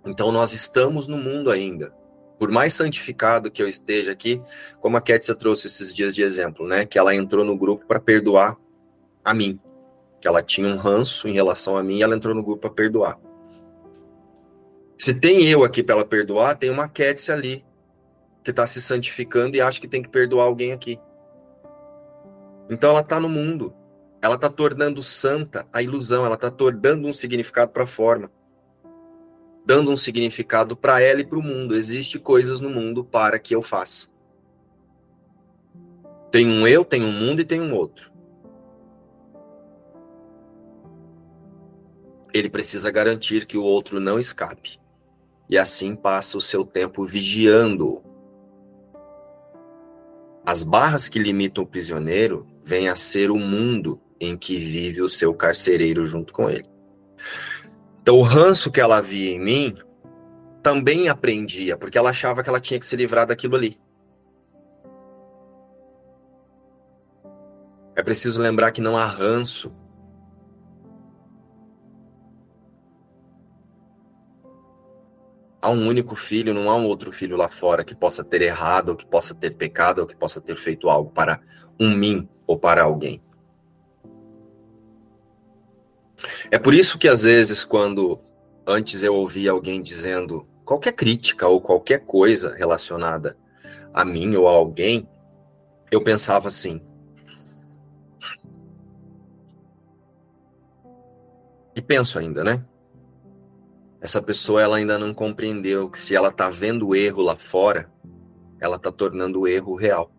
Então 0.02 0.32
nós 0.32 0.54
estamos 0.54 1.06
no 1.06 1.18
mundo 1.18 1.50
ainda. 1.50 1.94
Por 2.38 2.50
mais 2.50 2.72
santificado 2.72 3.50
que 3.50 3.62
eu 3.62 3.68
esteja 3.68 4.12
aqui, 4.12 4.40
como 4.80 4.96
a 4.96 5.00
Kétia 5.02 5.34
trouxe 5.34 5.66
esses 5.66 5.92
dias 5.92 6.14
de 6.14 6.22
exemplo, 6.22 6.66
né? 6.66 6.86
Que 6.86 6.98
ela 6.98 7.14
entrou 7.14 7.44
no 7.44 7.56
grupo 7.56 7.84
para 7.84 8.00
perdoar 8.00 8.56
a 9.22 9.34
mim. 9.34 9.60
Que 10.22 10.26
ela 10.26 10.42
tinha 10.42 10.66
um 10.68 10.78
ranço 10.78 11.28
em 11.28 11.32
relação 11.32 11.76
a 11.76 11.82
mim 11.82 11.98
e 11.98 12.02
ela 12.02 12.16
entrou 12.16 12.34
no 12.34 12.42
grupo 12.42 12.62
para 12.62 12.70
perdoar. 12.70 13.27
Se 14.98 15.14
tem 15.14 15.44
eu 15.46 15.64
aqui 15.64 15.82
para 15.82 15.94
ela 15.94 16.04
perdoar, 16.04 16.56
tem 16.56 16.70
uma 16.70 16.88
Kétia 16.88 17.34
ali 17.34 17.64
que 18.42 18.50
está 18.50 18.66
se 18.66 18.80
santificando 18.80 19.56
e 19.56 19.60
acha 19.60 19.80
que 19.80 19.88
tem 19.88 20.02
que 20.02 20.08
perdoar 20.08 20.44
alguém 20.44 20.72
aqui. 20.72 20.98
Então 22.68 22.90
ela 22.90 23.00
está 23.00 23.20
no 23.20 23.28
mundo. 23.28 23.72
Ela 24.20 24.34
está 24.34 24.50
tornando 24.50 25.02
santa 25.02 25.66
a 25.72 25.80
ilusão, 25.80 26.26
ela 26.26 26.34
está 26.34 26.50
tornando 26.50 27.06
um 27.06 27.12
significado 27.12 27.70
para 27.70 27.84
a 27.84 27.86
forma 27.86 28.30
dando 29.68 29.90
um 29.90 29.98
significado 29.98 30.74
para 30.74 30.98
ela 31.02 31.20
e 31.20 31.26
para 31.26 31.38
o 31.38 31.42
mundo. 31.42 31.74
Existem 31.74 32.18
coisas 32.18 32.58
no 32.58 32.70
mundo 32.70 33.04
para 33.04 33.38
que 33.38 33.54
eu 33.54 33.60
faça. 33.60 34.08
Tem 36.30 36.48
um 36.48 36.66
eu, 36.66 36.86
tem 36.86 37.04
um 37.04 37.12
mundo 37.12 37.42
e 37.42 37.44
tem 37.44 37.60
um 37.60 37.74
outro. 37.74 38.10
Ele 42.32 42.48
precisa 42.48 42.90
garantir 42.90 43.44
que 43.44 43.58
o 43.58 43.62
outro 43.62 44.00
não 44.00 44.18
escape. 44.18 44.80
E 45.48 45.56
assim 45.56 45.96
passa 45.96 46.36
o 46.36 46.40
seu 46.40 46.64
tempo 46.64 47.04
vigiando. 47.04 48.02
As 50.44 50.62
barras 50.62 51.08
que 51.08 51.18
limitam 51.18 51.64
o 51.64 51.66
prisioneiro 51.66 52.46
vêm 52.64 52.88
a 52.88 52.96
ser 52.96 53.30
o 53.30 53.38
mundo 53.38 54.00
em 54.20 54.36
que 54.36 54.56
vive 54.56 55.02
o 55.02 55.08
seu 55.08 55.32
carcereiro 55.32 56.04
junto 56.04 56.32
com 56.32 56.50
ele. 56.50 56.68
Então, 58.02 58.16
o 58.16 58.22
ranço 58.22 58.70
que 58.70 58.80
ela 58.80 59.00
via 59.00 59.30
em 59.30 59.38
mim 59.38 59.76
também 60.62 61.08
aprendia, 61.08 61.76
porque 61.76 61.96
ela 61.96 62.10
achava 62.10 62.42
que 62.42 62.48
ela 62.48 62.60
tinha 62.60 62.80
que 62.80 62.86
se 62.86 62.96
livrar 62.96 63.26
daquilo 63.26 63.56
ali. 63.56 63.78
É 67.94 68.02
preciso 68.02 68.40
lembrar 68.40 68.70
que 68.70 68.80
não 68.80 68.96
há 68.96 69.04
ranço. 69.04 69.74
Há 75.60 75.70
um 75.70 75.88
único 75.88 76.14
filho, 76.14 76.54
não 76.54 76.70
há 76.70 76.76
um 76.76 76.86
outro 76.86 77.10
filho 77.10 77.36
lá 77.36 77.48
fora 77.48 77.84
que 77.84 77.94
possa 77.94 78.22
ter 78.22 78.42
errado, 78.42 78.90
ou 78.90 78.96
que 78.96 79.04
possa 79.04 79.34
ter 79.34 79.50
pecado, 79.50 80.00
ou 80.00 80.06
que 80.06 80.16
possa 80.16 80.40
ter 80.40 80.54
feito 80.56 80.88
algo 80.88 81.10
para 81.10 81.40
um 81.80 81.90
mim 81.90 82.28
ou 82.46 82.56
para 82.56 82.84
alguém. 82.84 83.20
É 86.50 86.58
por 86.58 86.74
isso 86.74 86.98
que 86.98 87.08
às 87.08 87.24
vezes, 87.24 87.64
quando 87.64 88.18
antes 88.66 89.02
eu 89.02 89.14
ouvia 89.14 89.50
alguém 89.50 89.82
dizendo 89.82 90.46
qualquer 90.64 90.92
crítica 90.92 91.48
ou 91.48 91.60
qualquer 91.60 92.00
coisa 92.00 92.54
relacionada 92.54 93.36
a 93.92 94.04
mim 94.04 94.36
ou 94.36 94.46
a 94.46 94.52
alguém, 94.52 95.08
eu 95.90 96.02
pensava 96.02 96.48
assim. 96.48 96.80
E 101.74 101.80
penso 101.80 102.18
ainda, 102.18 102.44
né? 102.44 102.64
Essa 104.00 104.22
pessoa 104.22 104.62
ela 104.62 104.76
ainda 104.76 104.98
não 104.98 105.12
compreendeu 105.12 105.90
que 105.90 106.00
se 106.00 106.14
ela 106.14 106.30
tá 106.30 106.48
vendo 106.48 106.88
o 106.88 106.94
erro 106.94 107.22
lá 107.22 107.36
fora, 107.36 107.90
ela 108.60 108.78
tá 108.78 108.92
tornando 108.92 109.40
o 109.40 109.48
erro 109.48 109.74
real. 109.74 110.12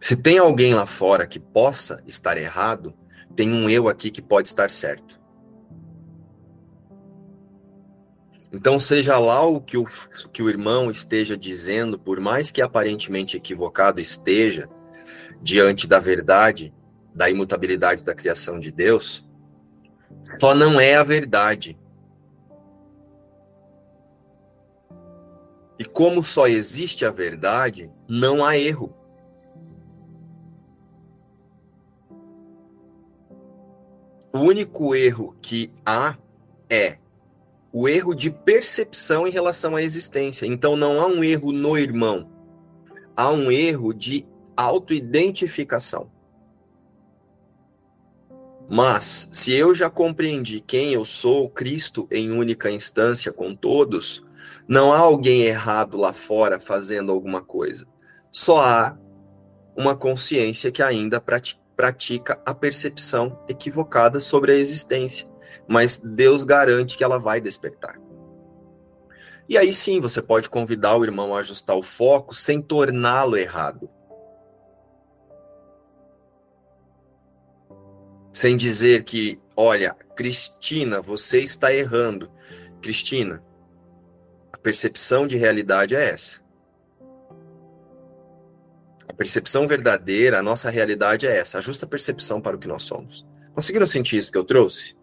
Se 0.00 0.14
tem 0.16 0.38
alguém 0.38 0.74
lá 0.74 0.84
fora 0.84 1.26
que 1.26 1.40
possa 1.40 2.02
estar 2.06 2.36
errado, 2.36 2.92
tem 3.34 3.50
um 3.52 3.70
eu 3.70 3.88
aqui 3.88 4.10
que 4.10 4.20
pode 4.20 4.48
estar 4.48 4.70
certo. 4.70 5.18
Então, 8.52 8.78
seja 8.78 9.18
lá 9.18 9.44
o 9.44 9.60
que 9.60 9.76
o, 9.76 9.84
que 10.32 10.42
o 10.42 10.48
irmão 10.48 10.90
esteja 10.90 11.36
dizendo, 11.36 11.98
por 11.98 12.20
mais 12.20 12.50
que 12.52 12.62
aparentemente 12.62 13.36
equivocado 13.36 14.00
esteja, 14.00 14.68
diante 15.42 15.88
da 15.88 15.98
verdade, 15.98 16.72
da 17.12 17.28
imutabilidade 17.28 18.04
da 18.04 18.14
criação 18.14 18.60
de 18.60 18.70
Deus, 18.70 19.28
só 20.40 20.54
não 20.54 20.78
é 20.78 20.94
a 20.94 21.02
verdade. 21.02 21.76
E 25.78 25.84
como 25.84 26.22
só 26.22 26.46
existe 26.46 27.04
a 27.04 27.10
verdade, 27.10 27.90
não 28.08 28.44
há 28.44 28.56
erro. 28.56 28.94
O 34.32 34.38
único 34.38 34.94
erro 34.94 35.36
que 35.40 35.72
há 35.84 36.16
é 36.68 36.98
o 37.72 37.88
erro 37.88 38.14
de 38.14 38.30
percepção 38.30 39.26
em 39.26 39.30
relação 39.30 39.74
à 39.74 39.82
existência. 39.82 40.46
Então 40.46 40.76
não 40.76 41.00
há 41.00 41.06
um 41.06 41.24
erro 41.24 41.52
no 41.52 41.76
irmão, 41.76 42.30
há 43.16 43.30
um 43.30 43.50
erro 43.50 43.92
de 43.92 44.26
autoidentificação. 44.56 46.10
Mas, 48.68 49.28
se 49.30 49.52
eu 49.52 49.74
já 49.74 49.90
compreendi 49.90 50.60
quem 50.60 50.94
eu 50.94 51.04
sou, 51.04 51.50
Cristo 51.50 52.08
em 52.10 52.30
única 52.30 52.70
instância 52.70 53.32
com 53.32 53.54
todos, 53.54 54.24
não 54.66 54.92
há 54.92 54.98
alguém 54.98 55.42
errado 55.42 55.96
lá 55.96 56.12
fora 56.12 56.58
fazendo 56.58 57.12
alguma 57.12 57.42
coisa. 57.42 57.86
Só 58.30 58.62
há 58.62 58.96
uma 59.76 59.94
consciência 59.94 60.72
que 60.72 60.82
ainda 60.82 61.20
pratica 61.76 62.40
a 62.46 62.54
percepção 62.54 63.38
equivocada 63.48 64.20
sobre 64.20 64.52
a 64.52 64.56
existência, 64.56 65.28
mas 65.68 65.98
Deus 65.98 66.44
garante 66.44 66.96
que 66.96 67.04
ela 67.04 67.18
vai 67.18 67.40
despertar. 67.40 67.98
E 69.48 69.58
aí 69.58 69.74
sim, 69.74 70.00
você 70.00 70.22
pode 70.22 70.48
convidar 70.48 70.96
o 70.96 71.04
irmão 71.04 71.34
a 71.34 71.40
ajustar 71.40 71.76
o 71.76 71.82
foco 71.82 72.34
sem 72.34 72.62
torná-lo 72.62 73.36
errado. 73.36 73.90
Sem 78.32 78.56
dizer 78.56 79.04
que, 79.04 79.38
olha, 79.54 79.94
Cristina, 80.16 81.00
você 81.02 81.40
está 81.40 81.72
errando. 81.74 82.30
Cristina, 82.80 83.42
a 84.54 84.56
percepção 84.56 85.26
de 85.26 85.36
realidade 85.36 85.96
é 85.96 86.10
essa. 86.10 86.40
A 89.08 89.12
percepção 89.12 89.66
verdadeira, 89.66 90.38
a 90.38 90.42
nossa 90.44 90.70
realidade 90.70 91.26
é 91.26 91.36
essa, 91.36 91.58
a 91.58 91.60
justa 91.60 91.88
percepção 91.88 92.40
para 92.40 92.54
o 92.54 92.58
que 92.58 92.68
nós 92.68 92.84
somos. 92.84 93.26
Conseguiram 93.52 93.84
sentir 93.84 94.16
isso 94.16 94.30
que 94.30 94.38
eu 94.38 94.44
trouxe? 94.44 94.96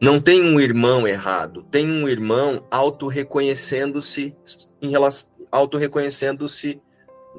Não 0.00 0.18
tem 0.18 0.42
um 0.42 0.58
irmão 0.58 1.06
errado, 1.06 1.64
tem 1.64 1.86
um 1.86 2.08
irmão 2.08 2.66
auto-reconhecendo-se 2.70 4.34
em 4.80 4.90
relação 4.90 5.30
auto-reconhecendo-se 5.50 6.80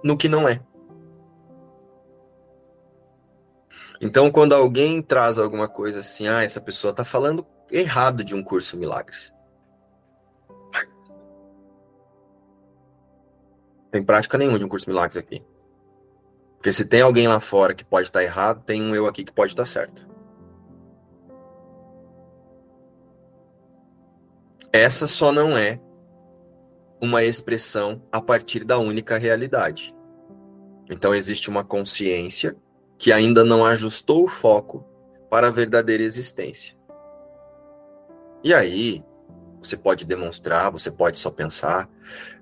no 0.03 0.15
que 0.15 0.29
não 0.29 0.47
é. 0.47 0.61
Então, 3.99 4.29
quando 4.29 4.53
alguém 4.53 5.01
traz 5.01 5.39
alguma 5.39 5.67
coisa 5.67 6.01
assim, 6.01 6.27
ah, 6.27 6.43
essa 6.43 6.61
pessoa 6.61 6.91
está 6.91 7.03
falando 7.03 7.43
errado 7.71 8.23
de 8.23 8.35
um 8.35 8.43
curso 8.43 8.77
Milagres. 8.77 9.33
Tem 13.91 14.03
prática 14.03 14.37
nenhuma 14.37 14.57
de 14.57 14.65
um 14.65 14.69
curso 14.69 14.89
Milagres 14.89 15.17
aqui. 15.17 15.43
Porque 16.57 16.73
se 16.73 16.85
tem 16.85 17.01
alguém 17.01 17.27
lá 17.27 17.39
fora 17.39 17.75
que 17.75 17.83
pode 17.83 18.07
estar 18.07 18.23
errado, 18.23 18.63
tem 18.63 18.81
um 18.81 18.95
eu 18.95 19.05
aqui 19.05 19.23
que 19.23 19.31
pode 19.31 19.51
estar 19.51 19.65
certo. 19.65 20.07
Essa 24.71 25.05
só 25.05 25.31
não 25.31 25.55
é 25.55 25.79
uma 26.99 27.23
expressão 27.23 28.01
a 28.11 28.19
partir 28.19 28.63
da 28.63 28.79
única 28.79 29.17
realidade. 29.17 29.93
Então 30.89 31.13
existe 31.13 31.49
uma 31.49 31.63
consciência 31.63 32.55
que 32.97 33.11
ainda 33.11 33.43
não 33.43 33.65
ajustou 33.65 34.23
o 34.23 34.27
foco 34.27 34.83
para 35.29 35.47
a 35.47 35.51
verdadeira 35.51 36.01
existência. 36.01 36.75
E 38.43 38.53
aí, 38.53 39.03
você 39.61 39.77
pode 39.77 40.05
demonstrar, 40.05 40.69
você 40.69 40.91
pode 40.91 41.17
só 41.17 41.31
pensar, 41.31 41.89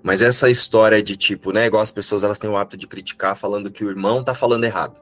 mas 0.02 0.20
essa 0.20 0.50
história 0.50 1.00
de 1.02 1.16
tipo, 1.16 1.52
né, 1.52 1.66
igual 1.66 1.82
as 1.82 1.92
pessoas 1.92 2.24
elas 2.24 2.38
têm 2.38 2.50
o 2.50 2.56
hábito 2.56 2.76
de 2.76 2.88
criticar 2.88 3.38
falando 3.38 3.70
que 3.70 3.84
o 3.84 3.90
irmão 3.90 4.24
tá 4.24 4.34
falando 4.34 4.64
errado. 4.64 5.00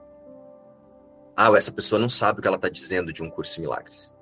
Ah, 1.35 1.51
essa 1.57 1.73
pessoa 1.73 1.99
não 1.99 2.11
sabe 2.11 2.39
o 2.39 2.43
que 2.43 2.49
ela 2.49 2.57
está 2.57 2.69
dizendo 2.69 3.13
de 3.13 3.23
um 3.23 3.31
curso 3.31 3.55
de 3.55 3.63
milagres. 3.63 4.15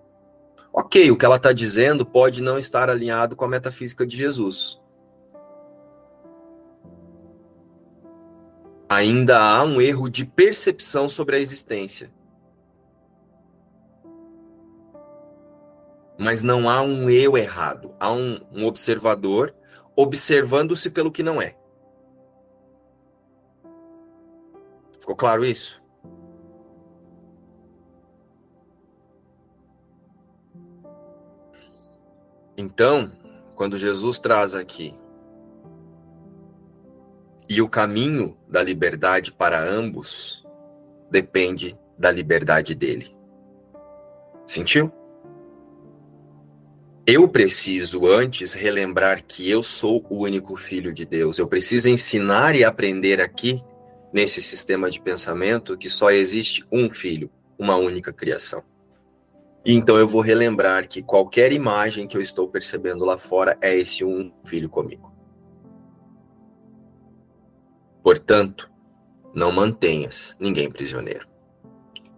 Ok, 0.72 1.10
o 1.10 1.16
que 1.16 1.24
ela 1.24 1.36
está 1.36 1.52
dizendo 1.52 2.06
pode 2.06 2.40
não 2.40 2.58
estar 2.58 2.88
alinhado 2.88 3.34
com 3.34 3.44
a 3.44 3.48
metafísica 3.48 4.06
de 4.06 4.16
Jesus. 4.16 4.80
Ainda 8.88 9.40
há 9.40 9.64
um 9.64 9.80
erro 9.80 10.08
de 10.08 10.24
percepção 10.24 11.08
sobre 11.08 11.34
a 11.34 11.40
existência. 11.40 12.12
Mas 16.18 16.42
não 16.42 16.68
há 16.68 16.83
um 16.83 17.09
eu 17.09 17.37
errado. 17.38 17.94
Há 18.00 18.12
um, 18.12 18.40
um 18.52 18.66
observador 18.66 19.54
observando-se 19.96 20.90
pelo 20.90 21.12
que 21.12 21.22
não 21.22 21.40
é. 21.40 21.57
Ficou 25.00 25.16
claro 25.16 25.44
isso? 25.44 25.83
Então, 32.57 33.12
quando 33.54 33.78
Jesus 33.78 34.18
traz 34.18 34.54
aqui 34.54 34.94
e 37.48 37.62
o 37.62 37.68
caminho 37.68 38.37
da 38.46 38.62
liberdade 38.62 39.33
para 39.33 39.59
ambos 39.59 40.44
depende 41.11 41.78
da 41.96 42.11
liberdade 42.11 42.74
dele. 42.74 43.16
Sentiu? 44.46 44.92
Eu 47.10 47.26
preciso 47.26 48.04
antes 48.04 48.52
relembrar 48.52 49.24
que 49.24 49.48
eu 49.48 49.62
sou 49.62 50.04
o 50.10 50.24
único 50.24 50.54
filho 50.56 50.92
de 50.92 51.06
Deus. 51.06 51.38
Eu 51.38 51.46
preciso 51.46 51.88
ensinar 51.88 52.54
e 52.54 52.62
aprender 52.62 53.18
aqui, 53.18 53.64
nesse 54.12 54.42
sistema 54.42 54.90
de 54.90 55.00
pensamento, 55.00 55.74
que 55.74 55.88
só 55.88 56.10
existe 56.10 56.66
um 56.70 56.90
filho, 56.90 57.30
uma 57.58 57.76
única 57.76 58.12
criação. 58.12 58.62
Então 59.64 59.96
eu 59.96 60.06
vou 60.06 60.20
relembrar 60.20 60.86
que 60.86 61.00
qualquer 61.00 61.50
imagem 61.50 62.06
que 62.06 62.14
eu 62.14 62.20
estou 62.20 62.46
percebendo 62.46 63.06
lá 63.06 63.16
fora 63.16 63.56
é 63.62 63.74
esse 63.74 64.04
um 64.04 64.30
filho 64.44 64.68
comigo. 64.68 65.10
Portanto, 68.02 68.70
não 69.32 69.50
mantenhas 69.50 70.36
ninguém 70.38 70.70
prisioneiro. 70.70 71.26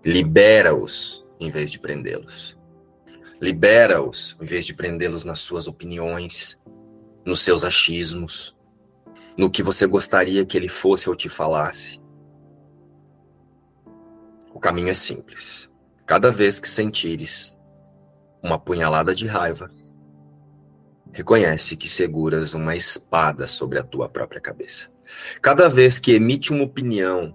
Libera-os 0.05 1.25
em 1.39 1.49
vez 1.49 1.71
de 1.71 1.79
prendê-los. 1.79 2.60
Libera-os 3.41 4.37
em 4.41 4.45
vez 4.45 4.67
de 4.67 4.75
prendê-los 4.75 5.25
nas 5.25 5.41
suas 5.41 5.67
opiniões, 5.67 6.61
nos 7.25 7.41
seus 7.41 7.65
achismos, 7.65 8.57
no 9.37 9.51
que 9.51 9.63
você 9.63 9.87
gostaria 9.87 10.45
que 10.45 10.57
ele 10.57 10.69
fosse 10.69 11.09
ou 11.09 11.17
te 11.17 11.29
falasse. 11.29 12.01
O 14.53 14.61
caminho 14.61 14.91
é 14.91 14.95
simples. 14.95 15.71
Cada 16.05 16.31
vez 16.31 16.61
que 16.61 16.69
sentires 16.69 17.59
uma 18.43 18.59
punhalada 18.59 19.15
de 19.15 19.27
raiva, 19.27 19.71
reconhece 21.13 21.77
que 21.77 21.89
seguras 21.89 22.55
uma 22.55 22.77
espada 22.77 23.47
sobre 23.47 23.79
a 23.79 23.83
tua 23.83 24.09
própria 24.09 24.41
cabeça. 24.41 24.91
Cada 25.41 25.69
vez 25.69 25.99
que 25.99 26.13
emite 26.13 26.53
uma 26.53 26.65
opinião 26.65 27.35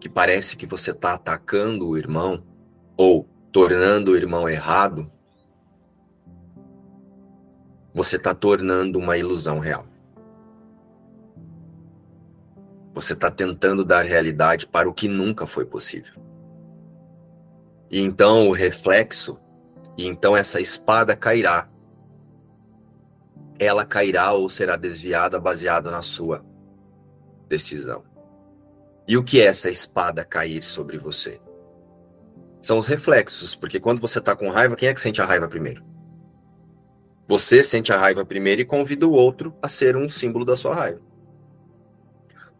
que 0.00 0.08
parece 0.08 0.56
que 0.56 0.66
você 0.66 0.90
está 0.90 1.14
atacando 1.14 1.86
o 1.86 1.96
irmão 1.96 2.42
ou 2.96 3.28
tornando 3.52 4.12
o 4.12 4.16
irmão 4.16 4.48
errado, 4.48 5.10
você 7.92 8.16
está 8.16 8.34
tornando 8.34 8.98
uma 8.98 9.16
ilusão 9.16 9.58
real. 9.58 9.84
Você 12.94 13.12
está 13.12 13.30
tentando 13.30 13.84
dar 13.84 14.04
realidade 14.04 14.66
para 14.66 14.88
o 14.88 14.94
que 14.94 15.08
nunca 15.08 15.46
foi 15.46 15.64
possível. 15.64 16.14
E 17.90 18.00
então 18.00 18.48
o 18.48 18.52
reflexo, 18.52 19.38
e 19.96 20.06
então 20.06 20.36
essa 20.36 20.60
espada 20.60 21.16
cairá. 21.16 21.68
Ela 23.58 23.84
cairá 23.84 24.32
ou 24.32 24.48
será 24.48 24.76
desviada 24.76 25.38
baseada 25.40 25.90
na 25.90 26.02
sua 26.02 26.44
decisão. 27.48 28.04
E 29.06 29.16
o 29.16 29.24
que 29.24 29.40
é 29.40 29.46
essa 29.46 29.68
espada 29.68 30.24
cair 30.24 30.62
sobre 30.62 30.96
você? 30.96 31.40
São 32.60 32.76
os 32.76 32.86
reflexos, 32.86 33.54
porque 33.54 33.80
quando 33.80 34.00
você 34.00 34.18
está 34.18 34.36
com 34.36 34.50
raiva, 34.50 34.76
quem 34.76 34.88
é 34.88 34.94
que 34.94 35.00
sente 35.00 35.20
a 35.22 35.24
raiva 35.24 35.48
primeiro? 35.48 35.82
Você 37.26 37.62
sente 37.62 37.92
a 37.92 37.96
raiva 37.96 38.24
primeiro 38.24 38.60
e 38.60 38.64
convida 38.64 39.06
o 39.06 39.12
outro 39.12 39.54
a 39.62 39.68
ser 39.68 39.96
um 39.96 40.10
símbolo 40.10 40.44
da 40.44 40.56
sua 40.56 40.74
raiva. 40.74 41.00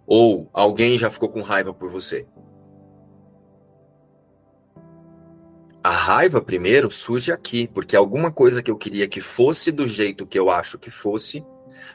Ou 0.07 0.49
alguém 0.53 0.99
já 0.99 1.11
ficou 1.11 1.29
com 1.29 1.43
raiva 1.43 1.75
por 1.75 1.91
você. 1.91 2.27
A 5.83 5.91
raiva 5.91 6.41
primeiro 6.41 6.91
surge 6.91 7.33
aqui, 7.33 7.67
porque 7.67 7.97
alguma 7.97 8.31
coisa 8.31 8.63
que 8.63 8.71
eu 8.71 8.77
queria 8.77 9.09
que 9.09 9.21
fosse 9.21 9.73
do 9.73 9.87
jeito 9.87 10.27
que 10.27 10.39
eu 10.39 10.51
acho 10.51 10.79
que 10.79 10.91
fosse, 10.91 11.45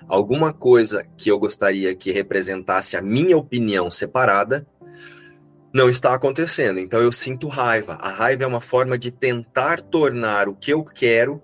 alguma 0.08 0.52
coisa 0.52 1.06
que 1.16 1.30
eu 1.30 1.38
gostaria 1.38 1.96
que 1.96 2.12
representasse 2.12 2.98
a 2.98 3.02
minha 3.02 3.38
opinião 3.38 3.90
separada, 3.92 4.68
não 5.76 5.90
está 5.90 6.14
acontecendo. 6.14 6.80
Então 6.80 7.02
eu 7.02 7.12
sinto 7.12 7.50
raiva. 7.50 7.96
A 7.96 8.10
raiva 8.10 8.46
é 8.46 8.48
uma 8.48 8.62
forma 8.62 8.98
de 8.98 9.12
tentar 9.12 9.82
tornar 9.82 10.48
o 10.48 10.56
que 10.56 10.72
eu 10.72 10.86
quero 10.86 11.44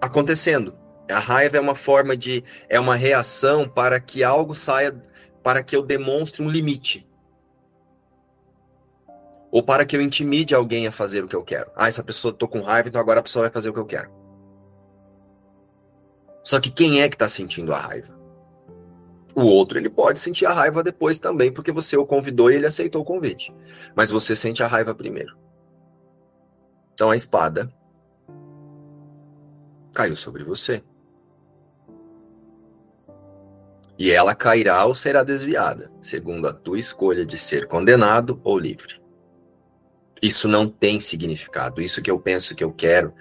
acontecendo. 0.00 0.74
A 1.08 1.20
raiva 1.20 1.56
é 1.56 1.60
uma 1.60 1.76
forma 1.76 2.16
de 2.16 2.42
é 2.68 2.80
uma 2.80 2.96
reação 2.96 3.68
para 3.68 4.00
que 4.00 4.24
algo 4.24 4.56
saia, 4.56 4.92
para 5.40 5.62
que 5.62 5.76
eu 5.76 5.82
demonstre 5.82 6.42
um 6.42 6.50
limite 6.50 7.08
ou 9.52 9.62
para 9.62 9.86
que 9.86 9.96
eu 9.96 10.02
intimide 10.02 10.52
alguém 10.52 10.88
a 10.88 10.92
fazer 10.92 11.22
o 11.22 11.28
que 11.28 11.36
eu 11.36 11.44
quero. 11.44 11.70
Ah, 11.76 11.86
essa 11.86 12.02
pessoa 12.02 12.34
tô 12.34 12.48
com 12.48 12.60
raiva, 12.60 12.88
então 12.88 13.00
agora 13.00 13.20
a 13.20 13.22
pessoa 13.22 13.44
vai 13.44 13.52
fazer 13.52 13.70
o 13.70 13.72
que 13.72 13.78
eu 13.78 13.86
quero. 13.86 14.10
Só 16.42 16.58
que 16.58 16.72
quem 16.72 17.02
é 17.02 17.08
que 17.08 17.14
está 17.14 17.28
sentindo 17.28 17.72
a 17.72 17.78
raiva? 17.78 18.21
O 19.34 19.44
outro, 19.44 19.78
ele 19.78 19.88
pode 19.88 20.20
sentir 20.20 20.46
a 20.46 20.52
raiva 20.52 20.82
depois 20.82 21.18
também, 21.18 21.52
porque 21.52 21.72
você 21.72 21.96
o 21.96 22.06
convidou 22.06 22.50
e 22.50 22.56
ele 22.56 22.66
aceitou 22.66 23.02
o 23.02 23.04
convite. 23.04 23.54
Mas 23.94 24.10
você 24.10 24.36
sente 24.36 24.62
a 24.62 24.66
raiva 24.66 24.94
primeiro. 24.94 25.36
Então 26.94 27.10
a 27.10 27.16
espada 27.16 27.72
caiu 29.92 30.14
sobre 30.14 30.44
você. 30.44 30.82
E 33.98 34.10
ela 34.10 34.34
cairá 34.34 34.84
ou 34.84 34.94
será 34.94 35.22
desviada, 35.22 35.90
segundo 36.00 36.48
a 36.48 36.52
tua 36.52 36.78
escolha 36.78 37.24
de 37.24 37.38
ser 37.38 37.68
condenado 37.68 38.40
ou 38.42 38.58
livre. 38.58 39.01
Isso 40.22 40.46
não 40.46 40.68
tem 40.68 41.00
significado. 41.00 41.82
Isso 41.82 42.00
que 42.00 42.10
eu 42.10 42.18
penso 42.18 42.54
que 42.54 42.62
eu 42.62 42.72
quero, 42.72 43.12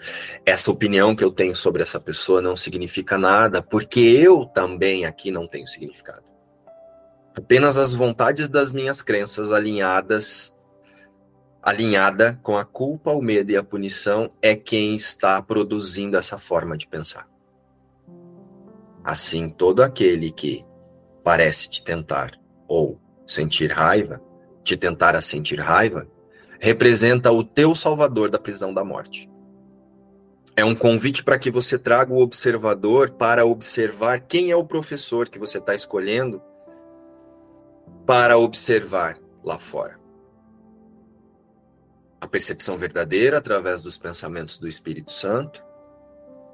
essa 0.45 0.69
opinião 0.69 1.15
que 1.15 1.23
eu 1.23 1.31
tenho 1.31 1.55
sobre 1.55 1.81
essa 1.81 1.99
pessoa 1.99 2.41
não 2.41 2.55
significa 2.55 3.17
nada, 3.17 3.61
porque 3.61 3.99
eu 3.99 4.45
também 4.45 5.05
aqui 5.05 5.31
não 5.31 5.47
tenho 5.47 5.67
significado. 5.67 6.23
Apenas 7.35 7.77
as 7.77 7.95
vontades 7.95 8.47
das 8.47 8.71
minhas 8.71 9.01
crenças 9.01 9.51
alinhadas 9.51 10.53
alinhada 11.61 12.39
com 12.41 12.57
a 12.57 12.65
culpa, 12.65 13.11
o 13.11 13.21
medo 13.21 13.51
e 13.51 13.57
a 13.57 13.63
punição 13.63 14.27
é 14.41 14.55
quem 14.55 14.95
está 14.95 15.41
produzindo 15.41 16.17
essa 16.17 16.37
forma 16.37 16.75
de 16.75 16.87
pensar. 16.87 17.27
Assim, 19.03 19.49
todo 19.49 19.83
aquele 19.83 20.31
que 20.31 20.65
parece 21.23 21.69
te 21.69 21.83
tentar 21.83 22.31
ou 22.67 22.99
sentir 23.27 23.71
raiva, 23.71 24.21
te 24.63 24.75
tentar 24.75 25.15
a 25.15 25.21
sentir 25.21 25.59
raiva, 25.59 26.07
representa 26.61 27.31
o 27.31 27.43
teu 27.43 27.75
salvador 27.75 28.29
da 28.29 28.37
prisão 28.37 28.71
da 28.71 28.85
morte. 28.85 29.27
É 30.55 30.63
um 30.63 30.75
convite 30.75 31.23
para 31.23 31.39
que 31.39 31.49
você 31.49 31.79
traga 31.79 32.13
o 32.13 32.21
observador 32.21 33.09
para 33.09 33.43
observar 33.43 34.19
quem 34.19 34.51
é 34.51 34.55
o 34.55 34.63
professor 34.63 35.27
que 35.27 35.39
você 35.39 35.57
está 35.57 35.73
escolhendo 35.73 36.39
para 38.05 38.37
observar 38.37 39.17
lá 39.43 39.57
fora. 39.57 39.99
A 42.19 42.27
percepção 42.27 42.77
verdadeira 42.77 43.39
através 43.39 43.81
dos 43.81 43.97
pensamentos 43.97 44.57
do 44.57 44.67
Espírito 44.67 45.11
Santo 45.11 45.63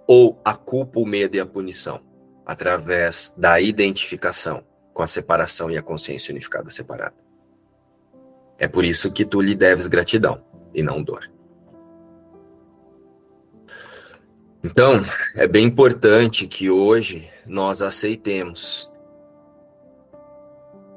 ou 0.08 0.40
a 0.46 0.54
culpa, 0.54 1.02
o 1.02 1.06
medo 1.06 1.36
e 1.36 1.40
a 1.42 1.46
punição 1.46 2.00
através 2.46 3.34
da 3.36 3.60
identificação 3.60 4.64
com 4.94 5.04
a 5.04 5.08
separação 5.08 5.70
e 5.70 5.78
a 5.78 5.82
consciência 5.82 6.32
unificada 6.32 6.70
separada. 6.70 7.27
É 8.58 8.68
por 8.68 8.84
isso 8.84 9.12
que 9.12 9.26
tu 9.26 9.42
lhe 9.42 9.56
deves 9.56 9.88
gratidão 9.88 10.44
e 10.74 10.82
não 10.82 11.02
dor. 11.02 11.32
Então, 14.64 15.04
é 15.36 15.48
bem 15.48 15.66
importante 15.66 16.48
que 16.48 16.70
hoje 16.70 17.30
nós 17.46 17.82
aceitemos 17.82 18.92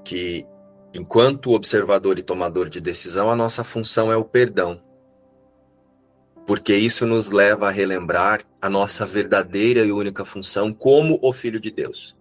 que, 0.05 0.47
enquanto 0.95 1.53
observador 1.53 2.19
e 2.19 2.23
tomador 2.23 2.69
de 2.69 2.81
decisão, 2.81 3.31
a 3.31 3.37
nossa 3.37 3.63
função 3.63 4.11
é 4.11 4.17
o 4.17 4.25
perdão 4.25 4.83
porque 6.51 6.75
isso 6.75 7.07
nos 7.07 7.31
leva 7.31 7.69
a 7.69 7.71
relembrar 7.71 8.43
a 8.61 8.69
nossa 8.69 9.07
verdadeira 9.07 9.85
e 9.85 9.93
única 9.93 10.25
função 10.25 10.73
como 10.73 11.17
o 11.23 11.33
Filho 11.33 11.61
de 11.61 11.71
Deus, 11.71 12.17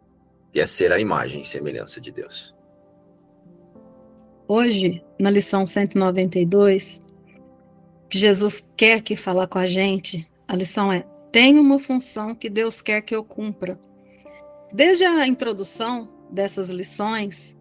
que 0.53 0.59
é 0.59 0.67
ser 0.67 0.91
a 0.91 0.99
imagem 0.99 1.41
e 1.41 1.45
semelhança 1.45 1.99
de 1.99 2.11
Deus. 2.11 2.55
Hoje, 4.49 5.01
na 5.17 5.29
lição 5.29 5.65
192, 5.65 7.01
que 8.09 8.17
Jesus 8.17 8.61
quer 8.75 9.01
que 9.01 9.15
falar 9.15 9.47
com 9.47 9.59
a 9.59 9.67
gente, 9.67 10.29
a 10.45 10.55
lição 10.55 10.91
é: 10.91 11.05
tenho 11.31 11.61
uma 11.61 11.79
função 11.79 12.35
que 12.35 12.49
Deus 12.49 12.81
quer 12.81 13.01
que 13.01 13.15
eu 13.15 13.23
cumpra. 13.23 13.79
Desde 14.73 15.05
a 15.05 15.25
introdução 15.25 16.09
dessas 16.29 16.69
lições, 16.69 17.57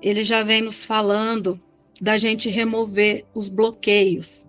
ele 0.00 0.22
já 0.22 0.44
vem 0.44 0.62
nos 0.62 0.84
falando 0.84 1.60
da 2.00 2.16
gente 2.16 2.48
remover 2.48 3.24
os 3.34 3.48
bloqueios 3.48 4.48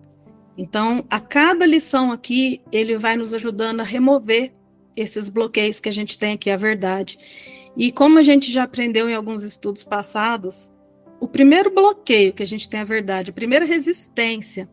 então, 0.60 1.06
a 1.08 1.18
cada 1.18 1.64
lição 1.64 2.12
aqui, 2.12 2.60
ele 2.70 2.98
vai 2.98 3.16
nos 3.16 3.32
ajudando 3.32 3.80
a 3.80 3.82
remover 3.82 4.52
esses 4.94 5.30
bloqueios 5.30 5.80
que 5.80 5.88
a 5.88 5.92
gente 5.92 6.18
tem 6.18 6.34
aqui, 6.34 6.50
a 6.50 6.56
verdade. 6.58 7.18
E 7.74 7.90
como 7.90 8.18
a 8.18 8.22
gente 8.22 8.52
já 8.52 8.64
aprendeu 8.64 9.08
em 9.08 9.14
alguns 9.14 9.42
estudos 9.42 9.84
passados, 9.84 10.68
o 11.20 11.28
primeiro 11.28 11.70
bloqueio 11.70 12.32
que 12.32 12.42
a 12.42 12.46
gente 12.46 12.68
tem 12.68 12.80
a 12.80 12.84
verdade, 12.84 13.30
a 13.30 13.34
primeira 13.34 13.64
resistência 13.64 14.68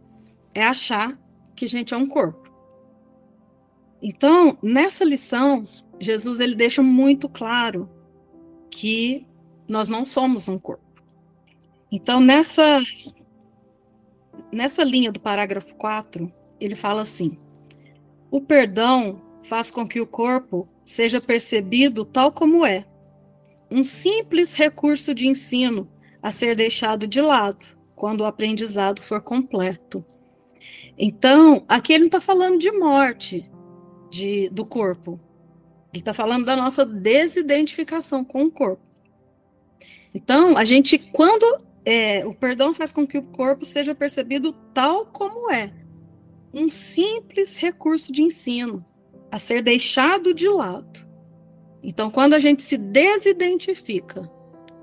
é 0.54 0.64
achar 0.64 1.20
que 1.56 1.66
a 1.66 1.70
gente 1.70 1.94
é 1.94 1.98
um 1.98 2.08
corpo. 2.08 2.50
Então, 4.02 4.58
nessa 4.62 5.04
lição, 5.04 5.66
Jesus 6.00 6.40
ele 6.40 6.56
deixa 6.56 6.82
muito 6.82 7.28
claro 7.28 7.90
que 8.72 9.28
nós 9.68 9.90
não 9.90 10.06
somos 10.06 10.48
um 10.48 10.58
corpo. 10.58 10.86
Então, 11.92 12.20
nessa 12.20 12.82
nessa 14.52 14.84
linha 14.84 15.12
do 15.12 15.20
parágrafo 15.20 15.76
4, 15.76 16.32
ele 16.60 16.76
fala 16.76 17.02
assim: 17.02 17.38
o 18.32 18.40
perdão 18.40 19.22
faz 19.44 19.70
com 19.70 19.88
que 19.88 20.00
o 20.00 20.08
corpo 20.08 20.68
seja 20.86 21.20
percebido 21.20 22.06
tal 22.06 22.32
como 22.32 22.66
é, 22.66 22.86
um 23.70 23.84
simples 23.84 24.54
recurso 24.54 25.14
de 25.14 25.28
ensino 25.28 25.90
a 26.28 26.32
ser 26.32 26.58
deixado 26.58 27.08
de 27.08 27.22
lado 27.22 27.70
quando 27.96 28.20
o 28.20 28.26
aprendizado 28.26 29.02
for 29.02 29.22
completo. 29.22 30.04
Então, 30.98 31.64
aqui 31.70 31.94
ele 31.94 32.02
não 32.02 32.08
está 32.08 32.20
falando 32.20 32.60
de 32.60 32.70
morte 32.70 33.50
de, 34.10 34.50
do 34.50 34.66
corpo, 34.66 35.18
ele 35.94 36.02
está 36.02 36.14
falando 36.14 36.44
da 36.44 36.54
nossa 36.54 36.86
desidentificação 36.86 38.26
com 38.26 38.44
o 38.44 38.52
corpo. 38.52 38.84
Então, 40.14 40.58
a 40.58 40.66
gente, 40.66 41.00
quando 41.00 41.46
é, 41.86 42.26
o 42.26 42.34
perdão 42.34 42.74
faz 42.74 42.92
com 42.92 43.08
que 43.08 43.18
o 43.18 43.24
corpo 43.24 43.64
seja 43.64 43.96
percebido 43.96 44.52
tal 44.74 45.06
como 45.06 45.50
é, 45.50 45.74
um 46.54 46.70
simples 46.70 47.58
recurso 47.58 48.12
de 48.12 48.22
ensino 48.22 48.84
a 49.32 49.40
ser 49.40 49.64
deixado 49.64 50.34
de 50.34 50.50
lado. 50.50 51.08
Então, 51.82 52.12
quando 52.12 52.34
a 52.34 52.40
gente 52.40 52.64
se 52.64 52.78
desidentifica 52.78 54.30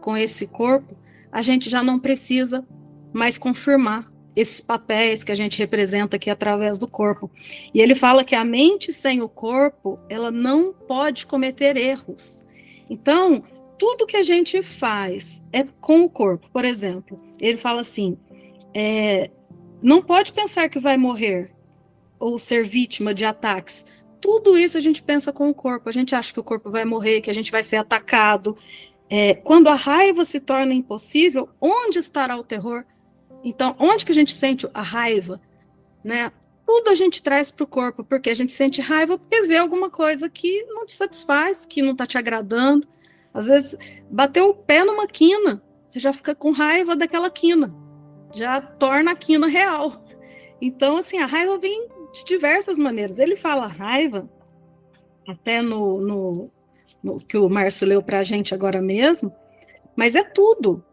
com 0.01 0.17
esse 0.17 0.47
corpo, 0.47 1.04
a 1.35 1.43
gente 1.43 1.69
já 1.69 1.83
não 1.83 1.99
precisa 1.99 2.65
mais 3.13 3.37
confirmar 3.37 4.09
esses 4.37 4.61
papéis 4.61 5.25
que 5.25 5.33
a 5.33 5.35
gente 5.35 5.59
representa 5.59 6.15
aqui 6.15 6.31
através 6.31 6.79
do 6.79 6.87
corpo. 6.87 7.29
E 7.75 7.81
ele 7.81 7.97
fala 7.97 8.23
que 8.23 8.37
a 8.37 8.45
mente 8.45 8.93
sem 8.93 9.21
o 9.21 9.29
corpo, 9.29 9.99
ela 10.09 10.31
não 10.31 10.73
pode 10.73 11.27
cometer 11.27 11.77
erros. 11.77 12.47
Então, 12.89 13.43
tudo 13.77 14.07
que 14.07 14.17
a 14.17 14.23
gente 14.23 14.63
faz 14.63 15.43
é 15.53 15.65
com 15.81 16.03
o 16.03 16.09
corpo. 16.09 16.49
Por 16.53 16.65
exemplo, 16.65 17.21
ele 17.41 17.59
fala 17.59 17.81
assim: 17.81 18.17
é, 18.73 19.29
não 19.83 20.01
pode 20.01 20.33
pensar 20.33 20.69
que 20.69 20.79
vai 20.79 20.97
morrer 20.97 21.53
ou 22.17 22.39
ser 22.39 22.65
vítima 22.65 23.13
de 23.13 23.25
ataques. 23.25 23.85
Tudo 24.21 24.57
isso 24.57 24.79
a 24.79 24.81
gente 24.81 25.03
pensa 25.03 25.33
com 25.33 25.49
o 25.49 25.55
corpo. 25.55 25.89
A 25.89 25.93
gente 25.93 26.15
acha 26.15 26.33
que 26.33 26.41
o 26.41 26.45
corpo 26.45 26.71
vai 26.71 26.85
morrer, 26.85 27.21
que 27.21 27.31
a 27.31 27.35
gente 27.35 27.51
vai 27.51 27.63
ser 27.63 27.77
atacado. 27.77 28.57
É, 29.09 29.35
quando 29.35 29.69
a 29.69 29.75
raiva 29.75 30.25
se 30.25 30.41
torna 30.41 30.73
impossível, 30.73 31.49
onde 31.61 31.99
estará 31.99 32.37
o 32.37 32.45
terror? 32.45 32.85
Então, 33.43 33.77
onde 33.79 34.05
que 34.05 34.13
a 34.13 34.15
gente 34.15 34.35
sente 34.35 34.67
a 34.73 34.83
raiva? 34.83 35.41
Né? 36.03 36.33
Tudo 36.67 36.89
a 36.89 36.95
gente 36.95 37.23
traz 37.23 37.51
para 37.51 37.65
o 37.65 37.67
corpo, 37.67 38.03
porque 38.03 38.31
a 38.31 38.35
gente 38.35 38.53
sente 38.53 38.81
raiva 38.81 39.19
porque 39.19 39.43
vê 39.43 39.59
alguma 39.59 39.91
coisa 39.91 40.31
que 40.31 40.63
não 40.65 40.87
te 40.87 40.95
satisfaz, 40.95 41.67
que 41.67 41.83
não 41.83 41.93
está 41.93 42.07
te 42.07 42.17
agradando. 42.17 42.89
Às 43.33 43.47
vezes, 43.47 43.77
bateu 44.11 44.49
o 44.49 44.55
pé 44.55 44.83
numa 44.83 45.07
quina, 45.07 45.63
você 45.87 46.01
já 46.01 46.13
fica 46.13 46.35
com 46.35 46.53
raiva 46.53 46.97
daquela 46.97 47.31
quina, 47.31 47.75
já 48.33 48.61
torna 48.61 49.11
a 49.11 49.17
quina 49.17 49.47
real. 49.47 50.05
Então, 50.61 50.97
assim, 50.97 51.19
a 51.19 51.27
raiva 51.27 51.59
vem 51.59 51.89
de 52.13 52.25
diversas 52.25 52.79
maneiras. 52.79 53.19
Ele 53.19 53.37
fala 53.37 53.67
raiva, 53.67 54.31
até 55.29 55.61
no, 55.61 56.01
no, 56.01 56.33
no 56.33 56.51
que 57.29 57.37
o 57.37 57.49
Márcio 57.49 57.87
leu 57.87 58.03
para 58.03 58.21
a 58.21 58.23
gente 58.23 58.55
agora 58.55 58.81
mesmo, 58.81 59.33
mas 59.97 60.15
é 60.15 60.25
tudo. 60.25 60.85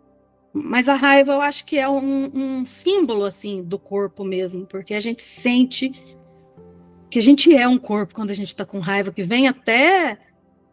Mas 0.54 0.90
a 0.90 0.96
raiva 0.96 1.34
eu 1.34 1.42
acho 1.42 1.66
que 1.66 1.78
é 1.78 1.88
um, 1.88 2.30
um 2.34 2.66
símbolo 2.66 3.24
assim 3.24 3.64
do 3.64 3.80
corpo 3.80 4.24
mesmo, 4.24 4.66
porque 4.66 4.94
a 4.94 5.00
gente 5.00 5.22
sente 5.22 5.92
que 7.10 7.20
a 7.20 7.22
gente 7.22 7.54
é 7.56 7.68
um 7.68 7.78
corpo 7.78 8.14
quando 8.14 8.32
a 8.32 8.34
gente 8.34 8.50
está 8.50 8.66
com 8.66 8.80
raiva, 8.80 9.12
que 9.12 9.24
vem 9.24 9.48
até 9.48 10.18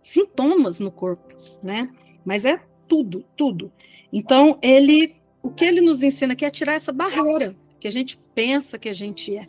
sintomas 0.00 0.78
no 0.78 0.90
corpo, 0.90 1.34
né? 1.62 1.90
Mas 2.24 2.44
é 2.44 2.60
tudo, 2.86 3.24
tudo. 3.36 3.72
Então, 4.12 4.58
ele, 4.62 5.16
o 5.42 5.50
que 5.50 5.64
ele 5.64 5.80
nos 5.80 6.02
ensina 6.02 6.32
aqui 6.32 6.44
é 6.44 6.50
tirar 6.50 6.74
essa 6.74 6.92
barreira 6.92 7.56
que 7.80 7.88
a 7.88 7.92
gente 7.92 8.16
pensa 8.34 8.78
que 8.78 8.88
a 8.88 8.92
gente 8.92 9.36
é. 9.36 9.46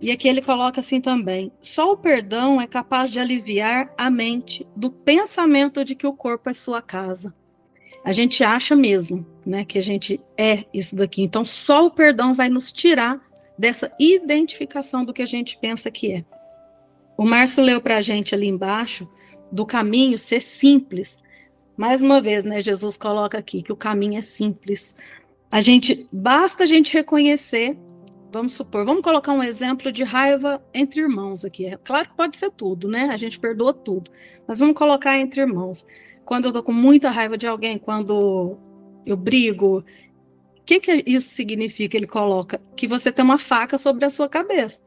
E 0.00 0.10
aqui 0.10 0.28
ele 0.28 0.42
coloca 0.42 0.80
assim 0.80 1.00
também: 1.00 1.50
só 1.60 1.92
o 1.92 1.96
perdão 1.96 2.60
é 2.60 2.66
capaz 2.66 3.10
de 3.10 3.18
aliviar 3.18 3.92
a 3.96 4.10
mente 4.10 4.66
do 4.76 4.90
pensamento 4.90 5.84
de 5.84 5.94
que 5.94 6.06
o 6.06 6.12
corpo 6.12 6.50
é 6.50 6.52
sua 6.52 6.82
casa. 6.82 7.34
A 8.04 8.12
gente 8.12 8.44
acha 8.44 8.76
mesmo, 8.76 9.26
né, 9.44 9.64
que 9.64 9.78
a 9.78 9.82
gente 9.82 10.20
é 10.38 10.64
isso 10.72 10.94
daqui. 10.94 11.22
Então, 11.22 11.44
só 11.44 11.86
o 11.86 11.90
perdão 11.90 12.34
vai 12.34 12.48
nos 12.48 12.70
tirar 12.70 13.20
dessa 13.58 13.90
identificação 13.98 15.04
do 15.04 15.12
que 15.12 15.22
a 15.22 15.26
gente 15.26 15.58
pensa 15.58 15.90
que 15.90 16.12
é. 16.12 16.24
O 17.18 17.24
Márcio 17.24 17.64
leu 17.64 17.80
para 17.80 17.96
a 17.96 18.00
gente 18.00 18.34
ali 18.34 18.46
embaixo 18.46 19.08
do 19.50 19.66
caminho 19.66 20.18
ser 20.18 20.40
simples. 20.40 21.18
Mais 21.76 22.00
uma 22.00 22.20
vez, 22.20 22.44
né, 22.44 22.60
Jesus 22.60 22.96
coloca 22.96 23.38
aqui 23.38 23.62
que 23.62 23.72
o 23.72 23.76
caminho 23.76 24.18
é 24.18 24.22
simples. 24.22 24.94
A 25.50 25.60
gente 25.60 26.06
basta 26.12 26.64
a 26.64 26.66
gente 26.66 26.92
reconhecer, 26.92 27.76
vamos 28.36 28.52
supor, 28.52 28.84
vamos 28.84 29.02
colocar 29.02 29.32
um 29.32 29.42
exemplo 29.42 29.90
de 29.90 30.04
raiva 30.04 30.62
entre 30.72 31.00
irmãos 31.00 31.44
aqui. 31.44 31.66
É 31.66 31.76
claro 31.76 32.08
que 32.08 32.16
pode 32.16 32.36
ser 32.36 32.50
tudo, 32.50 32.88
né? 32.88 33.08
A 33.10 33.16
gente 33.16 33.38
perdoa 33.38 33.72
tudo. 33.72 34.10
Mas 34.46 34.60
vamos 34.60 34.74
colocar 34.76 35.18
entre 35.18 35.40
irmãos. 35.40 35.86
Quando 36.24 36.46
eu 36.46 36.52
tô 36.52 36.62
com 36.62 36.72
muita 36.72 37.10
raiva 37.10 37.38
de 37.38 37.46
alguém, 37.46 37.78
quando 37.78 38.58
eu 39.04 39.16
brigo, 39.16 39.78
o 39.78 40.64
que, 40.64 40.80
que 40.80 41.02
isso 41.06 41.30
significa? 41.30 41.96
Ele 41.96 42.06
coloca 42.06 42.60
que 42.76 42.86
você 42.86 43.10
tem 43.10 43.24
uma 43.24 43.38
faca 43.38 43.78
sobre 43.78 44.04
a 44.04 44.10
sua 44.10 44.28
cabeça. 44.28 44.78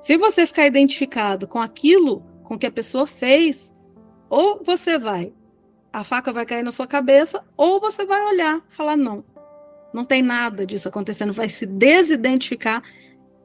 Se 0.00 0.16
você 0.16 0.46
ficar 0.46 0.66
identificado 0.66 1.46
com 1.48 1.58
aquilo 1.58 2.22
com 2.42 2.58
que 2.58 2.66
a 2.66 2.72
pessoa 2.72 3.06
fez, 3.06 3.74
ou 4.28 4.62
você 4.64 4.98
vai 4.98 5.32
a 5.92 6.04
faca 6.04 6.32
vai 6.32 6.46
cair 6.46 6.62
na 6.62 6.72
sua 6.72 6.86
cabeça, 6.86 7.44
ou 7.56 7.80
você 7.80 8.04
vai 8.04 8.22
olhar, 8.26 8.60
falar 8.68 8.96
não, 8.96 9.24
não 9.92 10.04
tem 10.04 10.22
nada 10.22 10.64
disso 10.64 10.88
acontecendo, 10.88 11.32
vai 11.32 11.48
se 11.48 11.66
desidentificar 11.66 12.82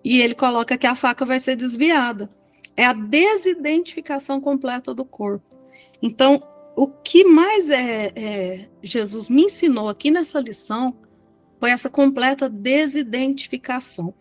e 0.03 0.21
ele 0.21 0.35
coloca 0.35 0.77
que 0.77 0.87
a 0.87 0.95
faca 0.95 1.25
vai 1.25 1.39
ser 1.39 1.55
desviada. 1.55 2.29
É 2.77 2.85
a 2.85 2.93
desidentificação 2.93 4.39
completa 4.39 4.93
do 4.93 5.05
corpo. 5.05 5.57
Então, 6.01 6.43
o 6.75 6.87
que 6.87 7.23
mais 7.23 7.69
é, 7.69 8.11
é, 8.15 8.69
Jesus 8.83 9.29
me 9.29 9.43
ensinou 9.43 9.89
aqui 9.89 10.11
nessa 10.11 10.39
lição 10.39 10.95
foi 11.59 11.71
essa 11.71 11.89
completa 11.89 12.49
desidentificação. 12.49 14.13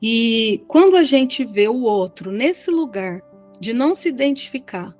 E 0.00 0.62
quando 0.68 0.96
a 0.96 1.02
gente 1.02 1.44
vê 1.44 1.68
o 1.68 1.82
outro 1.82 2.30
nesse 2.30 2.70
lugar 2.70 3.22
de 3.58 3.72
não 3.72 3.94
se 3.94 4.08
identificar, 4.08 4.94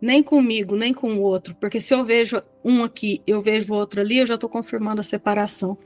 nem 0.00 0.22
comigo, 0.22 0.76
nem 0.76 0.94
com 0.94 1.14
o 1.14 1.22
outro, 1.22 1.54
porque 1.56 1.80
se 1.80 1.92
eu 1.92 2.04
vejo 2.04 2.40
um 2.64 2.84
aqui, 2.84 3.20
eu 3.26 3.42
vejo 3.42 3.72
o 3.72 3.76
outro 3.76 4.00
ali, 4.00 4.18
eu 4.18 4.26
já 4.26 4.34
estou 4.34 4.48
confirmando 4.48 5.00
a 5.00 5.04
separação. 5.04 5.76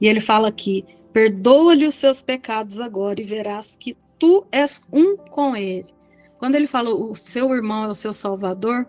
E 0.00 0.08
ele 0.08 0.20
fala 0.20 0.48
aqui: 0.48 0.84
perdoa-lhe 1.12 1.86
os 1.86 1.94
seus 1.94 2.20
pecados 2.20 2.80
agora 2.80 3.20
e 3.20 3.24
verás 3.24 3.76
que 3.76 3.94
tu 4.18 4.46
és 4.50 4.80
um 4.92 5.16
com 5.16 5.56
ele. 5.56 5.92
Quando 6.38 6.56
ele 6.56 6.66
fala 6.66 6.92
o 6.92 7.14
seu 7.14 7.54
irmão 7.54 7.84
é 7.84 7.88
o 7.88 7.94
seu 7.94 8.12
salvador, 8.12 8.86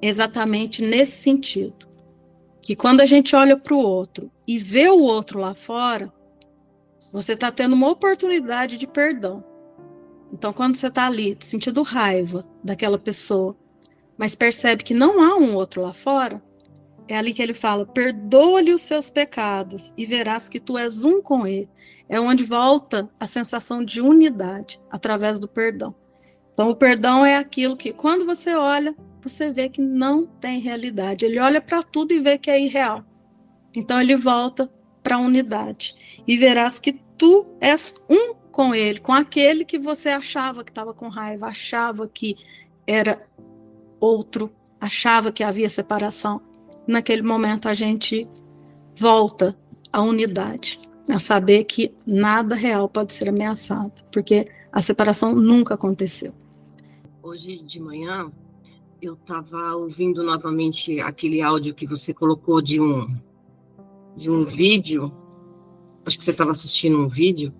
exatamente 0.00 0.80
nesse 0.82 1.20
sentido. 1.20 1.90
Que 2.60 2.76
quando 2.76 3.00
a 3.00 3.06
gente 3.06 3.34
olha 3.34 3.56
para 3.56 3.74
o 3.74 3.80
outro 3.80 4.30
e 4.46 4.58
vê 4.58 4.88
o 4.88 5.02
outro 5.02 5.40
lá 5.40 5.54
fora, 5.54 6.12
você 7.12 7.32
está 7.32 7.50
tendo 7.50 7.74
uma 7.74 7.90
oportunidade 7.90 8.78
de 8.78 8.86
perdão. 8.86 9.44
Então, 10.32 10.52
quando 10.52 10.76
você 10.76 10.86
está 10.86 11.06
ali 11.06 11.36
sentindo 11.42 11.82
raiva 11.82 12.46
daquela 12.64 12.98
pessoa, 12.98 13.56
mas 14.16 14.34
percebe 14.34 14.84
que 14.84 14.94
não 14.94 15.20
há 15.20 15.36
um 15.36 15.54
outro 15.54 15.82
lá 15.82 15.92
fora, 15.92 16.42
é 17.08 17.16
ali 17.16 17.34
que 17.34 17.42
ele 17.42 17.54
fala: 17.54 17.84
perdoa-lhe 17.86 18.72
os 18.72 18.82
seus 18.82 19.10
pecados 19.10 19.92
e 19.96 20.06
verás 20.06 20.48
que 20.48 20.60
tu 20.60 20.78
és 20.78 21.04
um 21.04 21.20
com 21.20 21.46
ele. 21.46 21.68
É 22.08 22.20
onde 22.20 22.44
volta 22.44 23.08
a 23.18 23.26
sensação 23.26 23.84
de 23.84 24.00
unidade 24.00 24.80
através 24.90 25.38
do 25.38 25.48
perdão. 25.48 25.94
Então, 26.52 26.68
o 26.68 26.76
perdão 26.76 27.24
é 27.24 27.36
aquilo 27.36 27.76
que, 27.76 27.92
quando 27.92 28.26
você 28.26 28.54
olha, 28.54 28.94
você 29.22 29.50
vê 29.50 29.68
que 29.68 29.80
não 29.80 30.26
tem 30.26 30.60
realidade. 30.60 31.24
Ele 31.24 31.38
olha 31.38 31.60
para 31.60 31.82
tudo 31.82 32.12
e 32.12 32.20
vê 32.20 32.36
que 32.36 32.50
é 32.50 32.60
irreal. 32.60 33.02
Então, 33.74 33.98
ele 33.98 34.14
volta 34.14 34.70
para 35.02 35.16
a 35.16 35.18
unidade. 35.18 36.22
E 36.26 36.36
verás 36.36 36.78
que 36.78 37.00
tu 37.16 37.56
és 37.60 37.94
um 38.10 38.34
com 38.50 38.74
ele, 38.74 39.00
com 39.00 39.12
aquele 39.12 39.64
que 39.64 39.78
você 39.78 40.10
achava 40.10 40.62
que 40.62 40.70
estava 40.70 40.92
com 40.92 41.08
raiva, 41.08 41.46
achava 41.46 42.06
que 42.06 42.36
era 42.86 43.26
outro 44.02 44.50
achava 44.80 45.30
que 45.30 45.44
havia 45.44 45.68
separação. 45.68 46.40
Naquele 46.86 47.22
momento 47.22 47.68
a 47.68 47.74
gente 47.74 48.28
volta 48.96 49.56
à 49.92 50.02
unidade, 50.02 50.80
a 51.08 51.20
saber 51.20 51.64
que 51.64 51.94
nada 52.04 52.56
real 52.56 52.88
pode 52.88 53.12
ser 53.12 53.28
ameaçado, 53.28 54.02
porque 54.10 54.48
a 54.72 54.82
separação 54.82 55.34
nunca 55.34 55.74
aconteceu. 55.74 56.34
Hoje 57.22 57.62
de 57.62 57.78
manhã 57.78 58.30
eu 59.00 59.14
estava 59.14 59.76
ouvindo 59.76 60.22
novamente 60.24 60.98
aquele 61.00 61.40
áudio 61.40 61.74
que 61.74 61.86
você 61.86 62.12
colocou 62.12 62.60
de 62.60 62.80
um 62.80 63.14
de 64.16 64.28
um 64.28 64.44
vídeo. 64.44 65.12
Acho 66.04 66.18
que 66.18 66.24
você 66.24 66.32
estava 66.32 66.50
assistindo 66.50 66.98
um 66.98 67.08
vídeo, 67.08 67.52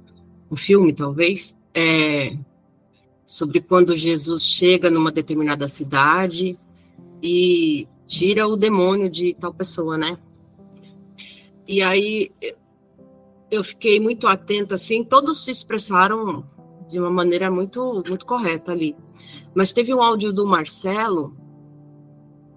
um 0.50 0.56
filme 0.56 0.92
talvez, 0.92 1.56
é, 1.72 2.36
sobre 3.26 3.60
quando 3.60 3.96
Jesus 3.96 4.44
chega 4.44 4.90
numa 4.90 5.12
determinada 5.12 5.68
cidade 5.68 6.58
e 7.22 7.86
tira 8.06 8.46
o 8.46 8.56
demônio 8.56 9.08
de 9.10 9.34
tal 9.34 9.54
pessoa, 9.54 9.96
né? 9.96 10.18
E 11.66 11.80
aí 11.80 12.30
eu 13.50 13.62
fiquei 13.62 14.00
muito 14.00 14.26
atenta, 14.26 14.74
assim, 14.74 15.04
todos 15.04 15.44
se 15.44 15.50
expressaram 15.50 16.44
de 16.88 16.98
uma 16.98 17.10
maneira 17.10 17.50
muito, 17.50 18.02
muito 18.06 18.26
correta 18.26 18.72
ali. 18.72 18.96
Mas 19.54 19.72
teve 19.72 19.94
um 19.94 20.02
áudio 20.02 20.32
do 20.32 20.46
Marcelo 20.46 21.36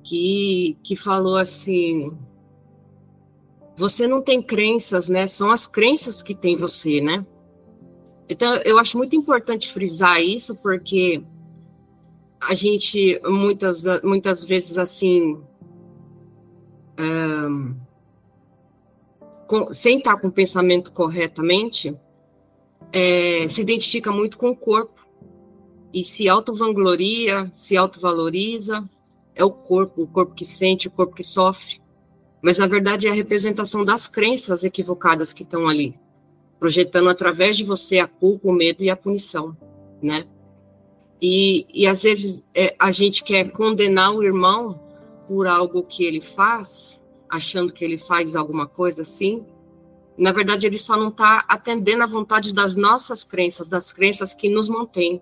que, 0.04 0.78
que 0.84 0.96
falou 0.96 1.36
assim: 1.36 2.18
você 3.78 4.08
não 4.08 4.22
tem 4.22 4.42
crenças, 4.42 5.10
né? 5.10 5.28
São 5.28 5.52
as 5.52 5.68
crenças 5.68 6.22
que 6.22 6.34
tem 6.34 6.56
você, 6.56 7.02
né? 7.02 7.26
Então, 8.28 8.56
eu 8.64 8.80
acho 8.80 8.98
muito 8.98 9.16
importante 9.16 9.72
frisar 9.72 10.22
isso, 10.22 10.56
porque 10.56 11.24
a 12.40 12.54
gente, 12.54 13.20
muitas, 13.24 13.84
muitas 14.04 14.44
vezes, 14.44 14.78
assim, 14.78 15.40
um, 17.00 17.76
com, 19.48 19.72
sem 19.72 20.00
estar 20.00 20.18
com 20.18 20.28
o 20.28 20.32
pensamento 20.32 20.92
corretamente, 20.92 21.96
é, 22.92 23.48
se 23.48 23.62
identifica 23.62 24.12
muito 24.12 24.38
com 24.38 24.50
o 24.50 24.56
corpo 24.56 25.06
e 25.94 26.04
se 26.04 26.28
auto-vangloria, 26.28 27.52
se 27.56 27.78
auto-valoriza, 27.78 28.88
é 29.36 29.44
o 29.44 29.52
corpo, 29.52 30.04
o 30.04 30.08
corpo 30.08 30.34
que 30.34 30.46
sente, 30.46 30.88
o 30.88 30.92
corpo 30.92 31.16
que 31.16 31.24
sofre. 31.24 31.80
Mas, 32.42 32.58
na 32.58 32.68
verdade, 32.68 33.08
é 33.08 33.12
a 33.12 33.14
representação 33.14 33.86
das 33.86 34.08
crenças 34.08 34.64
equivocadas 34.64 35.32
que 35.32 35.44
estão 35.44 35.68
ali 35.68 35.98
projetando 36.66 37.10
através 37.10 37.56
de 37.56 37.64
você 37.64 38.00
a 38.00 38.08
culpa, 38.08 38.48
o 38.48 38.52
medo 38.52 38.84
e 38.84 38.90
a 38.90 38.96
punição, 38.96 39.56
né? 40.02 40.26
E, 41.22 41.68
e 41.72 41.86
às 41.86 42.02
vezes 42.02 42.44
é, 42.56 42.76
a 42.80 42.92
gente 42.92 43.24
quer 43.24 43.52
condenar 43.52 44.16
o 44.16 44.24
irmão 44.24 44.82
por 45.28 45.46
algo 45.46 45.84
que 45.84 46.04
ele 46.04 46.22
faz, 46.22 47.00
achando 47.30 47.72
que 47.72 47.86
ele 47.86 48.00
faz 48.00 48.36
alguma 48.36 48.66
coisa 48.66 49.04
assim. 49.04 49.46
Na 50.18 50.32
verdade, 50.32 50.66
ele 50.66 50.80
só 50.80 50.98
não 50.98 51.10
está 51.10 51.46
atendendo 51.48 52.02
à 52.02 52.08
vontade 52.08 52.52
das 52.52 52.76
nossas 52.76 53.24
crenças, 53.24 53.68
das 53.68 53.94
crenças 53.94 54.34
que 54.34 54.50
nos 54.50 54.68
mantêm. 54.68 55.22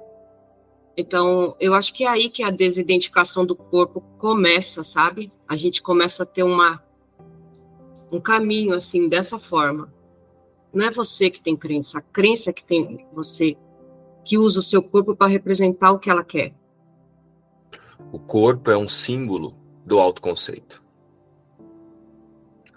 Então, 0.95 1.57
eu 1.59 1.73
acho 1.73 1.93
que 1.93 2.05
é 2.05 2.07
aí 2.07 2.29
que 2.29 2.41
a 2.41 2.51
desidentificação 2.51 3.45
do 3.45 3.53
corpo 3.55 3.99
começa, 4.17 4.81
sabe? 4.81 5.29
A 5.45 5.57
gente 5.57 5.81
começa 5.81 6.23
a 6.23 6.25
ter 6.25 6.43
uma 6.43 6.81
um 8.09 8.21
caminho 8.21 8.73
assim 8.73 9.09
dessa 9.09 9.37
forma. 9.37 9.91
Não 10.73 10.87
é 10.87 10.89
você 10.89 11.29
que 11.29 11.39
tem 11.39 11.55
crença, 11.55 11.99
a 11.99 12.01
crença 12.01 12.49
é 12.49 12.53
que 12.53 12.63
tem 12.63 13.05
você, 13.13 13.55
que 14.25 14.39
usa 14.39 14.59
o 14.59 14.63
seu 14.63 14.81
corpo 14.81 15.15
para 15.15 15.29
representar 15.29 15.91
o 15.91 15.99
que 15.99 16.09
ela 16.09 16.23
quer. 16.23 16.51
O 18.11 18.19
corpo 18.19 18.71
é 18.71 18.77
um 18.77 18.87
símbolo 18.87 19.55
do 19.85 19.99
autoconceito. 19.99 20.81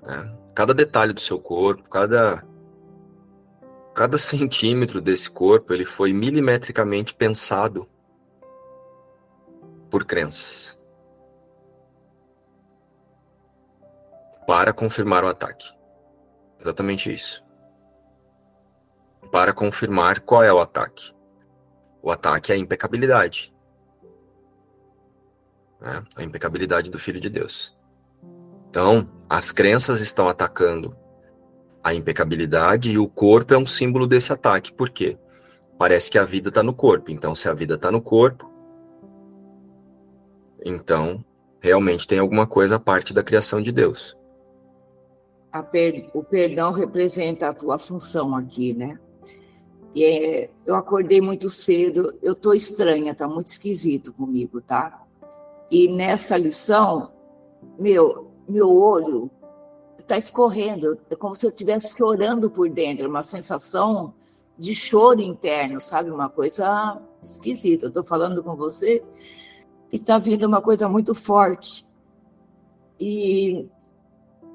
Né? 0.03 0.37
Cada 0.55 0.75
detalhe 0.75 1.15
do 1.15 1.21
seu 1.21 1.41
corpo, 1.41 1.89
cada 1.89 2.47
cada 3.95 4.19
centímetro 4.19 5.01
desse 5.01 5.31
corpo, 5.31 5.73
ele 5.73 5.87
foi 5.87 6.13
milimetricamente 6.13 7.15
pensado 7.15 7.89
por 9.91 10.05
crenças 10.05 10.79
para 14.47 14.71
confirmar 14.75 15.25
o 15.25 15.29
ataque. 15.29 15.73
Exatamente 16.61 17.11
isso 17.11 17.46
para 19.37 19.53
confirmar 19.53 20.21
qual 20.21 20.43
é 20.43 20.51
o 20.51 20.59
ataque. 20.59 21.13
O 22.01 22.11
ataque 22.11 22.53
é 22.53 22.55
a 22.55 22.59
impecabilidade. 22.59 23.55
Né? 25.79 26.03
A 26.17 26.25
impecabilidade 26.25 26.91
do 26.91 26.99
Filho 26.99 27.21
de 27.21 27.29
Deus. 27.29 27.79
Então, 28.71 29.07
as 29.29 29.53
crenças 29.53 30.01
estão 30.01 30.27
atacando 30.27 30.97
a 31.85 31.93
impecabilidade 31.93 32.91
e 32.91 32.97
o 32.97 33.07
corpo 33.07 33.53
é 33.53 33.59
um 33.59 33.67
símbolo 33.67 34.07
desse 34.07 34.33
ataque. 34.33 34.73
Por 34.73 34.89
quê? 34.89 35.19
Parece 35.79 36.11
que 36.11 36.19
a 36.19 36.25
vida 36.25 36.49
está 36.49 36.63
no 36.63 36.73
corpo. 36.73 37.11
Então, 37.11 37.35
se 37.35 37.47
a 37.47 37.53
vida 37.53 37.75
está 37.75 37.91
no 37.91 38.01
corpo, 38.01 38.51
então 40.65 41.23
realmente 41.61 42.07
tem 42.09 42.21
alguma 42.21 42.47
coisa 42.47 42.77
a 42.77 42.81
parte 42.81 43.13
da 43.13 43.23
criação 43.23 43.61
de 43.61 43.71
Deus. 43.71 44.17
Per 45.71 46.11
o 46.15 46.25
perdão 46.25 46.73
representa 46.73 47.49
a 47.49 47.53
tua 47.53 47.79
função 47.79 48.35
aqui, 48.35 48.73
né? 48.73 48.99
É, 49.97 50.51
eu 50.67 50.75
acordei 50.75 51.21
muito 51.21 51.49
cedo, 51.49 52.15
eu 52.23 52.35
tô 52.35 52.53
estranha, 52.53 53.15
tá 53.15 53.27
muito 53.27 53.47
esquisito 53.47 54.13
comigo, 54.13 54.61
tá? 54.61 55.03
E 55.71 55.89
nessa 55.89 56.37
lição, 56.37 57.13
meu, 57.79 58.31
meu 58.49 58.71
olho 58.75 59.31
está 59.99 60.17
escorrendo, 60.17 60.99
é 61.11 61.17
como 61.17 61.35
se 61.35 61.47
eu 61.47 61.51
estivesse 61.51 61.97
chorando 61.97 62.51
por 62.51 62.69
dentro, 62.69 63.09
uma 63.09 63.23
sensação 63.23 64.15
de 64.59 64.75
choro 64.75 65.21
interno, 65.21 65.81
sabe? 65.81 66.11
Uma 66.11 66.29
coisa 66.29 67.01
esquisita. 67.23 67.87
Eu 67.87 67.89
estou 67.89 68.05
falando 68.05 68.43
com 68.43 68.57
você 68.57 69.03
e 69.93 69.97
está 69.97 70.19
vindo 70.19 70.47
uma 70.47 70.63
coisa 70.63 70.89
muito 70.89 71.15
forte. 71.15 71.87
E 72.99 73.69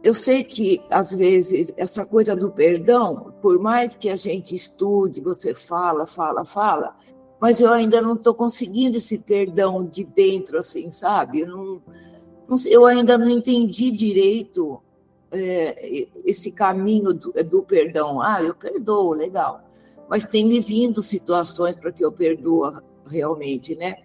eu 0.04 0.14
sei 0.14 0.44
que, 0.44 0.82
às 0.90 1.14
vezes, 1.14 1.72
essa 1.78 2.06
coisa 2.06 2.36
do 2.36 2.52
perdão, 2.52 3.34
por 3.42 3.60
mais 3.60 3.96
que 3.96 4.10
a 4.10 4.16
gente 4.16 4.56
estude, 4.56 5.22
você 5.22 5.54
fala, 5.54 6.08
fala, 6.08 6.46
fala, 6.46 6.96
mas 7.40 7.60
eu 7.60 7.72
ainda 7.72 8.02
não 8.02 8.14
estou 8.14 8.34
conseguindo 8.34 8.98
esse 8.98 9.18
perdão 9.20 9.86
de 9.86 10.04
dentro, 10.04 10.58
assim, 10.58 10.90
sabe? 10.90 11.42
Eu 11.42 11.48
não 11.48 11.82
eu 12.66 12.86
ainda 12.86 13.18
não 13.18 13.30
entendi 13.30 13.92
direito 13.92 14.82
é, 15.32 16.08
esse 16.26 16.52
caminho 16.52 17.14
do, 17.14 17.32
do, 17.32 17.64
perdão. 17.64 18.22
Ah, 18.22 18.44
eu 18.44 18.54
perdoo, 18.54 19.14
legal. 19.14 19.62
Mas 20.10 20.26
tem 20.26 20.46
me 20.46 20.60
vindo 20.60 21.02
situações 21.02 21.78
para 21.78 21.92
que 21.92 22.04
eu 22.04 22.12
perdoa 22.12 22.84
realmente, 23.08 23.76
né? 23.76 23.96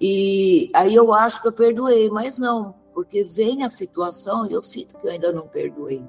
E 0.00 0.70
aí 0.74 0.94
eu 0.94 1.12
acho 1.12 1.40
que 1.40 1.48
eu 1.48 1.52
perdoei, 1.52 2.10
mas 2.10 2.38
não, 2.38 2.74
porque 2.98 3.22
vem 3.22 3.62
a 3.62 3.68
situação 3.68 4.44
e 4.44 4.52
eu 4.52 4.60
sinto 4.60 4.96
que 4.98 5.06
eu 5.06 5.12
ainda 5.12 5.30
não 5.30 5.46
perdoei. 5.46 6.02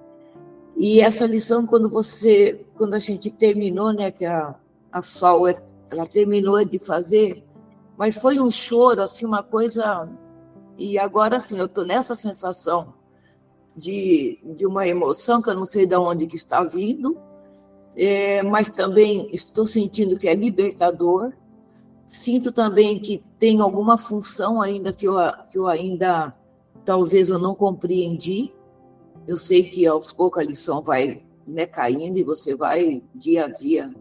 E 0.75 1.01
essa 1.01 1.27
lição, 1.27 1.67
quando 1.67 1.87
você, 1.87 2.65
quando 2.75 2.95
a 2.95 2.99
gente 2.99 3.29
terminou, 3.29 3.93
né, 3.93 4.09
que 4.09 4.25
a, 4.25 4.55
a 4.91 4.99
Sol, 4.99 5.47
ela 5.47 6.07
terminou 6.07 6.65
de 6.65 6.79
fazer, 6.79 7.45
mas 7.95 8.17
foi 8.17 8.39
um 8.39 8.49
choro, 8.49 9.03
assim, 9.03 9.23
uma 9.23 9.43
coisa. 9.43 10.09
E 10.79 10.97
agora, 10.97 11.37
assim, 11.37 11.59
eu 11.59 11.67
estou 11.67 11.85
nessa 11.85 12.15
sensação 12.15 12.91
de, 13.77 14.39
de 14.55 14.65
uma 14.65 14.87
emoção 14.87 15.43
que 15.43 15.51
eu 15.51 15.55
não 15.55 15.65
sei 15.65 15.85
de 15.85 15.95
onde 15.95 16.25
que 16.25 16.37
está 16.37 16.63
vindo, 16.63 17.15
é, 17.95 18.41
mas 18.41 18.67
também 18.67 19.29
estou 19.31 19.67
sentindo 19.67 20.17
que 20.17 20.27
é 20.27 20.33
libertador. 20.33 21.33
Sinto 22.07 22.51
também 22.51 22.97
que 22.97 23.21
tem 23.37 23.61
alguma 23.61 23.95
função 23.95 24.59
ainda 24.59 24.91
que 24.91 25.07
eu, 25.07 25.17
que 25.51 25.59
eu 25.59 25.67
ainda 25.67 26.35
talvez 26.89 27.29
eu 27.29 27.37
não 27.37 27.53
compreendi. 27.53 28.51
Eu 29.27 29.37
sei 29.37 29.61
que 29.61 29.85
aos 29.85 30.11
poucos 30.11 30.41
a 30.41 30.43
lição 30.43 30.81
vai 30.81 31.23
né, 31.45 31.67
caindo 31.67 32.17
e 32.17 32.23
você 32.23 32.55
vai 32.55 33.03
dia 33.13 33.45
a 33.45 33.47
dia 33.47 33.93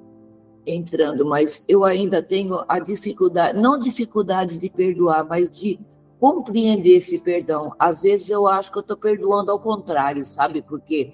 entrando, 0.66 1.26
mas 1.26 1.62
eu 1.68 1.84
ainda 1.84 2.22
tenho 2.22 2.64
a 2.66 2.78
dificuldade, 2.78 3.59
não 3.59 3.78
dificuldade 3.78 4.57
de 4.57 4.70
perdoar, 4.70 5.22
mas 5.28 5.51
de 5.51 5.78
compreender 6.18 6.97
esse 6.97 7.18
perdão. 7.18 7.70
Às 7.78 8.01
vezes 8.01 8.30
eu 8.30 8.47
acho 8.47 8.72
que 8.72 8.78
eu 8.78 8.80
estou 8.80 8.97
perdoando 8.97 9.53
ao 9.53 9.61
contrário, 9.61 10.24
sabe? 10.24 10.62
Porque 10.62 11.12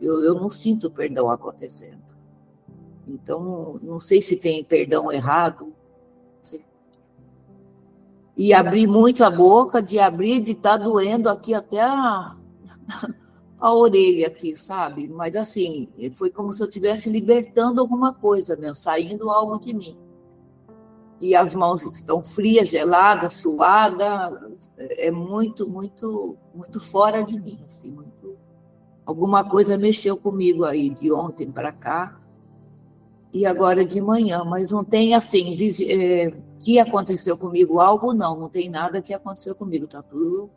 eu, 0.00 0.24
eu 0.24 0.34
não 0.34 0.50
sinto 0.50 0.90
perdão 0.90 1.30
acontecendo. 1.30 2.02
Então, 3.06 3.78
não 3.80 4.00
sei 4.00 4.20
se 4.20 4.36
tem 4.36 4.64
perdão 4.64 5.12
errado. 5.12 5.72
E 8.36 8.52
abri 8.54 8.86
muito 8.86 9.24
a 9.24 9.30
boca, 9.30 9.82
de 9.82 9.98
abrir, 9.98 10.40
de 10.40 10.52
estar 10.52 10.78
tá 10.78 10.84
doendo 10.84 11.28
aqui 11.28 11.52
até 11.52 11.80
a, 11.80 12.34
a 13.60 13.74
orelha 13.74 14.26
aqui, 14.28 14.56
sabe? 14.56 15.06
Mas 15.08 15.36
assim, 15.36 15.88
foi 16.12 16.30
como 16.30 16.52
se 16.52 16.62
eu 16.62 16.66
estivesse 16.66 17.10
libertando 17.10 17.80
alguma 17.80 18.14
coisa 18.14 18.56
mesmo, 18.56 18.74
saindo 18.74 19.30
algo 19.30 19.58
de 19.58 19.74
mim. 19.74 19.96
E 21.20 21.36
as 21.36 21.54
mãos 21.54 21.84
estão 21.84 22.22
frias, 22.22 22.68
geladas, 22.68 23.34
suadas, 23.34 24.68
é 24.76 25.10
muito, 25.10 25.68
muito, 25.68 26.36
muito 26.52 26.80
fora 26.80 27.22
de 27.22 27.38
mim, 27.38 27.60
assim, 27.64 27.92
muito. 27.92 28.36
Alguma 29.06 29.48
coisa 29.48 29.76
mexeu 29.76 30.16
comigo 30.16 30.64
aí 30.64 30.90
de 30.90 31.12
ontem 31.12 31.50
para 31.50 31.70
cá 31.70 32.21
e 33.32 33.46
agora 33.46 33.84
de 33.84 34.00
manhã, 34.00 34.44
mas 34.44 34.70
não 34.70 34.84
tem 34.84 35.14
assim, 35.14 35.56
diz, 35.56 35.80
é, 35.80 36.32
que 36.58 36.78
aconteceu 36.78 37.36
comigo 37.36 37.80
algo, 37.80 38.12
não, 38.12 38.38
não 38.38 38.48
tem 38.48 38.68
nada 38.68 39.00
que 39.00 39.14
aconteceu 39.14 39.54
comigo, 39.54 39.86
tá 39.86 40.02
tudo 40.02 40.50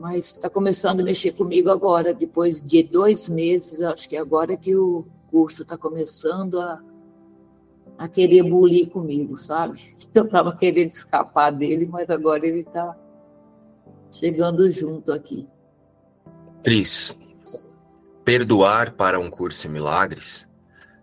mas 0.00 0.34
está 0.34 0.48
começando 0.48 1.00
a 1.00 1.04
mexer 1.04 1.32
comigo 1.32 1.68
agora, 1.68 2.14
depois 2.14 2.62
de 2.62 2.82
dois 2.82 3.28
meses, 3.28 3.82
acho 3.82 4.08
que 4.08 4.16
é 4.16 4.18
agora 4.18 4.56
que 4.56 4.74
o 4.74 5.04
curso 5.30 5.62
está 5.62 5.76
começando 5.76 6.58
a, 6.58 6.80
a 7.98 8.08
querer 8.08 8.42
bulir 8.42 8.88
comigo, 8.88 9.36
sabe? 9.36 9.78
Eu 10.14 10.24
estava 10.24 10.56
querendo 10.56 10.90
escapar 10.90 11.50
dele, 11.50 11.84
mas 11.84 12.08
agora 12.08 12.46
ele 12.46 12.60
está 12.60 12.96
chegando 14.10 14.70
junto 14.70 15.12
aqui. 15.12 15.46
Cris, 16.64 17.14
perdoar 18.24 18.94
para 18.94 19.20
um 19.20 19.30
curso 19.30 19.66
em 19.66 19.70
milagres 19.70 20.48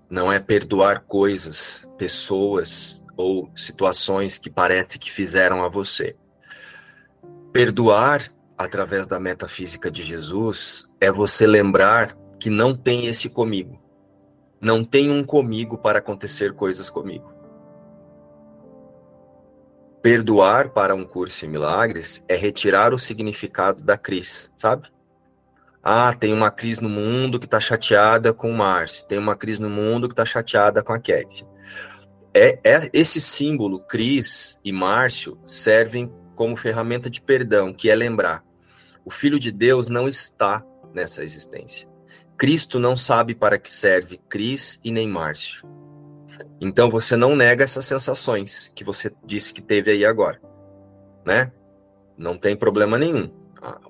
não 0.09 0.31
é 0.31 0.39
perdoar 0.39 1.01
coisas, 1.01 1.87
pessoas 1.97 3.03
ou 3.15 3.49
situações 3.55 4.37
que 4.37 4.49
parece 4.49 4.97
que 4.99 5.11
fizeram 5.11 5.63
a 5.63 5.69
você. 5.69 6.15
Perdoar 7.51 8.31
através 8.57 9.05
da 9.05 9.19
metafísica 9.19 9.91
de 9.91 10.03
Jesus 10.03 10.89
é 10.99 11.11
você 11.11 11.45
lembrar 11.45 12.17
que 12.39 12.49
não 12.49 12.75
tem 12.75 13.07
esse 13.07 13.29
comigo. 13.29 13.81
Não 14.59 14.83
tem 14.83 15.11
um 15.11 15.23
comigo 15.23 15.77
para 15.77 15.99
acontecer 15.99 16.53
coisas 16.53 16.89
comigo. 16.89 17.33
Perdoar 20.01 20.69
para 20.69 20.95
um 20.95 21.03
curso 21.03 21.45
em 21.45 21.49
milagres 21.49 22.23
é 22.27 22.35
retirar 22.35 22.93
o 22.93 22.99
significado 22.99 23.81
da 23.81 23.97
crise, 23.97 24.49
sabe? 24.55 24.87
Ah, 25.89 26.13
tem 26.13 26.33
uma 26.33 26.51
crise 26.51 26.83
no 26.83 26.89
mundo 26.89 27.39
que 27.39 27.45
está 27.45 27.61
chateada 27.61 28.33
com 28.33 28.51
o 28.51 28.53
Márcio, 28.53 29.07
tem 29.07 29.17
uma 29.17 29.37
crise 29.37 29.61
no 29.61 29.69
mundo 29.69 30.09
que 30.09 30.13
está 30.13 30.25
chateada 30.25 30.83
com 30.83 30.91
a 30.91 30.99
Cat. 30.99 31.45
É, 32.33 32.59
é, 32.61 32.89
esse 32.91 33.21
símbolo, 33.21 33.79
Cris 33.79 34.59
e 34.65 34.73
Márcio, 34.73 35.39
servem 35.45 36.11
como 36.35 36.57
ferramenta 36.57 37.09
de 37.09 37.21
perdão, 37.21 37.73
que 37.73 37.89
é 37.89 37.95
lembrar 37.95 38.43
o 39.05 39.09
Filho 39.09 39.39
de 39.39 39.53
Deus 39.53 39.87
não 39.87 40.05
está 40.05 40.61
nessa 40.93 41.23
existência. 41.23 41.87
Cristo 42.37 42.77
não 42.77 42.97
sabe 42.97 43.33
para 43.33 43.57
que 43.57 43.71
serve 43.71 44.19
Cris 44.27 44.81
e 44.83 44.91
nem 44.91 45.07
Márcio. 45.07 45.65
Então 46.59 46.89
você 46.89 47.15
não 47.15 47.33
nega 47.33 47.63
essas 47.63 47.85
sensações 47.85 48.69
que 48.75 48.83
você 48.83 49.09
disse 49.25 49.53
que 49.53 49.61
teve 49.61 49.91
aí 49.91 50.03
agora, 50.03 50.41
né? 51.25 51.53
Não 52.17 52.37
tem 52.37 52.53
problema 52.53 52.99
nenhum. 52.99 53.31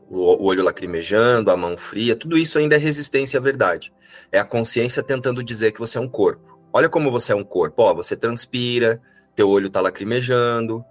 O 0.10 0.46
olho 0.48 0.64
lacrimejando, 0.64 1.52
a 1.52 1.58
mão 1.58 1.78
fria, 1.78 2.16
tudo 2.16 2.38
isso 2.38 2.58
ainda 2.58 2.76
é 2.76 2.80
resistência 2.80 3.40
à 3.40 3.42
verdade. 3.42 3.94
É 4.32 4.40
a 4.40 4.46
consciência 4.46 5.04
tentando 5.04 5.44
dizer 5.44 5.72
que 5.72 5.80
você 5.80 5.98
é 5.98 6.02
um 6.02 6.10
corpo. 6.10 6.60
Olha 6.72 6.90
como 6.90 7.12
você 7.12 7.32
é 7.32 7.36
um 7.36 7.44
corpo. 7.44 7.82
Ó, 7.82 7.94
você 7.94 8.16
transpira, 8.16 9.02
teu 9.36 9.50
olho 9.50 9.68
está 9.68 9.82
lacrimejando, 9.82 10.84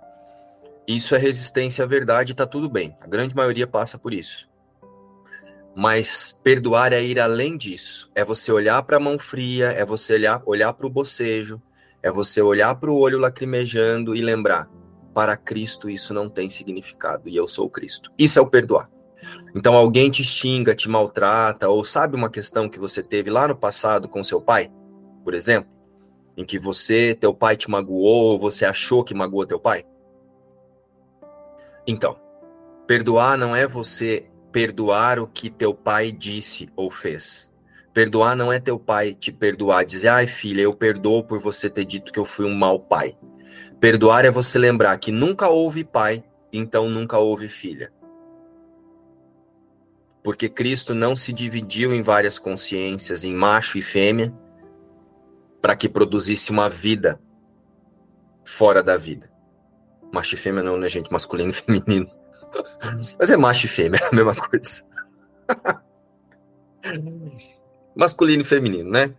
isso 0.86 1.16
é 1.16 1.18
resistência 1.18 1.84
à 1.84 1.86
verdade, 1.86 2.34
tá 2.34 2.46
tudo 2.46 2.70
bem. 2.70 2.96
A 3.00 3.08
grande 3.08 3.34
maioria 3.34 3.66
passa 3.66 3.98
por 3.98 4.14
isso. 4.14 4.48
Mas 5.74 6.38
perdoar 6.44 6.92
é 6.92 7.02
ir 7.02 7.18
além 7.18 7.56
disso. 7.56 8.08
É 8.14 8.24
você 8.24 8.52
olhar 8.52 8.80
para 8.84 8.96
a 8.96 9.00
mão 9.00 9.18
fria, 9.18 9.66
é 9.72 9.84
você 9.84 10.14
olhar 10.46 10.72
para 10.72 10.86
o 10.86 10.90
bocejo, 10.90 11.60
é 12.02 12.10
você 12.10 12.40
olhar 12.40 12.74
para 12.76 12.90
o 12.90 12.98
olho 12.98 13.18
lacrimejando 13.18 14.14
e 14.14 14.22
lembrar: 14.22 14.70
para 15.16 15.34
Cristo 15.34 15.88
isso 15.88 16.12
não 16.12 16.28
tem 16.28 16.50
significado 16.50 17.26
e 17.26 17.34
eu 17.34 17.48
sou 17.48 17.70
Cristo. 17.70 18.12
Isso 18.18 18.38
é 18.38 18.42
o 18.42 18.50
perdoar. 18.50 18.90
Então 19.54 19.74
alguém 19.74 20.10
te 20.10 20.22
xinga, 20.22 20.74
te 20.74 20.90
maltrata, 20.90 21.70
ou 21.70 21.82
sabe 21.82 22.14
uma 22.14 22.28
questão 22.28 22.68
que 22.68 22.78
você 22.78 23.02
teve 23.02 23.30
lá 23.30 23.48
no 23.48 23.56
passado 23.56 24.10
com 24.10 24.22
seu 24.22 24.42
pai, 24.42 24.70
por 25.24 25.32
exemplo, 25.32 25.70
em 26.36 26.44
que 26.44 26.58
você, 26.58 27.16
teu 27.18 27.32
pai 27.32 27.56
te 27.56 27.70
magoou, 27.70 28.32
ou 28.32 28.38
você 28.38 28.66
achou 28.66 29.02
que 29.02 29.14
magoou 29.14 29.46
teu 29.46 29.58
pai? 29.58 29.86
Então, 31.86 32.20
perdoar 32.86 33.38
não 33.38 33.56
é 33.56 33.66
você 33.66 34.26
perdoar 34.52 35.18
o 35.18 35.26
que 35.26 35.48
teu 35.48 35.72
pai 35.72 36.12
disse 36.12 36.68
ou 36.76 36.90
fez. 36.90 37.50
Perdoar 37.94 38.36
não 38.36 38.52
é 38.52 38.60
teu 38.60 38.78
pai 38.78 39.14
te 39.14 39.32
perdoar, 39.32 39.86
dizer, 39.86 40.08
ai 40.08 40.26
filha, 40.26 40.60
eu 40.60 40.74
perdoo 40.74 41.24
por 41.24 41.40
você 41.40 41.70
ter 41.70 41.86
dito 41.86 42.12
que 42.12 42.18
eu 42.18 42.26
fui 42.26 42.44
um 42.44 42.54
mau 42.54 42.78
pai. 42.78 43.16
Perdoar 43.80 44.24
é 44.24 44.30
você 44.30 44.58
lembrar 44.58 44.96
que 44.98 45.12
nunca 45.12 45.48
houve 45.48 45.84
pai, 45.84 46.24
então 46.52 46.88
nunca 46.88 47.18
houve 47.18 47.46
filha. 47.46 47.92
Porque 50.24 50.48
Cristo 50.48 50.94
não 50.94 51.14
se 51.14 51.32
dividiu 51.32 51.94
em 51.94 52.02
várias 52.02 52.38
consciências, 52.38 53.22
em 53.22 53.34
macho 53.34 53.78
e 53.78 53.82
fêmea, 53.82 54.34
para 55.60 55.76
que 55.76 55.88
produzisse 55.88 56.50
uma 56.50 56.68
vida 56.68 57.20
fora 58.44 58.82
da 58.82 58.96
vida. 58.96 59.30
Macho 60.12 60.34
e 60.34 60.38
fêmea 60.38 60.62
não, 60.62 60.78
né, 60.78 60.88
gente? 60.88 61.12
Masculino 61.12 61.50
e 61.50 61.52
feminino. 61.52 62.10
Mas 63.18 63.30
é 63.30 63.36
macho 63.36 63.66
e 63.66 63.68
fêmea, 63.68 64.00
é 64.02 64.06
a 64.06 64.12
mesma 64.12 64.34
coisa. 64.34 64.82
Masculino 67.94 68.42
e 68.42 68.44
feminino, 68.44 68.90
né? 68.90 69.14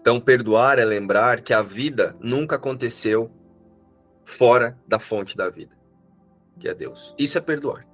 Então, 0.00 0.20
perdoar 0.20 0.78
é 0.78 0.84
lembrar 0.84 1.40
que 1.40 1.52
a 1.52 1.62
vida 1.62 2.16
nunca 2.20 2.56
aconteceu 2.56 3.30
fora 4.30 4.78
da 4.86 4.98
fonte 4.98 5.36
da 5.36 5.50
vida, 5.50 5.76
que 6.58 6.68
é 6.68 6.74
Deus. 6.74 7.12
Isso 7.18 7.36
é 7.36 7.40
perdoar. 7.40 7.86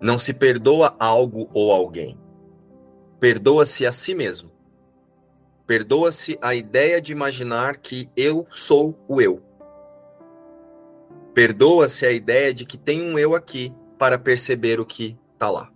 Não 0.00 0.18
se 0.18 0.32
perdoa 0.32 0.94
algo 0.98 1.50
ou 1.52 1.72
alguém. 1.72 2.18
Perdoa-se 3.18 3.84
a 3.84 3.90
si 3.90 4.14
mesmo. 4.14 4.52
Perdoa-se 5.66 6.38
a 6.40 6.54
ideia 6.54 7.00
de 7.00 7.10
imaginar 7.10 7.78
que 7.78 8.08
eu 8.16 8.46
sou 8.50 8.96
o 9.08 9.20
eu. 9.20 9.42
Perdoa-se 11.34 12.06
a 12.06 12.12
ideia 12.12 12.54
de 12.54 12.64
que 12.64 12.78
tem 12.78 13.02
um 13.02 13.18
eu 13.18 13.34
aqui 13.34 13.74
para 13.98 14.18
perceber 14.18 14.78
o 14.78 14.86
que 14.86 15.18
está 15.32 15.50
lá. 15.50 15.72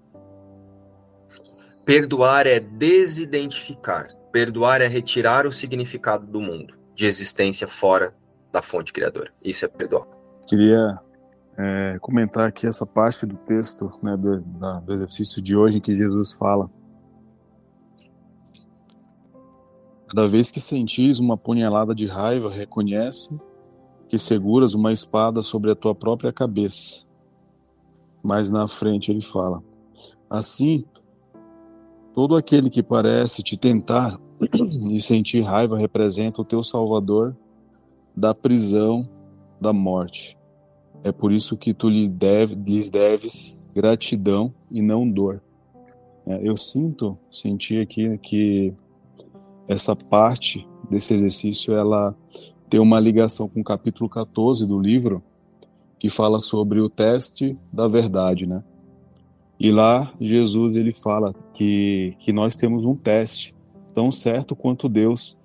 Perdoar 1.84 2.47
é 2.47 2.61
desidentificar. 2.61 4.14
Perdoar 4.30 4.80
é 4.80 4.86
retirar 4.86 5.47
o 5.47 5.53
significado 5.53 6.26
do 6.26 6.41
mundo, 6.41 6.78
de 6.95 7.07
existência 7.07 7.66
fora 7.66 8.14
da 8.53 8.62
fonte 8.62 8.92
criadora. 8.92 9.32
Isso 9.42 9.64
é 9.64 9.68
perdoar. 9.68 10.07
Queria 10.46 10.99
é, 11.57 11.99
comentar 12.01 12.49
aqui 12.49 12.66
essa 12.66 12.86
parte 12.86 13.26
do 13.26 13.36
texto, 13.36 13.92
né, 14.03 14.16
do, 14.16 14.38
da, 14.38 14.80
do 14.80 14.92
exercício 14.92 15.42
de 15.42 15.57
hoje, 15.57 15.80
que 15.80 15.94
Jesus 15.94 16.32
fala. 16.32 16.70
Cada 20.09 20.26
vez 20.26 20.51
que 20.51 20.61
sentis 20.61 21.18
uma 21.18 21.36
punhalada 21.36 21.94
de 21.94 22.07
raiva, 22.07 22.51
reconhece 22.51 23.38
que 24.09 24.18
seguras 24.18 24.72
uma 24.72 24.92
espada 24.92 25.42
sobre 25.42 25.70
a 25.70 25.76
tua 25.76 25.94
própria 25.94 26.32
cabeça. 26.32 27.05
Mais 28.22 28.49
na 28.49 28.66
frente 28.66 29.11
ele 29.11 29.20
fala: 29.20 29.62
Assim, 30.30 30.84
todo 32.14 32.36
aquele 32.36 32.70
que 32.70 32.82
parece 32.82 33.42
te 33.42 33.57
tentar 33.57 34.18
e 34.90 35.01
sentir 35.01 35.42
raiva 35.42 35.76
representa 35.76 36.40
o 36.40 36.44
teu 36.44 36.62
Salvador 36.62 37.36
da 38.18 38.34
prisão 38.34 39.08
da 39.60 39.72
morte. 39.72 40.36
É 41.04 41.12
por 41.12 41.32
isso 41.32 41.56
que 41.56 41.72
tu 41.72 41.88
lhe 41.88 42.08
deve, 42.08 42.56
lhes 42.56 42.90
deves 42.90 43.62
gratidão 43.72 44.52
e 44.70 44.82
não 44.82 45.08
dor. 45.08 45.40
É, 46.26 46.40
eu 46.42 46.56
sinto, 46.56 47.16
senti 47.30 47.78
aqui 47.78 48.18
que 48.18 48.74
essa 49.68 49.94
parte 49.94 50.68
desse 50.90 51.14
exercício 51.14 51.76
ela 51.76 52.14
tem 52.68 52.80
uma 52.80 52.98
ligação 52.98 53.48
com 53.48 53.60
o 53.60 53.64
capítulo 53.64 54.10
14 54.10 54.66
do 54.66 54.80
livro, 54.80 55.22
que 55.96 56.08
fala 56.08 56.40
sobre 56.40 56.80
o 56.80 56.90
teste 56.90 57.56
da 57.72 57.86
verdade, 57.86 58.46
né? 58.46 58.64
E 59.60 59.70
lá 59.70 60.12
Jesus 60.20 60.76
ele 60.76 60.92
fala 60.92 61.32
que, 61.54 62.16
que 62.20 62.32
nós 62.32 62.56
temos 62.56 62.84
um 62.84 62.96
teste 62.96 63.54
tão 63.94 64.10
certo 64.10 64.56
quanto 64.56 64.88
Deus 64.88 65.38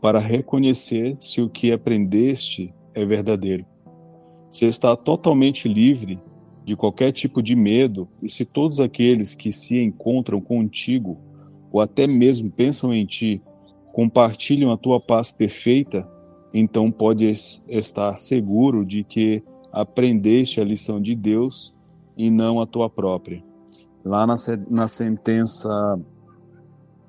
para 0.00 0.18
reconhecer 0.18 1.16
se 1.20 1.40
o 1.40 1.48
que 1.48 1.72
aprendeste 1.72 2.74
é 2.94 3.04
verdadeiro. 3.04 3.64
Você 4.50 4.66
está 4.66 4.96
totalmente 4.96 5.68
livre 5.68 6.18
de 6.64 6.76
qualquer 6.76 7.12
tipo 7.12 7.42
de 7.42 7.54
medo, 7.54 8.08
e 8.22 8.28
se 8.28 8.44
todos 8.44 8.80
aqueles 8.80 9.34
que 9.34 9.52
se 9.52 9.82
encontram 9.82 10.40
contigo, 10.40 11.18
ou 11.72 11.80
até 11.80 12.06
mesmo 12.06 12.50
pensam 12.50 12.92
em 12.92 13.04
ti, 13.04 13.42
compartilham 13.92 14.70
a 14.70 14.76
tua 14.76 15.00
paz 15.00 15.30
perfeita, 15.30 16.08
então 16.52 16.90
podes 16.90 17.62
estar 17.68 18.16
seguro 18.16 18.84
de 18.84 19.04
que 19.04 19.42
aprendeste 19.72 20.60
a 20.60 20.64
lição 20.64 21.00
de 21.00 21.14
Deus 21.14 21.76
e 22.16 22.30
não 22.30 22.60
a 22.60 22.66
tua 22.66 22.90
própria. 22.90 23.42
Lá 24.04 24.26
na, 24.26 24.34
na 24.68 24.88
sentença 24.88 26.00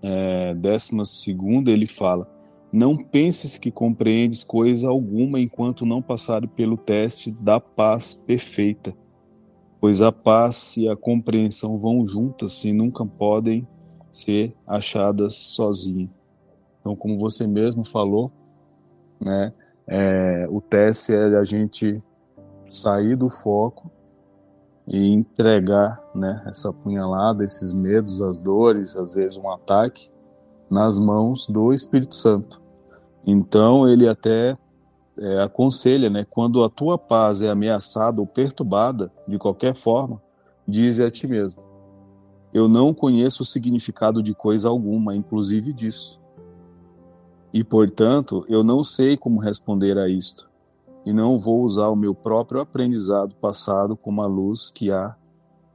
é, 0.04 0.54
décima 0.54 1.06
segunda 1.06 1.72
ele 1.72 1.86
fala: 1.86 2.28
Não 2.72 2.95
penses 2.95 3.57
que 3.57 3.69
compreendes 3.69 4.43
coisa 4.43 4.88
alguma 4.88 5.39
enquanto 5.39 5.86
não 5.86 6.01
passar 6.01 6.47
pelo 6.47 6.78
teste 6.78 7.30
da 7.32 7.59
paz 7.59 8.15
perfeita, 8.15 8.95
pois 9.80 10.01
a 10.01 10.11
paz 10.11 10.78
e 10.78 10.88
a 10.88 10.95
compreensão 10.95 11.78
vão 11.78 12.05
juntas 12.07 12.63
e 12.63 12.72
nunca 12.72 13.05
podem 13.05 13.67
ser 14.11 14.55
achadas 14.65 15.36
sozinhas. 15.36 16.09
Então, 16.80 16.95
como 16.95 17.17
você 17.17 17.45
mesmo 17.45 17.84
falou, 17.84 18.32
né, 19.19 19.53
é, 19.86 20.47
o 20.49 20.61
teste 20.61 21.13
é 21.13 21.38
a 21.38 21.43
gente 21.43 22.01
sair 22.69 23.17
do 23.17 23.30
foco 23.30 23.91
e 24.88 25.13
entregar 25.13 26.01
né, 26.15 26.41
essa 26.47 26.72
punhalada, 26.72 27.43
esses 27.43 27.74
medos, 27.74 28.22
as 28.22 28.39
dores, 28.39 28.95
às 28.95 29.13
vezes 29.13 29.38
um 29.38 29.49
ataque, 29.49 30.09
nas 30.72 30.97
mãos 30.97 31.45
do 31.47 31.74
Espírito 31.74 32.15
Santo. 32.15 32.61
Então 33.28 33.88
ele 33.88 34.07
até 34.07 34.57
é, 35.17 35.41
aconselha, 35.41 36.09
né, 36.09 36.26
quando 36.28 36.63
a 36.63 36.69
tua 36.69 36.97
paz 36.97 37.41
é 37.41 37.49
ameaçada 37.49 38.22
ou 38.22 38.26
perturbada 38.26 39.11
de 39.28 39.38
qualquer 39.38 39.76
forma, 39.76 40.22
dize 40.65 41.03
a 41.03 41.11
ti 41.11 41.28
mesmo: 41.28 41.61
Eu 42.53 42.69
não 42.69 42.93
conheço 42.93 43.43
o 43.43 43.45
significado 43.45 44.24
de 44.24 44.34
coisa 44.34 44.69
alguma, 44.69 45.13
inclusive 45.13 45.74
disso. 45.74 46.22
E 47.53 47.65
portanto, 47.65 48.45
eu 48.47 48.63
não 48.63 48.82
sei 48.82 49.17
como 49.17 49.41
responder 49.41 49.97
a 49.97 50.07
isto 50.07 50.49
e 51.05 51.11
não 51.11 51.38
vou 51.38 51.63
usar 51.63 51.89
o 51.89 51.97
meu 51.97 52.15
próprio 52.15 52.61
aprendizado 52.61 53.36
passado 53.36 53.97
como 53.97 54.22
a 54.22 54.26
luz 54.26 54.69
que 54.69 54.89
há 54.89 55.15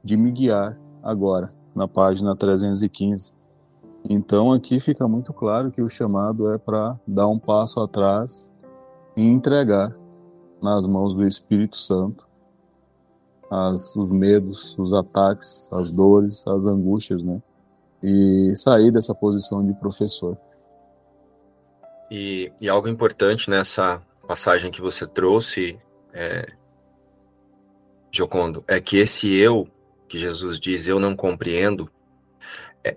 de 0.03 0.17
me 0.17 0.31
guiar 0.31 0.79
agora, 1.03 1.49
na 1.75 1.87
página 1.87 2.35
315. 2.35 3.36
Então 4.09 4.53
aqui 4.53 4.79
fica 4.79 5.07
muito 5.07 5.33
claro 5.33 5.69
que 5.69 5.81
o 5.81 5.89
chamado 5.89 6.51
é 6.53 6.57
para 6.57 6.97
dar 7.05 7.27
um 7.27 7.37
passo 7.37 7.81
atrás 7.81 8.49
e 9.15 9.21
entregar 9.21 9.93
nas 10.61 10.87
mãos 10.87 11.13
do 11.13 11.25
Espírito 11.25 11.75
Santo 11.75 12.27
as, 13.49 13.95
os 13.95 14.09
medos, 14.09 14.77
os 14.79 14.93
ataques, 14.93 15.67
as 15.71 15.91
dores, 15.91 16.47
as 16.47 16.65
angústias, 16.65 17.21
né? 17.21 17.41
E 18.01 18.53
sair 18.55 18.91
dessa 18.91 19.13
posição 19.13 19.65
de 19.65 19.73
professor. 19.73 20.37
E, 22.09 22.51
e 22.61 22.69
algo 22.69 22.87
importante 22.87 23.49
nessa 23.49 24.01
passagem 24.25 24.71
que 24.71 24.81
você 24.81 25.05
trouxe, 25.05 25.79
é, 26.13 26.53
Jocondo, 28.11 28.63
é 28.67 28.79
que 28.79 28.97
esse 28.97 29.35
eu 29.35 29.67
que 30.07 30.17
Jesus 30.17 30.57
diz, 30.57 30.87
eu 30.87 30.99
não 30.99 31.15
compreendo, 31.15 31.89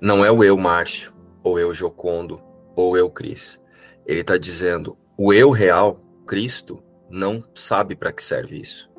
não 0.01 0.25
é 0.25 0.31
o 0.31 0.43
eu 0.43 0.57
Márcio, 0.57 1.13
ou 1.43 1.59
eu 1.59 1.75
Jocondo, 1.75 2.43
ou 2.75 2.97
eu 2.97 3.11
Cris. 3.11 3.61
Ele 4.07 4.21
está 4.21 4.37
dizendo, 4.37 4.97
o 5.17 5.33
eu 5.33 5.51
real, 5.51 6.01
Cristo, 6.27 6.83
não 7.11 7.45
sabe 7.55 7.95
para 7.95 8.13
que 8.13 8.25
serve 8.25 8.61
isso. 8.61 8.91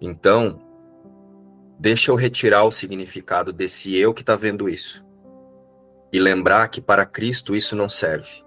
Então, 0.00 0.60
deixa 1.78 2.10
eu 2.10 2.14
retirar 2.14 2.64
o 2.64 2.70
significado 2.70 3.52
desse 3.52 3.96
eu 3.96 4.14
que 4.14 4.22
está 4.22 4.36
vendo 4.36 4.68
isso. 4.68 5.04
E 6.12 6.20
lembrar 6.20 6.68
que 6.68 6.80
para 6.80 7.04
Cristo 7.04 7.56
isso 7.56 7.74
não 7.74 7.88
serve. 7.88 8.44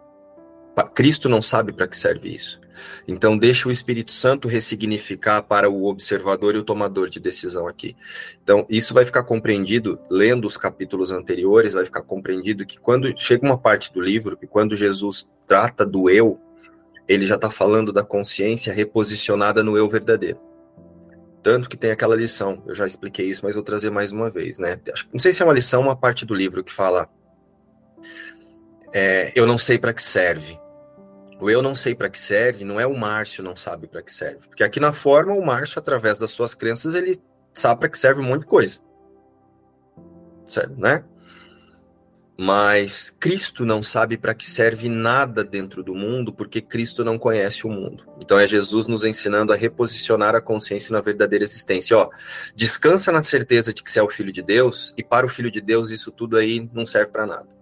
Cristo 0.93 1.27
não 1.27 1.41
sabe 1.41 1.73
para 1.73 1.87
que 1.87 1.97
serve 1.97 2.33
isso. 2.33 2.60
Então, 3.07 3.37
deixa 3.37 3.67
o 3.67 3.71
Espírito 3.71 4.11
Santo 4.11 4.47
ressignificar 4.47 5.41
para 5.41 5.69
o 5.69 5.85
observador 5.85 6.55
e 6.55 6.59
o 6.59 6.63
tomador 6.63 7.09
de 7.09 7.19
decisão 7.19 7.67
aqui. 7.67 7.95
Então, 8.43 8.65
isso 8.69 8.93
vai 8.93 9.05
ficar 9.05 9.23
compreendido, 9.23 9.99
lendo 10.09 10.47
os 10.47 10.57
capítulos 10.57 11.11
anteriores, 11.11 11.73
vai 11.73 11.85
ficar 11.85 12.01
compreendido 12.01 12.65
que 12.65 12.79
quando 12.79 13.13
chega 13.19 13.45
uma 13.45 13.57
parte 13.57 13.93
do 13.93 14.01
livro, 14.01 14.37
que 14.37 14.47
quando 14.47 14.77
Jesus 14.77 15.29
trata 15.47 15.85
do 15.85 16.09
eu, 16.09 16.39
ele 17.07 17.27
já 17.27 17.35
está 17.35 17.51
falando 17.51 17.91
da 17.91 18.03
consciência 18.03 18.73
reposicionada 18.73 19.63
no 19.63 19.77
eu 19.77 19.89
verdadeiro. 19.89 20.39
Tanto 21.43 21.67
que 21.67 21.75
tem 21.75 21.91
aquela 21.91 22.15
lição, 22.15 22.63
eu 22.67 22.73
já 22.73 22.85
expliquei 22.85 23.27
isso, 23.27 23.41
mas 23.43 23.55
vou 23.55 23.63
trazer 23.63 23.89
mais 23.89 24.11
uma 24.11 24.29
vez, 24.29 24.59
né? 24.59 24.79
Não 25.11 25.19
sei 25.19 25.33
se 25.33 25.41
é 25.41 25.45
uma 25.45 25.53
lição, 25.53 25.81
uma 25.81 25.95
parte 25.95 26.25
do 26.25 26.35
livro 26.35 26.63
que 26.63 26.71
fala. 26.71 27.09
É, 28.93 29.31
eu 29.35 29.47
não 29.47 29.57
sei 29.57 29.79
para 29.79 29.93
que 29.93 30.03
serve. 30.03 30.59
O 31.41 31.49
eu 31.49 31.59
não 31.63 31.73
sei 31.73 31.95
para 31.95 32.07
que 32.07 32.19
serve 32.19 32.63
não 32.63 32.79
é 32.79 32.85
o 32.85 32.95
Márcio 32.95 33.43
não 33.43 33.55
sabe 33.55 33.87
para 33.87 34.03
que 34.03 34.13
serve. 34.13 34.47
Porque 34.47 34.63
aqui 34.63 34.79
na 34.79 34.93
forma, 34.93 35.33
o 35.33 35.43
Márcio, 35.43 35.79
através 35.79 36.19
das 36.19 36.29
suas 36.29 36.53
crenças, 36.53 36.93
ele 36.93 37.19
sabe 37.51 37.79
para 37.79 37.89
que 37.89 37.97
serve 37.97 38.21
um 38.21 38.25
monte 38.25 38.41
de 38.41 38.45
coisa. 38.45 38.79
Certo, 40.45 40.79
né? 40.79 41.03
Mas 42.37 43.09
Cristo 43.09 43.65
não 43.65 43.81
sabe 43.81 44.17
para 44.17 44.35
que 44.35 44.45
serve 44.45 44.87
nada 44.87 45.43
dentro 45.43 45.83
do 45.83 45.95
mundo, 45.95 46.31
porque 46.31 46.61
Cristo 46.61 47.03
não 47.03 47.17
conhece 47.17 47.65
o 47.65 47.69
mundo. 47.69 48.05
Então 48.19 48.39
é 48.39 48.47
Jesus 48.47 48.85
nos 48.85 49.03
ensinando 49.03 49.51
a 49.51 49.55
reposicionar 49.55 50.35
a 50.35 50.41
consciência 50.41 50.93
na 50.93 51.01
verdadeira 51.01 51.43
existência. 51.43 51.97
Ó, 51.97 52.09
descansa 52.55 53.11
na 53.11 53.23
certeza 53.23 53.73
de 53.73 53.81
que 53.81 53.91
você 53.91 53.99
é 53.99 54.03
o 54.03 54.09
filho 54.09 54.31
de 54.31 54.43
Deus, 54.43 54.93
e 54.95 55.03
para 55.03 55.25
o 55.25 55.29
filho 55.29 55.49
de 55.49 55.61
Deus 55.61 55.89
isso 55.89 56.11
tudo 56.11 56.37
aí 56.37 56.69
não 56.71 56.85
serve 56.85 57.11
para 57.11 57.25
nada. 57.25 57.60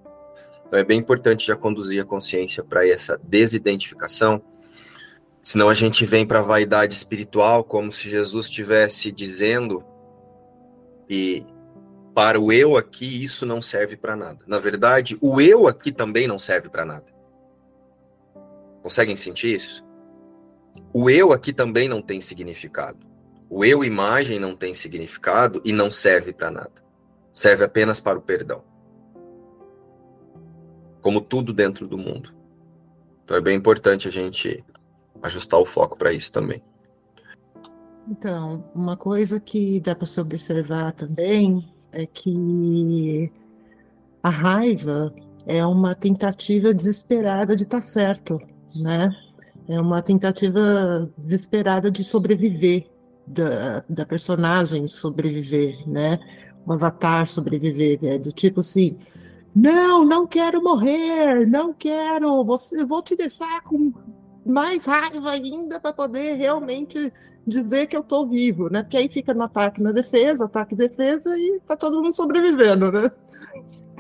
Então 0.70 0.78
é 0.78 0.84
bem 0.84 1.00
importante 1.00 1.48
já 1.48 1.56
conduzir 1.56 2.00
a 2.00 2.06
consciência 2.06 2.64
para 2.64 2.88
essa 2.88 3.20
desidentificação, 3.24 4.40
senão 5.42 5.68
a 5.68 5.74
gente 5.74 6.06
vem 6.06 6.28
para 6.28 6.40
a 6.40 6.44
vaidade 6.44 6.94
espiritual 6.94 7.64
como 7.64 7.92
se 7.92 8.08
Jesus 8.08 8.46
estivesse 8.46 9.12
dizendo 9.12 9.84
e 11.10 11.44
para 12.14 12.40
o 12.40 12.52
eu 12.52 12.78
aqui 12.78 13.24
isso 13.24 13.48
não 13.48 13.64
serve 13.64 13.98
para 13.98 14.16
nada. 14.16 14.46
Na 14.46 14.60
verdade, 14.60 15.18
o 15.20 15.42
eu 15.42 15.68
aqui 15.68 15.92
também 15.92 16.28
não 16.28 16.38
serve 16.38 16.70
para 16.70 16.86
nada. 16.86 17.08
Conseguem 18.84 19.16
sentir 19.16 19.56
isso? 19.56 19.84
O 20.94 21.10
eu 21.10 21.34
aqui 21.34 21.52
também 21.52 21.90
não 21.90 22.00
tem 22.00 22.22
significado. 22.22 23.08
O 23.50 23.66
eu 23.66 23.84
imagem 23.84 24.38
não 24.38 24.56
tem 24.56 24.76
significado 24.76 25.60
e 25.66 25.74
não 25.74 25.90
serve 25.90 26.32
para 26.32 26.52
nada. 26.52 26.84
Serve 27.34 27.64
apenas 27.64 28.00
para 28.00 28.20
o 28.20 28.22
perdão 28.22 28.69
como 31.02 31.22
tudo 31.22 31.54
dentro 31.54 31.88
do 31.88 31.98
mundo. 31.98 32.34
Então 33.24 33.38
é 33.38 33.42
bem 33.42 33.56
importante 33.56 34.08
a 34.08 34.12
gente 34.12 34.64
ajustar 35.22 35.60
o 35.60 35.66
foco 35.66 35.98
para 35.98 36.14
isso 36.14 36.32
também. 36.32 36.62
Então, 38.10 38.64
uma 38.74 38.98
coisa 38.98 39.40
que 39.40 39.80
dá 39.80 39.94
para 39.94 40.08
se 40.08 40.20
observar 40.20 40.92
também 40.94 41.64
é 41.92 42.06
que 42.08 43.32
a 44.24 44.30
raiva 44.30 45.14
é 45.46 45.66
uma 45.66 45.94
tentativa 45.94 46.74
desesperada 46.74 47.56
de 47.56 47.64
estar 47.64 47.78
tá 47.78 47.82
certo, 47.82 48.40
né? 48.76 49.10
É 49.68 49.80
uma 49.80 50.02
tentativa 50.02 50.60
desesperada 51.18 51.92
de 51.92 52.04
sobreviver, 52.04 52.88
da, 53.28 53.84
da 53.88 54.06
personagem 54.06 54.88
sobreviver, 54.88 55.88
né? 55.88 56.20
O 56.66 56.74
avatar 56.74 57.28
sobreviver, 57.28 58.00
é 58.04 58.18
do 58.18 58.32
tipo 58.32 58.60
assim, 58.60 58.98
não, 59.56 60.06
não 60.06 60.28
quero 60.28 60.62
morrer, 60.62 61.48
não 61.48 61.74
quero, 61.74 62.44
você, 62.44 62.86
vou 62.86 63.02
te 63.02 63.16
deixar 63.16 63.62
com 63.62 63.92
mais 64.46 64.86
raiva 64.86 65.32
ainda 65.32 65.80
para 65.80 65.94
poder 65.94 66.36
realmente 66.36 67.12
dizer 67.46 67.88
que 67.88 67.96
eu 67.96 68.02
estou 68.02 68.28
vivo, 68.28 68.70
né? 68.70 68.84
Porque 68.84 68.98
aí 68.98 69.10
fica 69.10 69.34
no 69.34 69.44
ataque 69.44 69.82
na 69.82 69.92
defesa, 69.92 70.46
ataque 70.46 70.76
defesa 70.76 71.38
e 71.38 71.60
tá 71.66 71.76
todo 71.76 72.02
mundo 72.02 72.16
sobrevivendo, 72.16 72.92
né? 72.92 73.12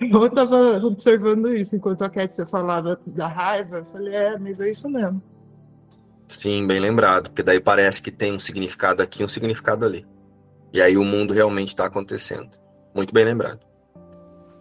Eu 0.02 0.28
estava 0.28 0.78
observando 0.86 1.50
isso 1.50 1.76
enquanto 1.76 2.04
a 2.04 2.10
Cat 2.10 2.34
falava 2.50 2.98
da 3.06 3.28
raiva, 3.28 3.80
eu 3.80 3.86
falei, 3.86 4.16
é, 4.16 4.38
mas 4.38 4.60
é 4.60 4.72
isso 4.72 4.90
mesmo. 4.90 5.22
Sim, 6.28 6.66
bem 6.66 6.80
lembrado, 6.80 7.30
porque 7.30 7.44
daí 7.44 7.60
parece 7.60 8.02
que 8.02 8.12
tem 8.12 8.32
um 8.32 8.40
significado 8.40 9.02
aqui 9.02 9.24
um 9.24 9.28
significado 9.28 9.86
ali. 9.86 10.06
E 10.72 10.82
aí 10.82 10.96
o 10.96 11.04
mundo 11.04 11.34
realmente 11.34 11.70
está 11.70 11.86
acontecendo. 11.86 12.52
Muito 12.94 13.14
bem 13.14 13.26
lembrado. 13.26 13.60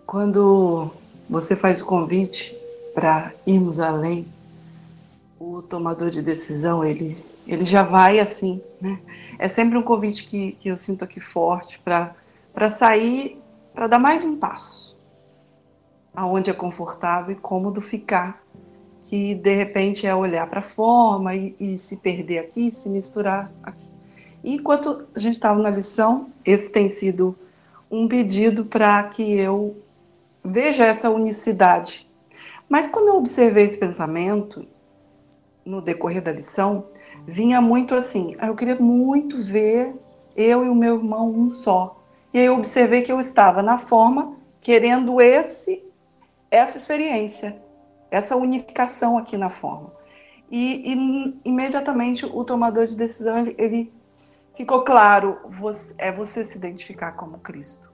Quando 0.08 0.90
você 1.28 1.54
faz 1.54 1.82
o 1.82 1.84
convite 1.84 2.56
para 2.94 3.30
irmos 3.46 3.78
além, 3.78 4.26
o 5.38 5.60
tomador 5.60 6.10
de 6.10 6.22
decisão, 6.22 6.82
ele, 6.82 7.22
ele 7.46 7.62
já 7.62 7.82
vai 7.82 8.18
assim, 8.18 8.58
né? 8.80 8.98
É 9.38 9.50
sempre 9.50 9.76
um 9.76 9.82
convite 9.82 10.24
que, 10.24 10.52
que 10.52 10.70
eu 10.70 10.78
sinto 10.78 11.04
aqui 11.04 11.20
forte 11.20 11.78
para 11.80 12.70
sair, 12.70 13.38
para 13.74 13.86
dar 13.86 13.98
mais 13.98 14.24
um 14.24 14.34
passo. 14.34 14.96
Aonde 16.16 16.48
é 16.48 16.54
confortável 16.54 17.32
e 17.32 17.38
cômodo 17.38 17.82
ficar 17.82 18.42
que 19.02 19.34
de 19.34 19.54
repente 19.54 20.06
é 20.06 20.14
olhar 20.14 20.48
para 20.48 20.60
a 20.60 20.62
forma 20.62 21.36
e, 21.36 21.54
e, 21.60 21.76
se 21.76 21.98
perder 21.98 22.38
aqui, 22.38 22.70
se 22.72 22.88
misturar 22.88 23.52
aqui. 23.62 23.86
E 24.42 24.54
enquanto 24.54 25.06
a 25.14 25.18
gente 25.18 25.34
estava 25.34 25.60
na 25.60 25.68
lição, 25.68 26.30
esse 26.46 26.70
tem 26.70 26.88
sido 26.88 27.36
um 27.90 28.08
pedido 28.08 28.64
para 28.64 29.02
que 29.02 29.38
eu 29.38 29.76
veja 30.48 30.84
essa 30.84 31.10
unicidade. 31.10 32.08
Mas 32.68 32.86
quando 32.86 33.08
eu 33.08 33.16
observei 33.16 33.64
esse 33.64 33.78
pensamento 33.78 34.66
no 35.64 35.80
decorrer 35.80 36.22
da 36.22 36.32
lição, 36.32 36.86
vinha 37.26 37.60
muito 37.60 37.94
assim: 37.94 38.36
ah, 38.38 38.48
eu 38.48 38.54
queria 38.54 38.76
muito 38.76 39.40
ver 39.42 39.94
eu 40.36 40.64
e 40.64 40.68
o 40.68 40.74
meu 40.74 40.96
irmão 40.96 41.30
um 41.30 41.54
só. 41.54 42.02
E 42.32 42.38
aí 42.38 42.46
eu 42.46 42.56
observei 42.56 43.02
que 43.02 43.12
eu 43.12 43.20
estava 43.20 43.62
na 43.62 43.78
forma 43.78 44.36
querendo 44.60 45.20
esse 45.20 45.84
essa 46.50 46.78
experiência 46.78 47.68
essa 48.10 48.36
unificação 48.36 49.18
aqui 49.18 49.36
na 49.36 49.50
forma. 49.50 49.92
E, 50.50 50.92
e 50.92 51.40
imediatamente 51.44 52.24
o 52.24 52.44
tomador 52.44 52.86
de 52.86 52.96
decisão 52.96 53.38
ele, 53.38 53.54
ele 53.58 53.92
ficou 54.56 54.82
claro, 54.82 55.38
você, 55.48 55.94
é 55.98 56.10
você 56.10 56.44
se 56.44 56.56
identificar 56.56 57.12
como 57.12 57.38
Cristo. 57.38 57.87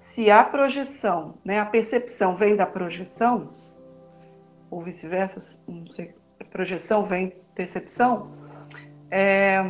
Se 0.00 0.30
a 0.30 0.42
projeção, 0.42 1.34
né, 1.44 1.58
a 1.58 1.66
percepção 1.66 2.34
vem 2.34 2.56
da 2.56 2.64
projeção, 2.64 3.50
ou 4.70 4.80
vice-versa, 4.80 5.60
não 5.68 5.86
sei, 5.88 6.14
projeção 6.50 7.04
vem 7.04 7.34
percepção, 7.54 8.30
é, 9.10 9.62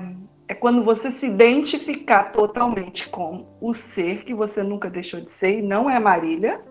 é 0.46 0.54
quando 0.54 0.84
você 0.84 1.10
se 1.10 1.26
identificar 1.26 2.30
totalmente 2.30 3.08
com 3.08 3.44
o 3.60 3.74
ser 3.74 4.22
que 4.22 4.32
você 4.32 4.62
nunca 4.62 4.88
deixou 4.88 5.20
de 5.20 5.28
ser 5.28 5.58
e 5.58 5.62
não 5.62 5.90
é 5.90 5.98
Marília, 5.98 6.64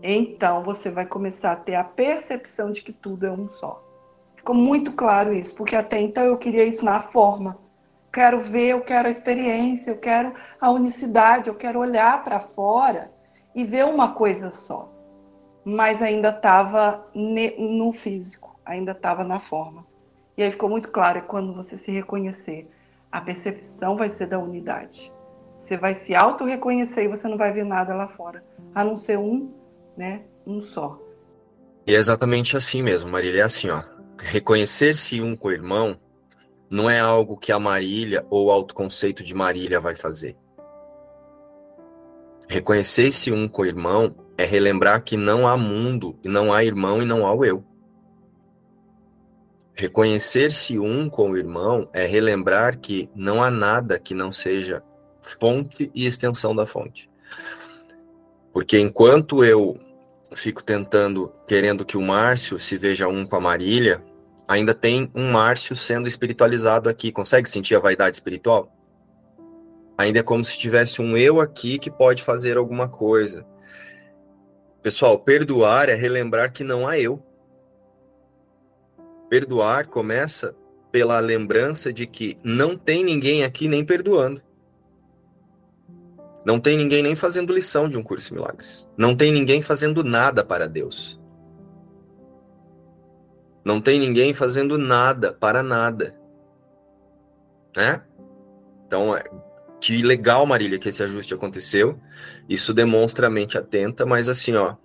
então 0.00 0.62
você 0.62 0.90
vai 0.90 1.04
começar 1.04 1.50
a 1.50 1.56
ter 1.56 1.74
a 1.74 1.82
percepção 1.82 2.70
de 2.70 2.82
que 2.82 2.92
tudo 2.92 3.26
é 3.26 3.32
um 3.32 3.48
só. 3.48 3.82
Ficou 4.36 4.54
muito 4.54 4.92
claro 4.92 5.34
isso, 5.34 5.56
porque 5.56 5.74
até 5.74 6.00
então 6.00 6.22
eu 6.22 6.38
queria 6.38 6.62
isso 6.62 6.84
na 6.84 7.00
forma. 7.00 7.58
Quero 8.12 8.40
ver, 8.40 8.68
eu 8.68 8.80
quero 8.82 9.08
a 9.08 9.10
experiência, 9.10 9.90
eu 9.90 9.98
quero 9.98 10.34
a 10.60 10.70
unicidade, 10.70 11.48
eu 11.48 11.54
quero 11.54 11.78
olhar 11.78 12.22
para 12.22 12.40
fora 12.40 13.10
e 13.54 13.64
ver 13.64 13.84
uma 13.84 14.12
coisa 14.12 14.50
só. 14.50 14.92
Mas 15.64 16.02
ainda 16.02 16.28
estava 16.28 17.06
no 17.14 17.92
físico, 17.92 18.58
ainda 18.64 18.92
estava 18.92 19.24
na 19.24 19.38
forma. 19.38 19.86
E 20.36 20.42
aí 20.42 20.50
ficou 20.50 20.68
muito 20.68 20.88
claro, 20.88 21.18
é 21.18 21.22
quando 21.22 21.54
você 21.54 21.76
se 21.76 21.90
reconhecer, 21.90 22.68
a 23.10 23.20
percepção 23.20 23.96
vai 23.96 24.10
ser 24.10 24.26
da 24.26 24.38
unidade. 24.38 25.12
Você 25.58 25.76
vai 25.76 25.94
se 25.94 26.14
auto-reconhecer 26.14 27.04
e 27.04 27.08
você 27.08 27.28
não 27.28 27.36
vai 27.38 27.52
ver 27.52 27.64
nada 27.64 27.94
lá 27.94 28.08
fora, 28.08 28.44
a 28.74 28.82
não 28.82 28.96
ser 28.96 29.18
um 29.18 29.52
né? 29.96 30.22
Um 30.46 30.60
só. 30.60 31.00
E 31.86 31.94
é 31.94 31.98
exatamente 31.98 32.56
assim 32.56 32.82
mesmo, 32.82 33.10
Marília. 33.10 33.42
É 33.42 33.44
assim, 33.44 33.68
ó. 33.70 33.82
Reconhecer-se 34.18 35.20
um 35.20 35.36
com 35.36 35.48
o 35.48 35.52
irmão 35.52 35.98
não 36.72 36.88
é 36.88 36.98
algo 36.98 37.36
que 37.36 37.52
a 37.52 37.58
Marília 37.58 38.26
ou 38.30 38.46
o 38.46 38.50
autoconceito 38.50 39.22
de 39.22 39.34
Marília 39.34 39.78
vai 39.78 39.94
fazer. 39.94 40.38
Reconhecer-se 42.48 43.30
um 43.30 43.46
com 43.46 43.60
o 43.60 43.66
irmão 43.66 44.14
é 44.38 44.46
relembrar 44.46 45.04
que 45.04 45.14
não 45.14 45.46
há 45.46 45.54
mundo, 45.54 46.18
e 46.24 46.28
não 46.28 46.50
há 46.50 46.64
irmão 46.64 47.02
e 47.02 47.04
não 47.04 47.26
há 47.26 47.34
o 47.34 47.44
eu. 47.44 47.62
Reconhecer-se 49.74 50.78
um 50.78 51.10
com 51.10 51.32
o 51.32 51.36
irmão 51.36 51.90
é 51.92 52.06
relembrar 52.06 52.78
que 52.78 53.10
não 53.14 53.42
há 53.42 53.50
nada 53.50 53.98
que 53.98 54.14
não 54.14 54.32
seja 54.32 54.82
fonte 55.20 55.90
e 55.94 56.06
extensão 56.06 56.56
da 56.56 56.66
fonte. 56.66 57.10
Porque 58.50 58.78
enquanto 58.78 59.44
eu 59.44 59.78
fico 60.34 60.62
tentando, 60.62 61.30
querendo 61.46 61.84
que 61.84 61.98
o 61.98 62.02
Márcio 62.02 62.58
se 62.58 62.78
veja 62.78 63.08
um 63.08 63.26
com 63.26 63.36
a 63.36 63.40
Marília, 63.40 64.02
ainda 64.52 64.74
tem 64.74 65.10
um 65.14 65.32
Márcio 65.32 65.74
sendo 65.74 66.06
espiritualizado 66.06 66.88
aqui. 66.88 67.10
Consegue 67.10 67.48
sentir 67.48 67.74
a 67.74 67.80
vaidade 67.80 68.16
espiritual? 68.16 68.70
Ainda 69.96 70.20
é 70.20 70.22
como 70.22 70.44
se 70.44 70.58
tivesse 70.58 71.00
um 71.00 71.16
eu 71.16 71.40
aqui 71.40 71.78
que 71.78 71.90
pode 71.90 72.22
fazer 72.22 72.58
alguma 72.58 72.86
coisa. 72.86 73.46
Pessoal, 74.82 75.18
perdoar 75.18 75.88
é 75.88 75.94
relembrar 75.94 76.52
que 76.52 76.62
não 76.62 76.86
há 76.86 76.98
eu. 76.98 77.22
Perdoar 79.30 79.86
começa 79.86 80.54
pela 80.90 81.18
lembrança 81.18 81.90
de 81.90 82.06
que 82.06 82.36
não 82.44 82.76
tem 82.76 83.02
ninguém 83.02 83.44
aqui 83.44 83.68
nem 83.68 83.82
perdoando. 83.84 84.42
Não 86.44 86.60
tem 86.60 86.76
ninguém 86.76 87.02
nem 87.02 87.16
fazendo 87.16 87.54
lição 87.54 87.88
de 87.88 87.96
um 87.96 88.02
curso 88.02 88.28
de 88.28 88.34
milagres. 88.34 88.86
Não 88.98 89.16
tem 89.16 89.32
ninguém 89.32 89.62
fazendo 89.62 90.04
nada 90.04 90.44
para 90.44 90.68
Deus. 90.68 91.21
Não 93.64 93.80
tem 93.80 93.98
ninguém 93.98 94.32
fazendo 94.32 94.76
nada 94.76 95.32
para 95.32 95.62
nada. 95.62 96.14
Né? 97.76 98.02
Então, 98.86 99.16
é, 99.16 99.24
que 99.80 100.02
legal, 100.02 100.44
Marília, 100.46 100.78
que 100.78 100.88
esse 100.88 101.02
ajuste 101.02 101.34
aconteceu. 101.34 101.98
Isso 102.48 102.74
demonstra 102.74 103.26
a 103.26 103.30
mente 103.30 103.56
atenta, 103.56 104.04
mas 104.04 104.28
assim, 104.28 104.54
ó, 104.54 104.76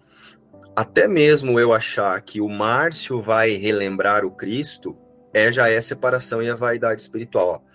até 0.75 1.07
mesmo 1.07 1.59
eu 1.59 1.73
achar 1.73 2.21
que 2.21 2.39
o 2.39 2.47
Márcio 2.47 3.21
vai 3.21 3.51
relembrar 3.53 4.23
o 4.25 4.31
Cristo, 4.31 4.97
é 5.33 5.51
já 5.51 5.69
é 5.69 5.81
separação 5.81 6.41
e 6.41 6.49
a 6.49 6.55
vaidade 6.55 7.01
espiritual. 7.01 7.65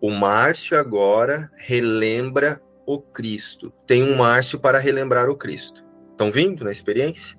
O 0.00 0.10
Márcio 0.10 0.78
agora 0.78 1.50
relembra 1.56 2.60
o 2.86 3.00
Cristo. 3.00 3.72
Tem 3.86 4.02
um 4.02 4.16
Márcio 4.16 4.58
para 4.60 4.78
relembrar 4.78 5.28
o 5.28 5.36
Cristo. 5.36 5.84
Estão 6.12 6.30
vindo 6.30 6.64
na 6.64 6.70
experiência? 6.70 7.36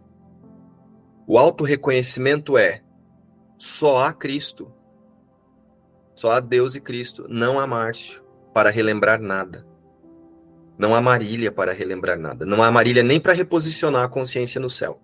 O 1.26 1.38
auto-reconhecimento 1.38 2.58
é 2.58 2.82
só 3.58 4.05
há 4.05 4.14
Cristo. 4.14 4.72
Só 6.16 6.32
há 6.32 6.39
Deus 6.39 6.76
e 6.76 6.82
Cristo. 6.82 7.26
Não 7.30 7.60
há 7.60 7.68
Márcio 7.68 8.24
para 8.53 8.70
relembrar 8.70 9.22
nada. 9.22 9.66
Não 10.78 10.93
há 10.93 11.01
Marília 11.01 11.51
para 11.51 11.74
relembrar 11.74 12.20
nada. 12.20 12.45
Não 12.45 12.62
há 12.62 12.72
Marília 12.72 13.03
nem 13.03 13.20
para 13.20 13.34
reposicionar 13.34 14.03
a 14.03 14.10
consciência 14.10 14.62
no 14.62 14.70
céu. 14.70 15.01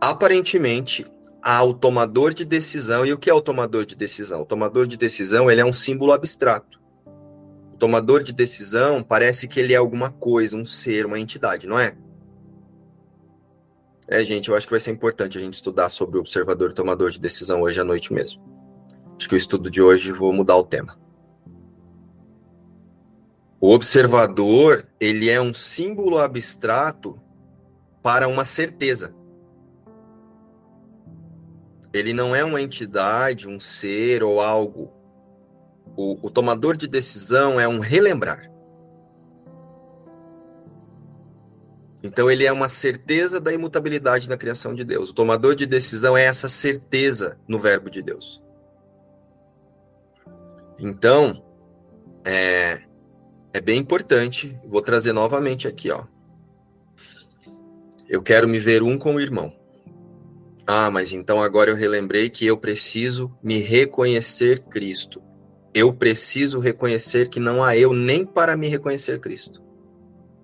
Aparentemente, 0.00 1.06
há 1.42 1.62
o 1.62 1.74
tomador 1.74 2.34
de 2.34 2.44
decisão. 2.44 3.04
E 3.04 3.12
o 3.12 3.18
que 3.18 3.30
é 3.30 3.34
o 3.34 3.40
tomador 3.40 3.86
de 3.86 3.94
decisão? 3.94 4.42
O 4.42 4.46
tomador 4.46 4.86
de 4.86 4.96
decisão 4.96 5.50
ele 5.50 5.60
é 5.60 5.64
um 5.64 5.72
símbolo 5.72 6.12
abstrato 6.12 6.80
tomador 7.80 8.22
de 8.22 8.32
decisão 8.32 9.02
parece 9.02 9.48
que 9.48 9.58
ele 9.58 9.72
é 9.72 9.76
alguma 9.76 10.10
coisa, 10.10 10.56
um 10.56 10.66
ser, 10.66 11.06
uma 11.06 11.18
entidade, 11.18 11.66
não 11.66 11.78
é? 11.78 11.96
É, 14.10 14.24
gente, 14.24 14.48
eu 14.48 14.56
acho 14.56 14.66
que 14.66 14.72
vai 14.72 14.80
ser 14.80 14.90
importante 14.90 15.38
a 15.38 15.40
gente 15.40 15.54
estudar 15.54 15.88
sobre 15.88 16.18
o 16.18 16.20
observador 16.20 16.72
tomador 16.72 17.10
de 17.10 17.20
decisão 17.20 17.62
hoje 17.62 17.80
à 17.80 17.84
noite 17.84 18.12
mesmo. 18.12 18.42
Acho 19.16 19.28
que 19.28 19.34
o 19.34 19.38
estudo 19.38 19.70
de 19.70 19.80
hoje 19.80 20.10
vou 20.10 20.32
mudar 20.32 20.56
o 20.56 20.64
tema. 20.64 20.98
O 23.60 23.72
observador, 23.72 24.84
ele 24.98 25.30
é 25.30 25.40
um 25.40 25.54
símbolo 25.54 26.18
abstrato 26.18 27.20
para 28.02 28.26
uma 28.26 28.44
certeza. 28.44 29.14
Ele 31.92 32.12
não 32.12 32.34
é 32.34 32.42
uma 32.42 32.60
entidade, 32.60 33.46
um 33.46 33.60
ser 33.60 34.24
ou 34.24 34.40
algo 34.40 34.92
o, 35.96 36.26
o 36.26 36.30
tomador 36.30 36.76
de 36.76 36.88
decisão 36.88 37.60
é 37.60 37.68
um 37.68 37.78
relembrar. 37.78 38.49
Então 42.02 42.30
ele 42.30 42.46
é 42.46 42.52
uma 42.52 42.68
certeza 42.68 43.40
da 43.40 43.52
imutabilidade 43.52 44.28
na 44.28 44.36
criação 44.36 44.74
de 44.74 44.84
Deus. 44.84 45.10
O 45.10 45.14
tomador 45.14 45.54
de 45.54 45.66
decisão 45.66 46.16
é 46.16 46.24
essa 46.24 46.48
certeza 46.48 47.38
no 47.46 47.58
verbo 47.58 47.90
de 47.90 48.00
Deus. 48.00 48.42
Então, 50.78 51.44
é, 52.24 52.80
é 53.52 53.60
bem 53.60 53.78
importante. 53.78 54.58
Vou 54.66 54.80
trazer 54.80 55.12
novamente 55.12 55.68
aqui, 55.68 55.90
ó. 55.90 56.04
Eu 58.08 58.22
quero 58.22 58.48
me 58.48 58.58
ver 58.58 58.82
um 58.82 58.98
com 58.98 59.14
o 59.14 59.20
irmão. 59.20 59.52
Ah, 60.66 60.90
mas 60.90 61.12
então 61.12 61.42
agora 61.42 61.70
eu 61.70 61.76
relembrei 61.76 62.30
que 62.30 62.46
eu 62.46 62.56
preciso 62.56 63.36
me 63.42 63.58
reconhecer 63.58 64.60
Cristo. 64.60 65.22
Eu 65.74 65.92
preciso 65.92 66.58
reconhecer 66.58 67.28
que 67.28 67.38
não 67.38 67.62
há 67.62 67.76
eu 67.76 67.92
nem 67.92 68.24
para 68.24 68.56
me 68.56 68.68
reconhecer 68.68 69.20
Cristo. 69.20 69.62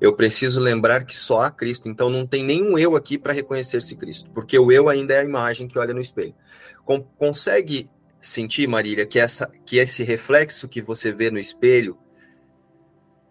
Eu 0.01 0.15
preciso 0.15 0.61
lembrar 0.61 1.05
que 1.05 1.17
só 1.17 1.41
há 1.41 1.51
Cristo, 1.51 1.89
então 1.89 2.11
não 2.11 2.27
tem 2.27 2.45
nenhum 2.45 2.79
eu 2.79 2.97
aqui 2.97 3.17
para 3.17 3.33
reconhecer-se 3.33 3.97
Cristo, 3.97 4.31
porque 4.31 4.59
o 4.59 4.71
eu 4.71 4.89
ainda 4.89 5.15
é 5.15 5.21
a 5.21 5.25
imagem 5.25 5.67
que 5.67 5.79
olha 5.79 5.95
no 5.95 6.01
espelho. 6.01 6.35
Con 6.85 7.03
consegue 7.17 7.89
sentir, 8.21 8.69
Marília, 8.69 9.07
que 9.07 9.19
essa 9.19 9.51
que 9.65 9.79
esse 9.79 10.03
reflexo 10.03 10.69
que 10.69 10.83
você 10.83 11.13
vê 11.13 11.31
no 11.31 11.39
espelho 11.39 11.99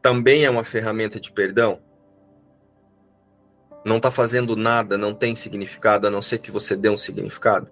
também 0.02 0.46
é 0.46 0.50
uma 0.50 0.64
ferramenta 0.64 1.20
de 1.20 1.32
perdão? 1.32 1.82
Não 3.86 3.98
está 3.98 4.10
fazendo 4.10 4.56
nada, 4.56 4.98
não 4.98 5.14
tem 5.14 5.36
significado, 5.36 6.08
a 6.08 6.10
não 6.10 6.22
ser 6.22 6.40
que 6.40 6.50
você 6.50 6.76
dê 6.76 6.90
um 6.90 6.98
significado. 6.98 7.70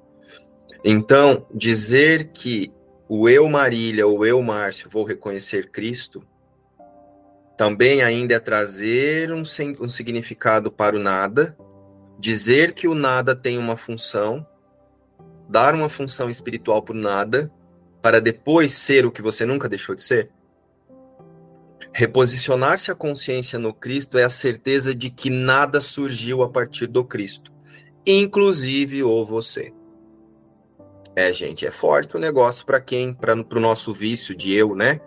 Então, 0.84 1.48
dizer 1.52 2.32
que 2.32 2.72
o 3.10 3.28
eu 3.28 3.50
Marília 3.50 4.06
ou 4.06 4.24
eu 4.26 4.42
Márcio 4.44 4.90
vou 4.90 5.04
reconhecer 5.04 5.72
Cristo 5.72 6.24
também 7.58 8.02
ainda 8.02 8.34
é 8.36 8.40
trazer 8.40 9.32
um, 9.32 9.44
um 9.80 9.90
significado 9.90 10.72
para 10.72 10.96
o 10.96 11.00
nada, 11.00 11.56
dizer 12.20 12.74
que 12.74 12.88
o 12.88 12.96
nada 12.96 13.36
tem 13.36 13.58
uma 13.58 13.76
função, 13.76 14.46
dar 15.48 15.76
uma 15.76 15.90
função 15.90 16.30
espiritual 16.30 16.82
para 16.82 16.96
o 16.96 16.98
nada, 16.98 17.52
para 18.02 18.20
depois 18.20 18.74
ser 18.74 19.06
o 19.06 19.12
que 19.12 19.22
você 19.22 19.46
nunca 19.46 19.70
deixou 19.70 19.96
de 19.96 20.04
ser. 20.04 20.30
Reposicionar-se 21.94 22.92
a 22.92 22.96
consciência 22.96 23.60
no 23.60 23.74
Cristo 23.74 24.18
é 24.18 24.24
a 24.24 24.30
certeza 24.30 24.96
de 24.96 25.12
que 25.12 25.30
nada 25.30 25.80
surgiu 25.80 26.42
a 26.42 26.50
partir 26.50 26.88
do 26.88 27.06
Cristo, 27.06 27.52
inclusive 28.06 29.04
o 29.04 29.24
você. 29.24 29.72
É, 31.16 31.32
gente, 31.32 31.66
é 31.66 31.70
forte 31.70 32.18
o 32.18 32.20
negócio 32.20 32.66
para 32.66 32.82
quem, 32.82 33.14
para 33.14 33.36
o 33.36 33.60
nosso 33.60 33.94
vício 33.94 34.36
de 34.36 34.52
eu, 34.52 34.76
né? 34.76 35.00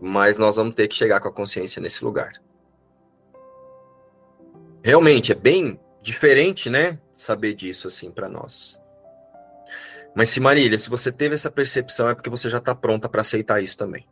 Mas 0.00 0.38
nós 0.38 0.56
vamos 0.56 0.74
ter 0.74 0.88
que 0.88 0.94
chegar 0.94 1.20
com 1.20 1.28
a 1.28 1.32
consciência 1.32 1.80
nesse 1.80 2.04
lugar. 2.04 2.32
Realmente 4.82 5.32
é 5.32 5.34
bem 5.34 5.78
diferente, 6.02 6.70
né? 6.70 6.98
Saber 7.12 7.54
disso 7.54 7.88
assim 7.88 8.10
para 8.10 8.28
nós. 8.28 8.80
Mas 10.14 10.30
se 10.30 10.40
Marília, 10.40 10.78
se 10.78 10.88
você 10.88 11.12
teve 11.12 11.34
essa 11.34 11.50
percepção 11.50 12.08
é 12.08 12.14
porque 12.14 12.30
você 12.30 12.48
já 12.48 12.58
está 12.58 12.74
pronta 12.74 13.08
para 13.08 13.20
aceitar 13.20 13.62
isso 13.62 13.76
também. 13.76 14.06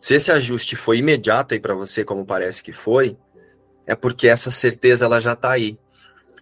Se 0.00 0.14
esse 0.14 0.30
ajuste 0.30 0.76
foi 0.76 0.98
imediato 0.98 1.54
aí 1.54 1.60
para 1.60 1.74
você, 1.74 2.04
como 2.04 2.24
parece 2.24 2.62
que 2.62 2.72
foi, 2.72 3.16
é 3.86 3.94
porque 3.94 4.28
essa 4.28 4.50
certeza 4.50 5.04
ela 5.04 5.20
já 5.20 5.32
está 5.32 5.50
aí. 5.50 5.78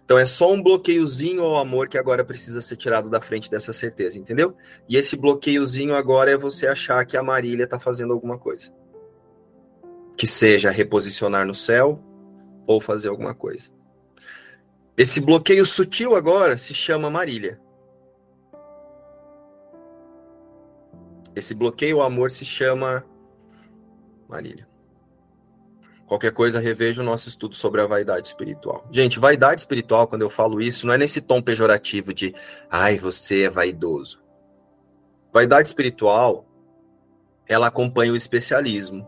Então 0.07 0.17
é 0.17 0.25
só 0.25 0.49
um 0.53 0.63
bloqueiozinho 0.63 1.43
ao 1.43 1.57
amor 1.57 1.89
que 1.89 1.97
agora 1.97 2.23
precisa 2.23 2.61
ser 2.61 2.77
tirado 2.77 3.09
da 3.09 3.19
frente 3.19 3.51
dessa 3.51 3.73
certeza, 3.73 4.17
entendeu? 4.17 4.55
E 4.87 4.95
esse 4.95 5.17
bloqueiozinho 5.17 5.93
agora 5.93 6.31
é 6.31 6.37
você 6.37 6.65
achar 6.65 7.05
que 7.05 7.17
a 7.17 7.21
Marília 7.21 7.65
está 7.65 7.77
fazendo 7.77 8.13
alguma 8.13 8.37
coisa. 8.37 8.73
Que 10.15 10.25
seja 10.25 10.71
reposicionar 10.71 11.45
no 11.45 11.53
céu 11.53 12.01
ou 12.65 12.79
fazer 12.79 13.09
alguma 13.09 13.35
coisa. 13.35 13.69
Esse 14.95 15.19
bloqueio 15.19 15.65
sutil 15.65 16.15
agora 16.15 16.57
se 16.57 16.73
chama 16.73 17.09
Marília. 17.09 17.59
Esse 21.35 21.53
bloqueio 21.53 21.99
ao 21.99 22.07
amor 22.07 22.31
se 22.31 22.45
chama 22.45 23.05
Marília. 24.25 24.65
Qualquer 26.07 26.31
coisa, 26.31 26.61
reveja 26.61 27.01
o 27.01 27.05
nosso 27.05 27.27
estudo 27.27 27.53
sobre 27.55 27.81
a 27.81 27.85
vaidade 27.85 28.27
espiritual. 28.27 28.87
Gente, 28.89 29.19
vaidade 29.19 29.59
espiritual, 29.59 30.07
quando 30.07 30.21
eu 30.21 30.29
falo 30.29 30.61
isso, 30.61 30.87
não 30.87 30.93
é 30.93 30.97
nesse 30.97 31.19
tom 31.19 31.41
pejorativo 31.41 32.13
de 32.13 32.33
ai, 32.71 32.97
você 32.97 33.43
é 33.43 33.49
vaidoso. 33.49 34.23
Vaidade 35.33 35.67
espiritual, 35.67 36.47
ela 37.45 37.67
acompanha 37.67 38.13
o 38.13 38.15
especialismo. 38.15 39.05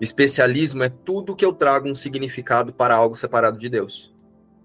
Especialismo 0.00 0.84
é 0.84 0.88
tudo 0.88 1.34
que 1.34 1.44
eu 1.44 1.52
trago 1.52 1.88
um 1.88 1.94
significado 1.94 2.72
para 2.72 2.94
algo 2.94 3.16
separado 3.16 3.58
de 3.58 3.68
Deus. 3.68 4.14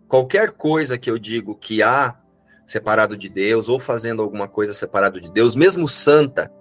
Qualquer 0.08 0.52
coisa 0.52 0.96
que 0.96 1.10
eu 1.10 1.18
digo 1.18 1.56
que 1.56 1.82
há 1.82 2.20
separado 2.68 3.18
de 3.18 3.30
Deus, 3.30 3.68
ou 3.68 3.80
fazendo 3.80 4.22
alguma 4.22 4.48
coisa 4.48 4.74
separado 4.74 5.20
de 5.20 5.32
Deus, 5.32 5.56
mesmo 5.56 5.88
santa, 5.88 6.52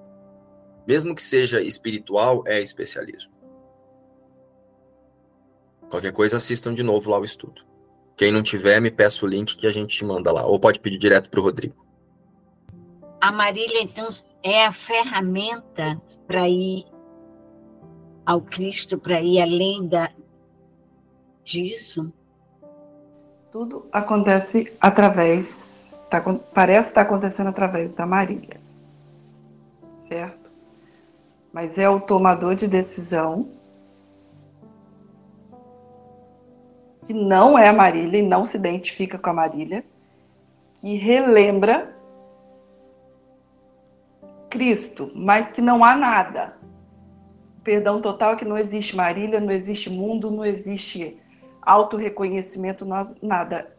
mesmo 0.87 1.15
que 1.15 1.23
seja 1.23 1.61
espiritual, 1.61 2.45
é 2.47 2.63
especialismo. 2.63 3.36
Qualquer 5.91 6.13
coisa, 6.13 6.37
assistam 6.37 6.75
de 6.75 6.83
novo 6.83 7.11
lá 7.11 7.19
o 7.19 7.25
estudo. 7.25 7.63
Quem 8.17 8.33
não 8.33 8.43
tiver, 8.43 8.81
me 8.81 8.91
peça 8.91 9.25
o 9.25 9.29
link 9.29 9.57
que 9.57 9.67
a 9.67 9.73
gente 9.73 9.97
te 9.97 10.05
manda 10.05 10.33
lá. 10.33 10.47
Ou 10.47 10.59
pode 10.59 10.81
pedir 10.81 10.99
direto 10.99 11.29
para 11.29 11.41
o 11.41 11.43
Rodrigo. 11.43 11.75
A 13.21 13.31
Marília, 13.31 13.83
então, 13.83 14.09
é 14.43 14.65
a 14.65 14.73
ferramenta 14.73 16.01
para 16.27 16.49
ir 16.49 16.85
ao 18.25 18.41
Cristo, 18.41 18.99
para 18.99 19.21
ir 19.21 19.41
além 19.41 19.87
da, 19.87 20.11
disso? 21.45 22.13
Tudo 23.53 23.87
acontece 23.93 24.73
através, 24.81 25.95
tá, 26.11 26.21
parece 26.53 26.89
estar 26.89 27.05
tá 27.05 27.09
acontecendo 27.09 27.49
através 27.49 27.95
da 27.95 28.05
Marília, 28.05 28.61
certo? 30.09 30.51
Mas 31.53 31.79
é 31.79 31.89
o 31.89 32.01
tomador 32.01 32.55
de 32.55 32.67
decisão 32.67 33.49
que 37.07 37.15
não 37.15 37.57
é 37.57 37.69
a 37.69 37.73
Marília 37.73 38.19
e 38.19 38.23
não 38.23 38.45
se 38.45 38.57
identifica 38.57 39.17
com 39.17 39.31
a 39.31 39.33
Marília, 39.33 39.85
que 40.81 40.97
relembra 40.97 41.97
Cristo, 44.51 45.13
mas 45.15 45.51
que 45.53 45.61
não 45.61 45.85
há 45.85 45.95
nada. 45.95 46.57
Perdão 47.63 48.01
total 48.01 48.33
é 48.33 48.37
que 48.37 48.45
não 48.45 48.59
existe 48.59 48.97
Marília, 48.97 49.39
não 49.39 49.51
existe 49.51 49.89
mundo, 49.89 50.33
não 50.33 50.45
existe 50.45 51.17
auto-reconhecimento, 51.63 52.85
nada. 53.23 53.77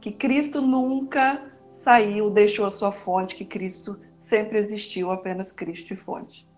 Que 0.00 0.10
Cristo 0.10 0.62
nunca 0.62 1.52
saiu, 1.70 2.30
deixou 2.30 2.64
a 2.64 2.70
sua 2.70 2.92
fonte, 2.92 3.36
que 3.36 3.44
Cristo 3.44 4.00
sempre 4.18 4.58
existiu, 4.58 5.10
apenas 5.10 5.52
Cristo 5.52 5.92
e 5.92 5.96
fonte. 5.96 6.48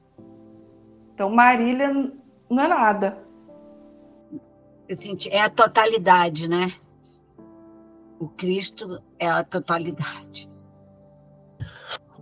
Então, 1.15 1.31
Marília 1.31 1.93
não 2.49 2.63
é 2.63 2.69
nada. 2.69 3.25
Senti, 4.95 5.29
é 5.31 5.41
a 5.41 5.51
totalidade, 5.51 6.49
né? 6.49 6.73
O 8.19 8.29
Cristo 8.29 9.03
é 9.19 9.29
a 9.29 9.43
totalidade. 9.43 10.51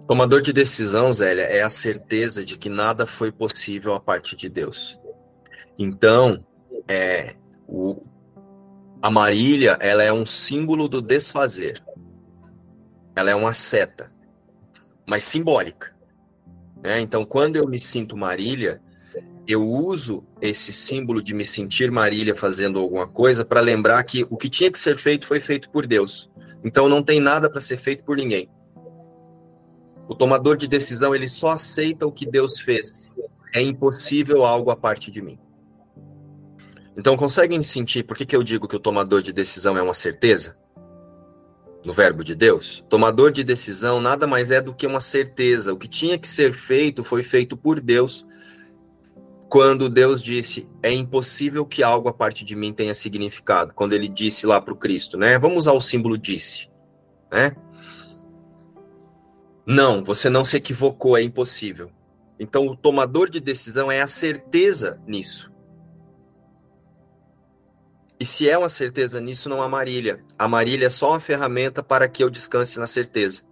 Tomador 0.06 0.40
de 0.40 0.52
decisão, 0.52 1.12
Zélia, 1.12 1.44
é 1.44 1.62
a 1.62 1.70
certeza 1.70 2.44
de 2.44 2.58
que 2.58 2.68
nada 2.68 3.06
foi 3.06 3.30
possível 3.30 3.94
a 3.94 4.00
partir 4.00 4.34
de 4.34 4.48
Deus. 4.48 4.98
Então, 5.78 6.44
é, 6.88 7.36
o, 7.68 8.02
a 9.00 9.10
Marília, 9.10 9.78
ela 9.80 10.02
é 10.02 10.12
um 10.12 10.26
símbolo 10.26 10.88
do 10.88 11.00
desfazer. 11.00 11.80
Ela 13.14 13.30
é 13.30 13.34
uma 13.34 13.52
seta, 13.52 14.10
mas 15.06 15.24
simbólica. 15.24 15.94
Né? 16.82 17.00
Então, 17.00 17.24
quando 17.24 17.56
eu 17.56 17.68
me 17.68 17.78
sinto 17.78 18.16
Marília, 18.16 18.82
eu 19.46 19.66
uso 19.66 20.24
esse 20.40 20.72
símbolo 20.72 21.22
de 21.22 21.34
me 21.34 21.46
sentir 21.46 21.90
Marília 21.90 22.34
fazendo 22.34 22.78
alguma 22.78 23.06
coisa 23.06 23.44
para 23.44 23.60
lembrar 23.60 24.02
que 24.04 24.26
o 24.30 24.36
que 24.36 24.48
tinha 24.48 24.70
que 24.70 24.78
ser 24.78 24.96
feito 24.96 25.26
foi 25.26 25.40
feito 25.40 25.70
por 25.70 25.86
Deus. 25.86 26.30
Então 26.62 26.88
não 26.88 27.02
tem 27.02 27.20
nada 27.20 27.50
para 27.50 27.60
ser 27.60 27.78
feito 27.78 28.04
por 28.04 28.16
ninguém. 28.16 28.48
O 30.08 30.14
tomador 30.14 30.56
de 30.56 30.66
decisão, 30.66 31.14
ele 31.14 31.28
só 31.28 31.50
aceita 31.50 32.06
o 32.06 32.12
que 32.12 32.26
Deus 32.26 32.60
fez. 32.60 33.08
É 33.54 33.62
impossível 33.62 34.44
algo 34.44 34.70
a 34.70 34.76
parte 34.76 35.10
de 35.10 35.22
mim. 35.22 35.38
Então 36.96 37.16
conseguem 37.16 37.62
sentir 37.62 38.02
por 38.02 38.16
que, 38.16 38.26
que 38.26 38.36
eu 38.36 38.42
digo 38.42 38.68
que 38.68 38.76
o 38.76 38.80
tomador 38.80 39.22
de 39.22 39.32
decisão 39.32 39.76
é 39.78 39.82
uma 39.82 39.94
certeza? 39.94 40.58
No 41.84 41.92
verbo 41.92 42.22
de 42.22 42.34
Deus? 42.34 42.84
Tomador 42.90 43.30
de 43.30 43.42
decisão 43.42 44.00
nada 44.00 44.26
mais 44.26 44.50
é 44.50 44.60
do 44.60 44.74
que 44.74 44.86
uma 44.86 45.00
certeza. 45.00 45.72
O 45.72 45.78
que 45.78 45.88
tinha 45.88 46.18
que 46.18 46.28
ser 46.28 46.52
feito 46.52 47.02
foi 47.02 47.22
feito 47.22 47.56
por 47.56 47.80
Deus 47.80 48.26
quando 49.50 49.88
Deus 49.88 50.22
disse: 50.22 50.66
é 50.80 50.92
impossível 50.92 51.66
que 51.66 51.82
algo 51.82 52.08
a 52.08 52.12
parte 52.14 52.44
de 52.44 52.54
mim 52.54 52.72
tenha 52.72 52.94
significado, 52.94 53.74
quando 53.74 53.92
ele 53.92 54.08
disse 54.08 54.46
lá 54.46 54.60
para 54.60 54.72
o 54.72 54.76
Cristo, 54.76 55.18
né? 55.18 55.38
Vamos 55.38 55.64
usar 55.64 55.72
o 55.72 55.80
símbolo 55.80 56.16
disse, 56.16 56.70
né? 57.30 57.54
Não, 59.66 60.02
você 60.02 60.30
não 60.30 60.44
se 60.44 60.56
equivocou, 60.56 61.16
é 61.16 61.22
impossível. 61.22 61.90
Então, 62.38 62.66
o 62.66 62.76
tomador 62.76 63.28
de 63.28 63.40
decisão 63.40 63.92
é 63.92 64.00
a 64.00 64.06
certeza 64.06 65.00
nisso. 65.06 65.52
E 68.18 68.24
se 68.24 68.48
é 68.48 68.56
uma 68.56 68.68
certeza 68.68 69.20
nisso, 69.20 69.48
não 69.48 69.62
há 69.62 69.68
Marília. 69.68 70.24
A 70.38 70.48
Marília 70.48 70.86
é 70.86 70.90
só 70.90 71.10
uma 71.10 71.20
ferramenta 71.20 71.82
para 71.82 72.08
que 72.08 72.22
eu 72.22 72.30
descanse 72.30 72.78
na 72.78 72.86
certeza. 72.86 73.42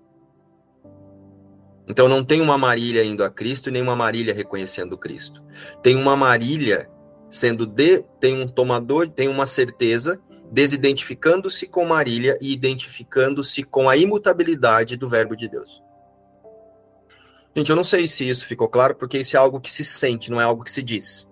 Então 1.88 2.06
não 2.08 2.22
tem 2.22 2.40
uma 2.40 2.58
Marília 2.58 3.02
indo 3.02 3.24
a 3.24 3.30
Cristo 3.30 3.68
e 3.68 3.72
nem 3.72 3.82
uma 3.82 3.96
Marília 3.96 4.34
reconhecendo 4.34 4.98
Cristo. 4.98 5.42
Tem 5.82 5.96
uma 5.96 6.16
Marília 6.16 6.90
sendo 7.30 7.66
de, 7.66 8.02
tem 8.20 8.40
um 8.40 8.46
tomador, 8.46 9.08
tem 9.08 9.28
uma 9.28 9.46
certeza, 9.46 10.20
desidentificando-se 10.50 11.66
com 11.66 11.84
Marília 11.84 12.38
e 12.40 12.52
identificando-se 12.52 13.62
com 13.62 13.88
a 13.88 13.96
imutabilidade 13.96 14.96
do 14.96 15.08
verbo 15.08 15.36
de 15.36 15.48
Deus. 15.48 15.82
Gente, 17.56 17.70
eu 17.70 17.76
não 17.76 17.84
sei 17.84 18.06
se 18.06 18.28
isso 18.28 18.46
ficou 18.46 18.68
claro, 18.68 18.94
porque 18.94 19.18
isso 19.18 19.36
é 19.36 19.38
algo 19.38 19.60
que 19.60 19.70
se 19.70 19.84
sente, 19.84 20.30
não 20.30 20.40
é 20.40 20.44
algo 20.44 20.64
que 20.64 20.70
se 20.70 20.82
diz. 20.82 21.28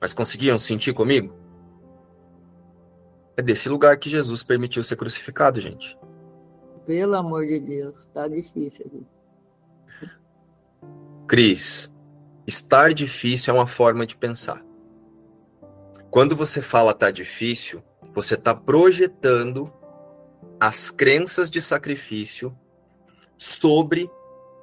Mas 0.00 0.12
conseguiram 0.12 0.58
sentir 0.58 0.92
comigo? 0.92 1.34
É 3.36 3.42
desse 3.42 3.68
lugar 3.68 3.96
que 3.98 4.10
Jesus 4.10 4.42
permitiu 4.42 4.82
ser 4.82 4.96
crucificado, 4.96 5.60
gente. 5.60 5.96
Pelo 6.86 7.16
amor 7.16 7.44
de 7.44 7.58
Deus, 7.58 8.06
tá 8.14 8.28
difícil 8.28 8.86
aqui. 8.86 9.06
Cris, 11.26 11.92
estar 12.46 12.94
difícil 12.94 13.52
é 13.52 13.56
uma 13.56 13.66
forma 13.66 14.06
de 14.06 14.16
pensar. 14.16 14.64
Quando 16.10 16.36
você 16.36 16.62
fala 16.62 16.94
tá 16.94 17.10
difícil, 17.10 17.82
você 18.14 18.34
está 18.34 18.54
projetando 18.54 19.72
as 20.60 20.90
crenças 20.90 21.50
de 21.50 21.60
sacrifício 21.60 22.56
sobre 23.36 24.08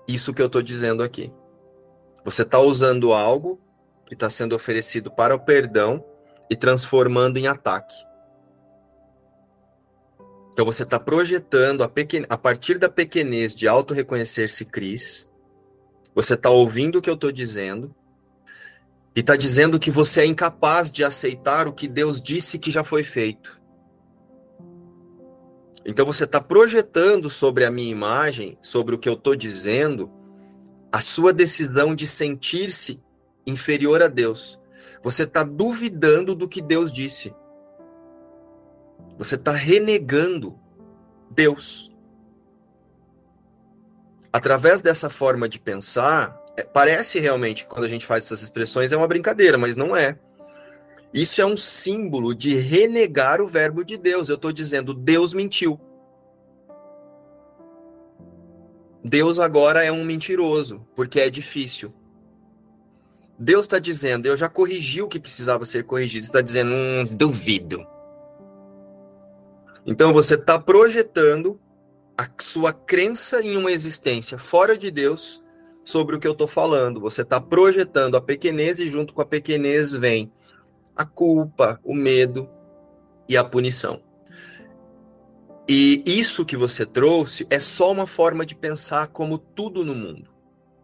isso 0.07 0.33
que 0.33 0.41
eu 0.41 0.47
estou 0.47 0.61
dizendo 0.61 1.03
aqui. 1.03 1.31
Você 2.23 2.43
está 2.43 2.59
usando 2.59 3.11
algo 3.11 3.59
que 4.05 4.13
está 4.13 4.29
sendo 4.29 4.55
oferecido 4.55 5.11
para 5.11 5.35
o 5.35 5.39
perdão 5.39 6.03
e 6.49 6.55
transformando 6.55 7.37
em 7.37 7.47
ataque. 7.47 7.95
Então 10.53 10.65
você 10.65 10.83
está 10.83 10.99
projetando 10.99 11.83
a, 11.83 11.89
pequen... 11.89 12.25
a 12.29 12.37
partir 12.37 12.77
da 12.77 12.87
pequenez 12.87 13.55
de 13.55 13.67
auto-reconhecer-se 13.67 14.65
Cris, 14.65 15.27
você 16.13 16.35
está 16.35 16.51
ouvindo 16.51 16.99
o 16.99 17.01
que 17.01 17.09
eu 17.09 17.15
estou 17.15 17.31
dizendo 17.31 17.93
e 19.15 19.19
está 19.19 19.35
dizendo 19.35 19.79
que 19.79 19.89
você 19.91 20.21
é 20.21 20.25
incapaz 20.25 20.91
de 20.91 21.03
aceitar 21.03 21.67
o 21.67 21.73
que 21.73 21.87
Deus 21.87 22.21
disse 22.21 22.59
que 22.59 22.69
já 22.69 22.83
foi 22.83 23.03
feito. 23.03 23.59
Então 25.85 26.05
você 26.05 26.23
está 26.23 26.39
projetando 26.39 27.29
sobre 27.29 27.65
a 27.65 27.71
minha 27.71 27.91
imagem, 27.91 28.57
sobre 28.61 28.95
o 28.95 28.99
que 28.99 29.09
eu 29.09 29.13
estou 29.13 29.35
dizendo, 29.35 30.09
a 30.91 31.01
sua 31.01 31.33
decisão 31.33 31.93
de 31.93 32.05
sentir-se 32.05 33.01
inferior 33.45 34.01
a 34.01 34.07
Deus. 34.07 34.59
Você 35.01 35.23
está 35.23 35.43
duvidando 35.43 36.33
do 36.33 36.47
que 36.47 36.61
Deus 36.61 36.91
disse. 36.91 37.33
Você 39.17 39.35
está 39.35 39.51
renegando 39.51 40.57
Deus. 41.29 41.91
Através 44.31 44.81
dessa 44.81 45.09
forma 45.09 45.47
de 45.47 45.59
pensar, 45.59 46.41
é, 46.57 46.63
parece 46.63 47.19
realmente, 47.19 47.65
quando 47.65 47.83
a 47.83 47.87
gente 47.87 48.05
faz 48.05 48.25
essas 48.25 48.41
expressões, 48.41 48.91
é 48.91 48.97
uma 48.97 49.07
brincadeira, 49.07 49.57
mas 49.57 49.75
não 49.75 49.95
é. 49.95 50.17
Isso 51.13 51.41
é 51.41 51.45
um 51.45 51.55
símbolo 51.55 52.33
de 52.33 52.55
renegar 52.55 53.39
o 53.39 53.47
verbo 53.47 53.83
de 53.83 53.97
Deus. 53.97 54.29
Eu 54.29 54.35
estou 54.35 54.51
dizendo, 54.51 54.93
Deus 54.93 55.33
mentiu. 55.33 55.79
Deus 59.03 59.37
agora 59.37 59.83
é 59.83 59.91
um 59.91 60.03
mentiroso, 60.03 60.87
porque 60.95 61.19
é 61.19 61.29
difícil. 61.29 61.93
Deus 63.37 63.65
está 63.65 63.77
dizendo, 63.77 64.25
eu 64.27 64.37
já 64.37 64.47
corrigi 64.47 65.01
o 65.01 65.07
que 65.07 65.19
precisava 65.19 65.65
ser 65.65 65.83
corrigido. 65.83 66.25
Está 66.25 66.41
dizendo, 66.41 66.71
hum, 66.71 67.05
duvido. 67.05 67.85
Então 69.85 70.13
você 70.13 70.35
está 70.35 70.57
projetando 70.57 71.59
a 72.17 72.27
sua 72.41 72.71
crença 72.71 73.41
em 73.41 73.57
uma 73.57 73.71
existência 73.71 74.37
fora 74.37 74.77
de 74.77 74.89
Deus 74.89 75.43
sobre 75.83 76.15
o 76.15 76.19
que 76.19 76.27
eu 76.27 76.31
estou 76.31 76.47
falando. 76.47 77.01
Você 77.01 77.21
está 77.21 77.41
projetando 77.41 78.15
a 78.15 78.21
pequenez 78.21 78.79
e 78.79 78.89
junto 78.89 79.13
com 79.13 79.21
a 79.21 79.25
pequenez 79.25 79.93
vem 79.93 80.31
a 80.95 81.03
culpa, 81.03 81.79
o 81.83 81.93
medo 81.93 82.47
e 83.27 83.35
a 83.35 83.43
punição. 83.43 84.01
E 85.67 86.03
isso 86.05 86.45
que 86.45 86.57
você 86.57 86.85
trouxe 86.85 87.47
é 87.49 87.59
só 87.59 87.91
uma 87.91 88.05
forma 88.05 88.45
de 88.45 88.55
pensar 88.55 89.07
como 89.07 89.37
tudo 89.37 89.83
no 89.83 89.95
mundo. 89.95 90.29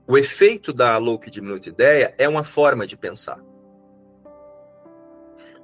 O 0.08 0.18
efeito 0.18 0.74
da 0.74 0.97
louca 0.97 1.30
diminuta 1.30 1.70
ideia 1.70 2.16
é 2.18 2.28
uma 2.28 2.43
forma 2.43 2.88
de 2.88 2.97
pensar. 2.97 3.39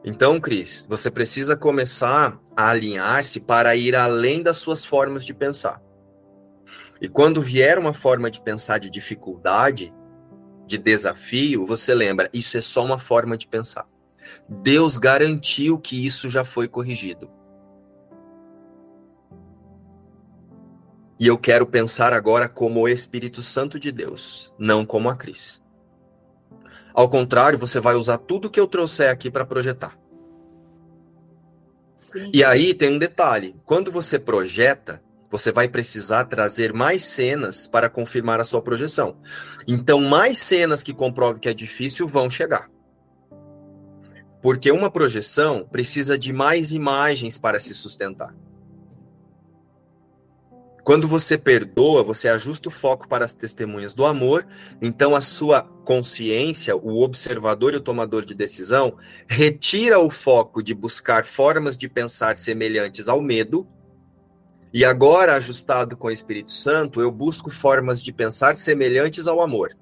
Então, 0.07 0.39
Cris, 0.39 0.85
você 0.87 1.09
precisa 1.09 1.57
começar 1.57 2.39
a 2.55 2.69
alinhar-se 2.69 3.39
para 3.39 3.75
ir 3.75 3.95
além 3.95 4.43
das 4.43 4.57
suas 4.57 4.85
formas 4.85 5.25
de 5.25 5.33
pensar. 5.33 5.81
E 7.01 7.09
quando 7.09 7.41
vier 7.41 7.79
uma 7.79 7.91
forma 7.91 8.29
de 8.29 8.39
pensar 8.39 8.77
de 8.77 8.87
dificuldade, 8.87 9.91
de 10.67 10.77
desafio, 10.77 11.65
você 11.65 11.95
lembra, 11.95 12.29
isso 12.31 12.55
é 12.55 12.61
só 12.61 12.85
uma 12.85 12.99
forma 12.99 13.35
de 13.35 13.47
pensar. 13.47 13.87
Deus 14.47 14.95
garantiu 14.95 15.79
que 15.79 16.05
isso 16.05 16.29
já 16.29 16.45
foi 16.45 16.67
corrigido. 16.67 17.27
E 21.19 21.25
eu 21.25 21.37
quero 21.37 21.65
pensar 21.65 22.13
agora 22.13 22.47
como 22.47 22.81
o 22.81 22.87
Espírito 22.87 23.41
Santo 23.41 23.79
de 23.79 23.91
Deus, 23.91 24.53
não 24.59 24.85
como 24.85 25.09
a 25.09 25.15
Cris. 25.15 25.64
Ao 26.95 27.09
contrário, 27.09 27.59
você 27.59 27.77
vai 27.77 27.95
usar 27.95 28.17
tudo 28.17 28.49
que 28.49 28.59
eu 28.59 28.65
trouxer 28.65 29.11
aqui 29.11 29.29
para 29.29 29.45
projetar. 29.45 29.99
Sim. 31.93 32.31
E 32.33 32.41
aí 32.41 32.73
tem 32.73 32.93
um 32.93 32.97
detalhe: 32.97 33.53
quando 33.65 33.91
você 33.91 34.17
projeta, 34.17 35.03
você 35.29 35.51
vai 35.51 35.67
precisar 35.67 36.23
trazer 36.23 36.71
mais 36.71 37.03
cenas 37.03 37.67
para 37.67 37.89
confirmar 37.89 38.39
a 38.39 38.45
sua 38.45 38.61
projeção. 38.61 39.17
Então, 39.67 39.99
mais 39.99 40.39
cenas 40.39 40.81
que 40.81 40.93
comprovem 40.93 41.41
que 41.41 41.49
é 41.49 41.53
difícil 41.53 42.07
vão 42.07 42.29
chegar. 42.29 42.69
Porque 44.41 44.71
uma 44.71 44.89
projeção 44.89 45.67
precisa 45.69 46.17
de 46.17 46.31
mais 46.31 46.71
imagens 46.71 47.37
para 47.37 47.59
se 47.59 47.73
sustentar. 47.73 48.33
Quando 50.85 51.07
você 51.07 51.35
perdoa, 51.35 52.03
você 52.03 52.29
ajusta 52.29 52.69
o 52.69 52.71
foco 52.71 53.07
para 53.07 53.25
as 53.25 53.33
testemunhas 53.33 53.95
do 53.95 54.05
amor, 54.05 54.45
então 54.79 55.15
a 55.15 55.19
sua 55.19 55.63
consciência, 55.63 56.75
o 56.75 57.01
observador 57.01 57.73
e 57.73 57.77
o 57.77 57.81
tomador 57.81 58.23
de 58.23 58.35
decisão, 58.35 58.95
retira 59.27 59.99
o 59.99 60.11
foco 60.11 60.61
de 60.61 60.75
buscar 60.75 61.25
formas 61.25 61.75
de 61.75 61.89
pensar 61.89 62.37
semelhantes 62.37 63.07
ao 63.07 63.19
medo, 63.19 63.67
e 64.71 64.85
agora, 64.85 65.35
ajustado 65.35 65.97
com 65.97 66.05
o 66.05 66.11
Espírito 66.11 66.51
Santo, 66.51 67.01
eu 67.01 67.11
busco 67.11 67.49
formas 67.49 67.99
de 68.03 68.13
pensar 68.13 68.55
semelhantes 68.55 69.25
ao 69.25 69.41
amor. 69.41 69.75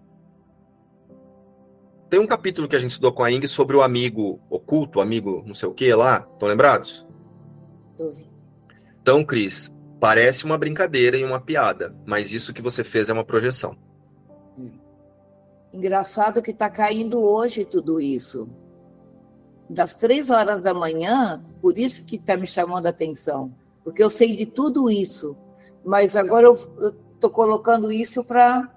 Tem 2.10 2.20
um 2.20 2.28
capítulo 2.28 2.66
que 2.66 2.78
a 2.78 2.80
gente 2.80 2.92
estudou 2.92 3.12
com 3.12 3.26
a 3.26 3.32
Ing 3.32 3.46
sobre 3.46 3.76
o 3.76 3.82
amigo 3.82 4.40
oculto, 4.50 5.02
amigo 5.02 5.44
não 5.46 5.54
sei 5.54 5.68
o 5.68 5.74
que 5.74 5.94
lá, 5.94 6.26
estão 6.32 6.48
lembrados? 6.48 7.06
Então, 9.02 9.22
Cris, 9.26 9.73
Parece 10.04 10.44
uma 10.44 10.58
brincadeira 10.58 11.16
e 11.16 11.24
uma 11.24 11.40
piada, 11.40 11.96
mas 12.06 12.34
isso 12.34 12.52
que 12.52 12.62
você 12.62 12.84
fez 12.84 13.08
é 13.08 13.14
uma 13.14 13.24
projeção. 13.24 13.78
Engraçado 15.72 16.42
que 16.42 16.52
está 16.52 16.70
caindo 16.70 17.24
hoje 17.24 17.64
tudo 17.64 18.02
isso. 18.02 18.50
Das 19.70 19.96
três 19.96 20.30
horas 20.30 20.60
da 20.60 20.74
manhã, 20.74 21.42
por 21.62 21.78
isso 21.78 22.04
que 22.04 22.18
está 22.18 22.36
me 22.36 22.46
chamando 22.46 22.86
a 22.86 22.90
atenção. 22.90 23.56
Porque 23.82 24.04
eu 24.04 24.10
sei 24.10 24.36
de 24.36 24.46
tudo 24.46 24.92
isso. 24.92 25.38
Mas 25.86 26.18
agora 26.18 26.48
eu 26.48 26.52
estou 27.14 27.30
colocando 27.30 27.90
isso 27.90 28.26
para 28.26 28.70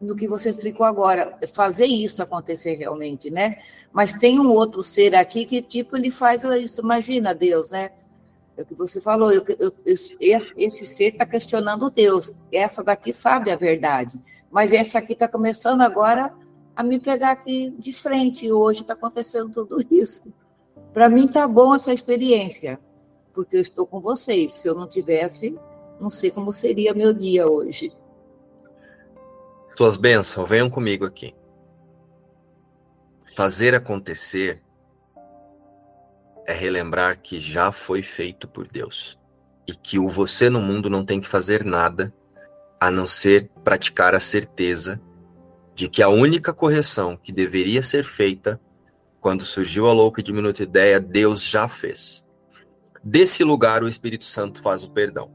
no 0.00 0.16
que 0.16 0.26
você 0.26 0.48
explicou 0.48 0.84
agora, 0.84 1.38
fazer 1.54 1.86
isso 1.86 2.24
acontecer 2.24 2.74
realmente, 2.74 3.30
né? 3.30 3.58
Mas 3.92 4.14
tem 4.14 4.40
um 4.40 4.50
outro 4.50 4.82
ser 4.82 5.14
aqui 5.14 5.46
que, 5.46 5.62
tipo, 5.62 5.96
ele 5.96 6.10
faz 6.10 6.42
isso, 6.42 6.80
imagina 6.80 7.32
Deus, 7.32 7.70
né? 7.70 7.92
É 8.60 8.62
o 8.62 8.66
que 8.66 8.74
você 8.74 9.00
falou, 9.00 9.32
eu, 9.32 9.42
eu, 9.58 9.72
esse, 9.86 10.84
ser 10.84 11.12
está 11.14 11.24
questionando 11.24 11.88
Deus. 11.88 12.30
Essa 12.52 12.84
daqui 12.84 13.10
sabe 13.10 13.50
a 13.50 13.56
verdade, 13.56 14.20
mas 14.50 14.70
essa 14.70 14.98
aqui 14.98 15.14
está 15.14 15.26
começando 15.26 15.80
agora 15.80 16.30
a 16.76 16.82
me 16.82 17.00
pegar 17.00 17.30
aqui 17.30 17.74
de 17.78 17.90
frente. 17.94 18.44
E 18.44 18.52
hoje 18.52 18.82
está 18.82 18.92
acontecendo 18.92 19.48
tudo 19.48 19.82
isso. 19.90 20.30
Para 20.92 21.08
mim 21.08 21.24
está 21.24 21.48
bom 21.48 21.74
essa 21.74 21.90
experiência, 21.90 22.78
porque 23.32 23.56
eu 23.56 23.62
estou 23.62 23.86
com 23.86 23.98
vocês. 23.98 24.52
Se 24.52 24.68
eu 24.68 24.74
não 24.74 24.86
tivesse, 24.86 25.58
não 25.98 26.10
sei 26.10 26.30
como 26.30 26.52
seria 26.52 26.92
meu 26.92 27.14
dia 27.14 27.48
hoje. 27.48 27.90
Suas 29.72 29.96
bênçãos, 29.96 30.46
venham 30.46 30.68
comigo 30.68 31.06
aqui. 31.06 31.34
Fazer 33.24 33.74
acontecer 33.74 34.62
é 36.50 36.54
relembrar 36.54 37.20
que 37.20 37.38
já 37.38 37.70
foi 37.70 38.02
feito 38.02 38.48
por 38.48 38.66
Deus 38.66 39.18
e 39.66 39.74
que 39.74 39.98
o 39.98 40.08
você 40.08 40.50
no 40.50 40.60
mundo 40.60 40.90
não 40.90 41.04
tem 41.04 41.20
que 41.20 41.28
fazer 41.28 41.64
nada 41.64 42.12
a 42.80 42.90
não 42.90 43.06
ser 43.06 43.48
praticar 43.62 44.14
a 44.14 44.20
certeza 44.20 45.00
de 45.74 45.88
que 45.88 46.02
a 46.02 46.08
única 46.08 46.52
correção 46.52 47.16
que 47.16 47.32
deveria 47.32 47.82
ser 47.82 48.04
feita 48.04 48.60
quando 49.20 49.44
surgiu 49.44 49.86
a 49.86 49.92
louca 49.92 50.20
e 50.20 50.24
diminuta 50.24 50.62
ideia, 50.62 50.98
Deus 50.98 51.44
já 51.44 51.68
fez. 51.68 52.26
Desse 53.04 53.44
lugar, 53.44 53.82
o 53.82 53.88
Espírito 53.88 54.24
Santo 54.24 54.60
faz 54.60 54.82
o 54.82 54.90
perdão. 54.90 55.30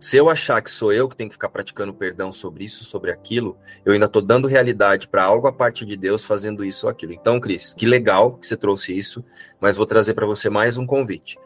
Se 0.00 0.16
eu 0.16 0.30
achar 0.30 0.62
que 0.62 0.70
sou 0.70 0.94
eu 0.94 1.06
que 1.10 1.14
tenho 1.14 1.28
que 1.28 1.34
ficar 1.34 1.50
praticando 1.50 1.92
perdão 1.92 2.32
sobre 2.32 2.64
isso, 2.64 2.84
sobre 2.84 3.10
aquilo, 3.10 3.58
eu 3.84 3.92
ainda 3.92 4.06
estou 4.06 4.22
dando 4.22 4.48
realidade 4.48 5.06
para 5.06 5.22
algo 5.22 5.46
a 5.46 5.52
parte 5.52 5.84
de 5.84 5.94
Deus 5.94 6.24
fazendo 6.24 6.64
isso 6.64 6.86
ou 6.86 6.90
aquilo. 6.90 7.12
Então, 7.12 7.38
Cris, 7.38 7.74
que 7.74 7.84
legal 7.84 8.38
que 8.38 8.46
você 8.46 8.56
trouxe 8.56 8.96
isso, 8.96 9.22
mas 9.60 9.76
vou 9.76 9.84
trazer 9.84 10.14
para 10.14 10.24
você 10.24 10.48
mais 10.48 10.78
um 10.78 10.86
convite. 10.86 11.38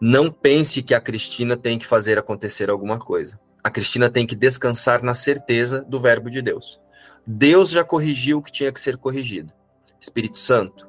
Não 0.00 0.32
pense 0.32 0.82
que 0.82 0.94
a 0.94 1.00
Cristina 1.00 1.58
tem 1.58 1.78
que 1.78 1.86
fazer 1.86 2.18
acontecer 2.18 2.70
alguma 2.70 2.98
coisa. 2.98 3.38
A 3.62 3.68
Cristina 3.68 4.08
tem 4.08 4.26
que 4.26 4.34
descansar 4.34 5.02
na 5.02 5.14
certeza 5.14 5.82
do 5.82 6.00
verbo 6.00 6.30
de 6.30 6.40
Deus. 6.40 6.80
Deus 7.26 7.68
já 7.68 7.84
corrigiu 7.84 8.38
o 8.38 8.42
que 8.42 8.50
tinha 8.50 8.72
que 8.72 8.80
ser 8.80 8.96
corrigido. 8.96 9.52
Espírito 10.00 10.38
Santo, 10.38 10.88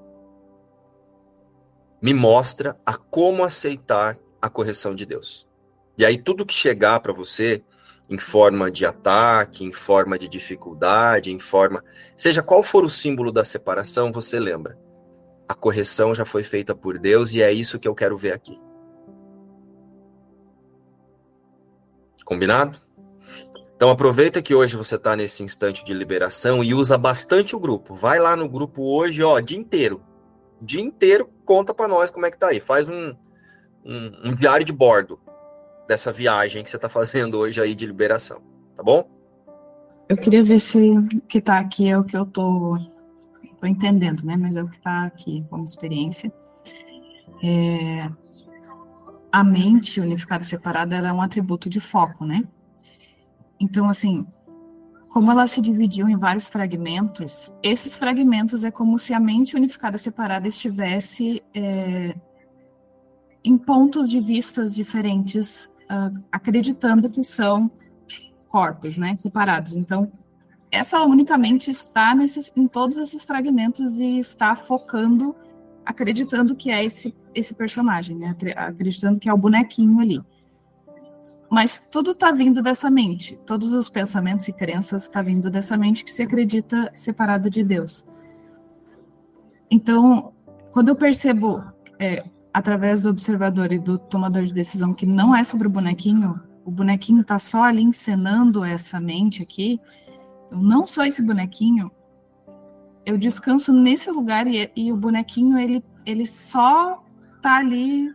me 2.01 2.13
mostra 2.13 2.79
a 2.85 2.95
como 2.95 3.43
aceitar 3.43 4.17
a 4.41 4.49
correção 4.49 4.95
de 4.95 5.05
Deus. 5.05 5.50
E 6.01 6.05
aí 6.05 6.17
tudo 6.17 6.47
que 6.47 6.53
chegar 6.55 6.99
para 6.99 7.13
você 7.13 7.63
em 8.09 8.17
forma 8.17 8.71
de 8.71 8.87
ataque, 8.87 9.63
em 9.63 9.71
forma 9.71 10.17
de 10.17 10.27
dificuldade, 10.27 11.31
em 11.31 11.39
forma, 11.39 11.83
seja 12.17 12.41
qual 12.41 12.63
for 12.63 12.83
o 12.83 12.89
símbolo 12.89 13.31
da 13.31 13.43
separação, 13.43 14.11
você 14.11 14.39
lembra. 14.39 14.79
A 15.47 15.53
correção 15.53 16.15
já 16.15 16.25
foi 16.25 16.41
feita 16.41 16.73
por 16.73 16.97
Deus 16.97 17.35
e 17.35 17.43
é 17.43 17.53
isso 17.53 17.77
que 17.77 17.87
eu 17.87 17.93
quero 17.93 18.17
ver 18.17 18.33
aqui. 18.33 18.59
Combinado? 22.25 22.81
Então 23.75 23.91
aproveita 23.91 24.41
que 24.41 24.55
hoje 24.55 24.75
você 24.75 24.95
está 24.95 25.15
nesse 25.15 25.43
instante 25.43 25.85
de 25.85 25.93
liberação 25.93 26.63
e 26.63 26.73
usa 26.73 26.97
bastante 26.97 27.55
o 27.55 27.59
grupo. 27.59 27.93
Vai 27.93 28.17
lá 28.17 28.35
no 28.35 28.49
grupo 28.49 28.81
hoje, 28.81 29.21
ó, 29.21 29.39
dia 29.39 29.59
inteiro. 29.59 30.01
Dia 30.59 30.81
inteiro, 30.81 31.29
conta 31.45 31.75
para 31.75 31.87
nós 31.87 32.09
como 32.09 32.25
é 32.25 32.31
que 32.31 32.39
tá 32.39 32.47
aí. 32.47 32.59
Faz 32.59 32.89
um, 32.89 33.15
um, 33.85 34.29
um 34.29 34.35
diário 34.35 34.65
de 34.65 34.73
bordo 34.73 35.19
dessa 35.91 36.09
viagem 36.09 36.63
que 36.63 36.69
você 36.69 36.77
está 36.77 36.87
fazendo 36.87 37.37
hoje 37.37 37.59
aí 37.59 37.75
de 37.75 37.85
liberação, 37.85 38.41
tá 38.77 38.81
bom? 38.81 39.09
Eu 40.07 40.15
queria 40.15 40.41
ver 40.41 40.61
se 40.61 40.77
o 40.77 41.21
que 41.27 41.39
está 41.39 41.59
aqui 41.59 41.89
é 41.89 41.97
o 41.97 42.03
que 42.05 42.15
eu 42.15 42.25
tô, 42.25 42.77
tô 43.59 43.67
entendendo, 43.67 44.23
né? 44.23 44.37
Mas 44.37 44.55
é 44.55 44.63
o 44.63 44.69
que 44.69 44.77
está 44.77 45.03
aqui 45.03 45.45
como 45.49 45.65
experiência. 45.65 46.31
É, 47.43 48.09
a 49.29 49.43
mente 49.43 49.99
unificada 49.99 50.45
separada 50.45 50.95
ela 50.95 51.09
é 51.09 51.13
um 51.13 51.21
atributo 51.21 51.69
de 51.69 51.81
foco, 51.81 52.25
né? 52.25 52.41
Então, 53.59 53.89
assim, 53.89 54.25
como 55.09 55.29
ela 55.29 55.45
se 55.45 55.59
dividiu 55.59 56.07
em 56.07 56.15
vários 56.15 56.47
fragmentos, 56.47 57.53
esses 57.61 57.97
fragmentos 57.97 58.63
é 58.63 58.71
como 58.71 58.97
se 58.97 59.13
a 59.13 59.19
mente 59.19 59.57
unificada 59.57 59.97
separada 59.97 60.47
estivesse 60.47 61.43
é, 61.53 62.15
em 63.43 63.57
pontos 63.57 64.09
de 64.09 64.21
vistas 64.21 64.73
diferentes, 64.73 65.69
uh, 65.91 66.23
acreditando 66.31 67.09
que 67.09 67.23
são 67.23 67.69
corpos, 68.47 68.97
né, 68.97 69.15
separados. 69.15 69.75
Então, 69.75 70.11
essa 70.71 71.03
unicamente 71.03 71.69
está 71.69 72.15
nesses, 72.15 72.51
em 72.55 72.67
todos 72.67 72.97
esses 72.97 73.23
fragmentos 73.23 73.99
e 73.99 74.17
está 74.17 74.55
focando, 74.55 75.35
acreditando 75.85 76.55
que 76.55 76.71
é 76.71 76.83
esse, 76.83 77.13
esse 77.35 77.53
personagem, 77.53 78.17
né, 78.17 78.35
acreditando 78.55 79.19
que 79.19 79.29
é 79.29 79.33
o 79.33 79.37
bonequinho 79.37 79.99
ali. 79.99 80.21
Mas 81.49 81.83
tudo 81.91 82.11
está 82.11 82.31
vindo 82.31 82.61
dessa 82.61 82.89
mente, 82.89 83.37
todos 83.45 83.73
os 83.73 83.89
pensamentos 83.89 84.47
e 84.47 84.53
crenças 84.53 85.03
estão 85.03 85.21
tá 85.21 85.27
vindo 85.27 85.49
dessa 85.49 85.75
mente 85.75 86.05
que 86.05 86.11
se 86.11 86.23
acredita 86.23 86.89
separada 86.95 87.49
de 87.49 87.61
Deus. 87.61 88.05
Então, 89.69 90.33
quando 90.71 90.89
eu 90.89 90.95
percebo 90.95 91.61
é, 91.99 92.23
através 92.53 93.01
do 93.01 93.09
observador 93.09 93.71
e 93.71 93.79
do 93.79 93.97
tomador 93.97 94.43
de 94.43 94.53
decisão 94.53 94.93
que 94.93 95.05
não 95.05 95.35
é 95.35 95.43
sobre 95.43 95.67
o 95.67 95.69
bonequinho, 95.69 96.39
o 96.65 96.71
bonequinho 96.71 97.21
está 97.21 97.39
só 97.39 97.63
ali 97.63 97.81
encenando 97.81 98.63
essa 98.63 98.99
mente 98.99 99.41
aqui, 99.41 99.79
eu 100.51 100.57
não 100.57 100.85
sou 100.85 101.03
esse 101.03 101.21
bonequinho, 101.21 101.91
eu 103.05 103.17
descanso 103.17 103.73
nesse 103.73 104.11
lugar 104.11 104.47
e, 104.47 104.69
e 104.75 104.91
o 104.91 104.97
bonequinho 104.97 105.57
ele, 105.57 105.83
ele 106.05 106.25
só 106.25 107.03
está 107.37 107.57
ali 107.57 108.13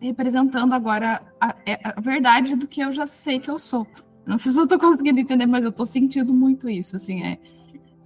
representando 0.00 0.72
agora 0.72 1.22
a, 1.40 1.54
é, 1.66 1.80
a, 1.82 2.00
verdade 2.00 2.54
do 2.54 2.66
que 2.66 2.80
eu 2.80 2.92
já 2.92 3.06
sei 3.06 3.38
que 3.38 3.50
eu 3.50 3.58
sou. 3.58 3.86
Não 4.26 4.38
sei 4.38 4.52
se 4.52 4.58
eu 4.58 4.64
estou 4.64 4.78
conseguindo 4.78 5.18
entender, 5.18 5.46
mas 5.46 5.64
eu 5.64 5.70
estou 5.70 5.84
sentindo 5.84 6.32
muito 6.32 6.68
isso, 6.68 6.96
assim, 6.96 7.22
é, 7.22 7.38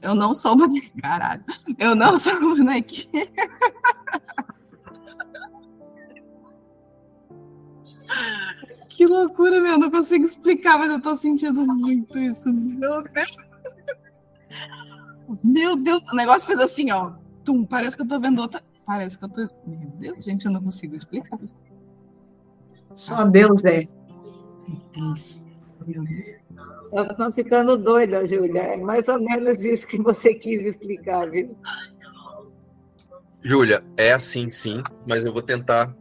eu 0.00 0.14
não 0.14 0.34
sou 0.34 0.56
bonequinho, 0.56 1.02
caralho, 1.02 1.44
eu 1.78 1.94
não 1.94 2.16
sou 2.16 2.38
bonequinho. 2.40 3.28
loucura, 9.24 9.60
meu. 9.60 9.78
Não 9.78 9.90
consigo 9.90 10.24
explicar, 10.24 10.78
mas 10.78 10.90
eu 10.90 11.00
tô 11.00 11.16
sentindo 11.16 11.66
muito 11.66 12.18
isso. 12.18 12.52
Meu 12.52 13.02
Deus. 13.02 13.36
Meu 15.42 15.76
Deus. 15.76 16.02
O 16.12 16.16
negócio 16.16 16.46
fez 16.46 16.60
assim, 16.60 16.90
ó. 16.90 17.12
Tum, 17.44 17.64
parece 17.64 17.96
que 17.96 18.02
eu 18.02 18.08
tô 18.08 18.20
vendo 18.20 18.40
outra. 18.40 18.62
Parece 18.86 19.18
que 19.18 19.24
eu 19.24 19.28
tô. 19.28 19.40
Meu 19.66 19.90
Deus, 19.98 20.24
gente, 20.24 20.46
eu 20.46 20.52
não 20.52 20.62
consigo 20.62 20.94
explicar. 20.94 21.38
Só 22.94 23.24
Deus 23.24 23.64
é. 23.64 23.88
Isso. 25.14 25.44
Nós 26.92 27.10
estamos 27.10 27.34
ficando 27.34 27.76
doida, 27.76 28.26
Júlia. 28.26 28.62
É 28.62 28.76
mais 28.76 29.08
ou 29.08 29.20
menos 29.20 29.62
isso 29.62 29.86
que 29.86 30.00
você 30.00 30.34
quis 30.34 30.66
explicar, 30.66 31.30
viu? 31.30 31.56
Júlia, 33.42 33.84
é 33.96 34.12
assim 34.12 34.50
sim, 34.50 34.82
mas 35.06 35.24
eu 35.24 35.32
vou 35.32 35.42
tentar 35.42 35.94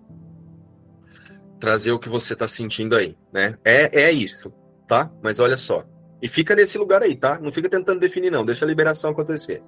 trazer 1.63 1.93
o 1.93 1.97
que 1.97 2.09
você 2.09 2.33
está 2.33 2.45
sentindo 2.45 2.93
aí, 2.93 3.17
né? 3.31 3.57
É, 3.63 4.01
é 4.01 4.11
isso, 4.11 4.53
tá? 4.85 5.09
Mas 5.21 5.39
olha 5.39 5.55
só. 5.55 5.85
E 6.21 6.27
fica 6.27 6.53
nesse 6.53 6.77
lugar 6.77 7.01
aí, 7.01 7.15
tá? 7.15 7.39
Não 7.39 7.53
fica 7.53 7.69
tentando 7.69 8.01
definir, 8.01 8.29
não. 8.29 8.43
Deixa 8.43 8.65
a 8.65 8.67
liberação 8.67 9.11
acontecer. 9.11 9.63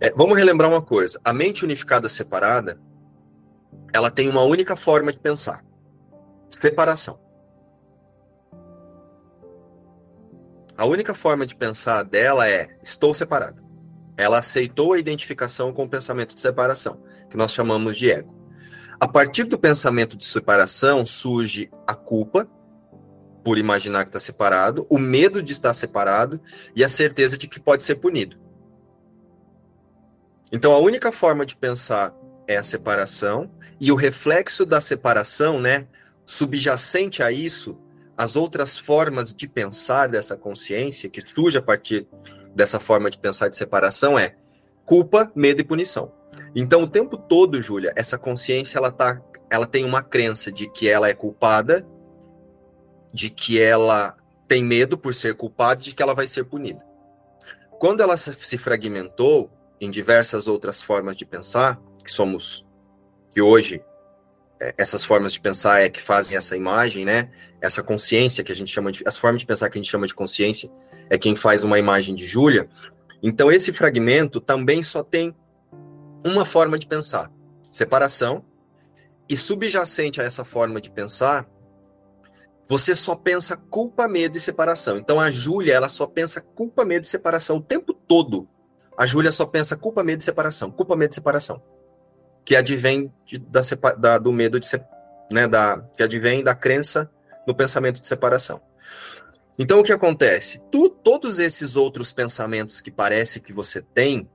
É, 0.00 0.12
vamos 0.12 0.38
relembrar 0.38 0.70
uma 0.70 0.80
coisa. 0.80 1.20
A 1.24 1.32
mente 1.32 1.64
unificada 1.64 2.08
separada, 2.08 2.80
ela 3.92 4.12
tem 4.12 4.28
uma 4.28 4.44
única 4.44 4.76
forma 4.76 5.12
de 5.12 5.18
pensar. 5.18 5.64
Separação. 6.48 7.18
A 10.78 10.86
única 10.86 11.14
forma 11.14 11.44
de 11.44 11.56
pensar 11.56 12.04
dela 12.04 12.48
é 12.48 12.68
estou 12.80 13.12
separado. 13.12 13.60
Ela 14.16 14.38
aceitou 14.38 14.92
a 14.92 15.00
identificação 15.00 15.72
com 15.72 15.82
o 15.82 15.90
pensamento 15.90 16.32
de 16.32 16.40
separação, 16.40 17.02
que 17.28 17.36
nós 17.36 17.52
chamamos 17.52 17.98
de 17.98 18.08
ego. 18.08 18.35
A 18.98 19.06
partir 19.06 19.44
do 19.44 19.58
pensamento 19.58 20.16
de 20.16 20.26
separação 20.26 21.04
surge 21.04 21.70
a 21.86 21.94
culpa, 21.94 22.48
por 23.44 23.58
imaginar 23.58 24.04
que 24.04 24.08
está 24.08 24.18
separado, 24.18 24.86
o 24.90 24.98
medo 24.98 25.42
de 25.42 25.52
estar 25.52 25.72
separado 25.74 26.40
e 26.74 26.82
a 26.82 26.88
certeza 26.88 27.36
de 27.36 27.46
que 27.46 27.60
pode 27.60 27.84
ser 27.84 27.96
punido. 27.96 28.36
Então, 30.50 30.72
a 30.72 30.78
única 30.78 31.12
forma 31.12 31.44
de 31.44 31.54
pensar 31.54 32.14
é 32.46 32.56
a 32.56 32.62
separação, 32.62 33.50
e 33.80 33.92
o 33.92 33.96
reflexo 33.96 34.64
da 34.64 34.80
separação, 34.80 35.60
né, 35.60 35.86
subjacente 36.24 37.22
a 37.22 37.30
isso, 37.30 37.78
as 38.16 38.34
outras 38.34 38.78
formas 38.78 39.34
de 39.34 39.46
pensar 39.46 40.08
dessa 40.08 40.36
consciência, 40.36 41.10
que 41.10 41.20
surge 41.20 41.58
a 41.58 41.62
partir 41.62 42.08
dessa 42.54 42.80
forma 42.80 43.10
de 43.10 43.18
pensar 43.18 43.48
de 43.48 43.56
separação, 43.56 44.18
é 44.18 44.34
culpa, 44.86 45.30
medo 45.34 45.60
e 45.60 45.64
punição. 45.64 46.10
Então, 46.54 46.82
o 46.82 46.88
tempo 46.88 47.16
todo, 47.16 47.60
Júlia, 47.60 47.92
essa 47.96 48.18
consciência 48.18 48.78
ela 48.78 48.90
tá, 48.90 49.20
ela 49.50 49.66
tem 49.66 49.84
uma 49.84 50.02
crença 50.02 50.50
de 50.50 50.68
que 50.70 50.88
ela 50.88 51.08
é 51.08 51.14
culpada, 51.14 51.86
de 53.12 53.30
que 53.30 53.60
ela 53.60 54.16
tem 54.48 54.62
medo 54.64 54.96
por 54.96 55.14
ser 55.14 55.34
culpada, 55.34 55.80
de 55.80 55.94
que 55.94 56.02
ela 56.02 56.14
vai 56.14 56.28
ser 56.28 56.44
punida. 56.44 56.84
Quando 57.78 58.02
ela 58.02 58.16
se 58.16 58.56
fragmentou 58.56 59.50
em 59.80 59.90
diversas 59.90 60.48
outras 60.48 60.82
formas 60.82 61.16
de 61.16 61.26
pensar, 61.26 61.80
que 62.02 62.10
somos 62.10 62.66
que 63.30 63.42
hoje 63.42 63.82
é, 64.60 64.74
essas 64.78 65.04
formas 65.04 65.34
de 65.34 65.40
pensar 65.40 65.80
é 65.80 65.90
que 65.90 66.00
fazem 66.00 66.36
essa 66.36 66.56
imagem, 66.56 67.04
né? 67.04 67.30
Essa 67.60 67.82
consciência 67.82 68.42
que 68.42 68.52
a 68.52 68.56
gente 68.56 68.72
chama 68.72 68.90
de 68.90 69.02
as 69.06 69.18
formas 69.18 69.40
de 69.40 69.46
pensar 69.46 69.68
que 69.68 69.78
a 69.78 69.82
gente 69.82 69.90
chama 69.90 70.06
de 70.06 70.14
consciência 70.14 70.70
é 71.10 71.18
quem 71.18 71.36
faz 71.36 71.62
uma 71.64 71.78
imagem 71.78 72.14
de 72.14 72.26
Júlia. 72.26 72.68
Então 73.22 73.50
esse 73.50 73.72
fragmento 73.72 74.40
também 74.40 74.82
só 74.82 75.02
tem 75.02 75.34
uma 76.26 76.44
forma 76.44 76.78
de 76.78 76.86
pensar, 76.86 77.30
separação, 77.70 78.44
e 79.28 79.36
subjacente 79.36 80.20
a 80.20 80.24
essa 80.24 80.44
forma 80.44 80.80
de 80.80 80.90
pensar, 80.90 81.48
você 82.68 82.94
só 82.94 83.14
pensa 83.14 83.56
culpa, 83.56 84.08
medo 84.08 84.36
e 84.36 84.40
separação. 84.40 84.96
Então 84.96 85.20
a 85.20 85.30
Júlia, 85.30 85.74
ela 85.74 85.88
só 85.88 86.06
pensa 86.06 86.40
culpa, 86.40 86.84
medo 86.84 87.04
e 87.04 87.08
separação 87.08 87.58
o 87.58 87.62
tempo 87.62 87.92
todo. 87.92 88.48
A 88.96 89.06
Júlia 89.06 89.30
só 89.30 89.44
pensa 89.44 89.76
culpa, 89.76 90.02
medo 90.02 90.20
e 90.20 90.24
separação, 90.24 90.70
culpa, 90.70 90.96
medo 90.96 91.12
e 91.12 91.14
separação. 91.14 91.62
Que 92.44 92.56
advém 92.56 93.12
de, 93.24 93.38
da, 93.38 93.60
da, 93.98 94.18
do 94.18 94.32
medo 94.32 94.58
de 94.58 94.68
né, 95.30 95.46
da, 95.46 95.80
que 95.96 96.02
advém 96.02 96.42
da 96.42 96.54
crença 96.54 97.10
no 97.46 97.54
pensamento 97.54 98.00
de 98.00 98.06
separação. 98.06 98.60
Então 99.58 99.80
o 99.80 99.84
que 99.84 99.92
acontece? 99.92 100.60
Tu, 100.70 100.88
todos 100.88 101.38
esses 101.38 101.76
outros 101.76 102.12
pensamentos 102.12 102.80
que 102.80 102.90
parece 102.90 103.40
que 103.40 103.52
você 103.52 103.80
tem, 103.80 104.28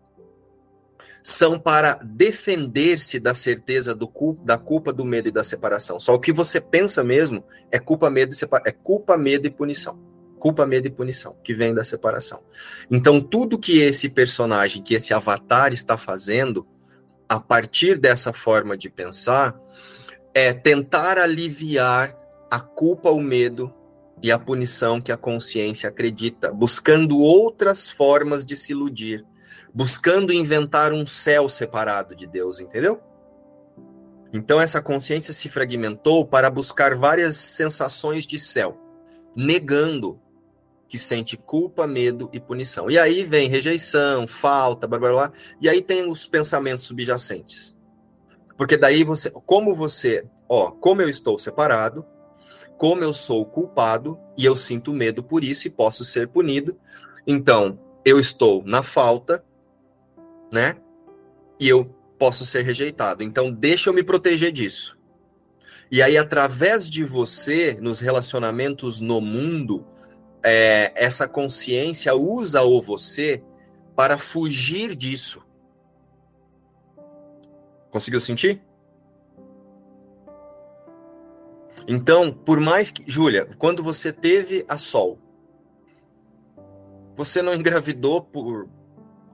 são 1.23 1.59
para 1.59 1.99
defender-se 2.03 3.19
da 3.19 3.33
certeza 3.33 3.93
do 3.93 4.11
da 4.43 4.57
culpa, 4.57 4.91
do 4.91 5.05
medo 5.05 5.29
e 5.29 5.31
da 5.31 5.43
separação. 5.43 5.99
Só 5.99 6.13
o 6.13 6.19
que 6.19 6.33
você 6.33 6.59
pensa 6.59 7.03
mesmo 7.03 7.43
é 7.71 7.79
culpa, 7.79 8.09
medo 8.09 8.33
e 8.33 8.67
é 8.67 8.71
culpa, 8.71 9.17
medo 9.17 9.47
e 9.47 9.49
punição. 9.49 9.99
Culpa, 10.39 10.65
medo 10.65 10.87
e 10.87 10.89
punição, 10.89 11.35
que 11.43 11.53
vem 11.53 11.73
da 11.73 11.83
separação. 11.83 12.41
Então, 12.89 13.21
tudo 13.21 13.59
que 13.59 13.79
esse 13.79 14.09
personagem, 14.09 14.81
que 14.81 14.95
esse 14.95 15.13
avatar 15.13 15.71
está 15.71 15.97
fazendo, 15.99 16.67
a 17.29 17.39
partir 17.39 17.99
dessa 17.99 18.33
forma 18.33 18.75
de 18.75 18.89
pensar, 18.89 19.55
é 20.33 20.51
tentar 20.51 21.19
aliviar 21.19 22.17
a 22.49 22.59
culpa, 22.59 23.11
o 23.11 23.21
medo 23.21 23.71
e 24.21 24.31
a 24.31 24.39
punição 24.39 24.99
que 24.99 25.11
a 25.11 25.17
consciência 25.17 25.89
acredita, 25.89 26.51
buscando 26.51 27.19
outras 27.19 27.89
formas 27.89 28.43
de 28.43 28.55
se 28.55 28.71
iludir 28.71 29.23
buscando 29.73 30.33
inventar 30.33 30.91
um 30.91 31.05
céu 31.07 31.47
separado 31.47 32.15
de 32.15 32.27
Deus, 32.27 32.59
entendeu? 32.59 33.01
Então 34.33 34.61
essa 34.61 34.81
consciência 34.81 35.33
se 35.33 35.49
fragmentou 35.49 36.25
para 36.25 36.49
buscar 36.49 36.95
várias 36.95 37.35
sensações 37.35 38.25
de 38.25 38.39
céu, 38.39 38.77
negando 39.35 40.19
que 40.87 40.97
sente 40.97 41.37
culpa, 41.37 41.87
medo 41.87 42.29
e 42.33 42.39
punição. 42.39 42.89
E 42.89 42.99
aí 42.99 43.23
vem 43.23 43.47
rejeição, 43.47 44.27
falta, 44.27 44.87
blá 44.87 44.99
blá 44.99 45.09
blá, 45.11 45.31
e 45.61 45.69
aí 45.69 45.81
tem 45.81 46.09
os 46.09 46.27
pensamentos 46.27 46.85
subjacentes. 46.85 47.77
Porque 48.57 48.77
daí 48.77 49.03
você, 49.03 49.29
como 49.31 49.73
você, 49.73 50.25
ó, 50.49 50.71
como 50.71 51.01
eu 51.01 51.09
estou 51.09 51.39
separado, 51.39 52.05
como 52.77 53.03
eu 53.03 53.13
sou 53.13 53.45
culpado 53.45 54.19
e 54.37 54.45
eu 54.45 54.55
sinto 54.55 54.93
medo 54.93 55.23
por 55.23 55.43
isso 55.43 55.67
e 55.67 55.71
posso 55.71 56.03
ser 56.03 56.27
punido, 56.27 56.77
então 57.25 57.79
eu 58.03 58.19
estou 58.19 58.63
na 58.65 58.83
falta, 58.83 59.43
né? 60.51 60.75
E 61.59 61.67
eu 61.69 61.85
posso 62.19 62.45
ser 62.45 62.63
rejeitado. 62.63 63.23
Então, 63.23 63.51
deixa 63.51 63.89
eu 63.89 63.93
me 63.93 64.03
proteger 64.03 64.51
disso. 64.51 64.97
E 65.91 66.01
aí, 66.01 66.17
através 66.17 66.87
de 66.87 67.03
você, 67.03 67.77
nos 67.81 67.99
relacionamentos 67.99 68.99
no 68.99 69.19
mundo, 69.19 69.85
é, 70.43 70.91
essa 70.95 71.27
consciência 71.27 72.15
usa 72.15 72.61
o 72.61 72.81
você 72.81 73.43
para 73.95 74.17
fugir 74.17 74.95
disso. 74.95 75.43
Conseguiu 77.89 78.21
sentir? 78.21 78.61
Então, 81.87 82.31
por 82.31 82.59
mais 82.59 82.89
que. 82.91 83.03
Júlia, 83.05 83.49
quando 83.57 83.83
você 83.83 84.13
teve 84.13 84.65
a 84.67 84.77
Sol, 84.77 85.19
você 87.15 87.41
não 87.41 87.53
engravidou 87.53 88.21
por 88.21 88.69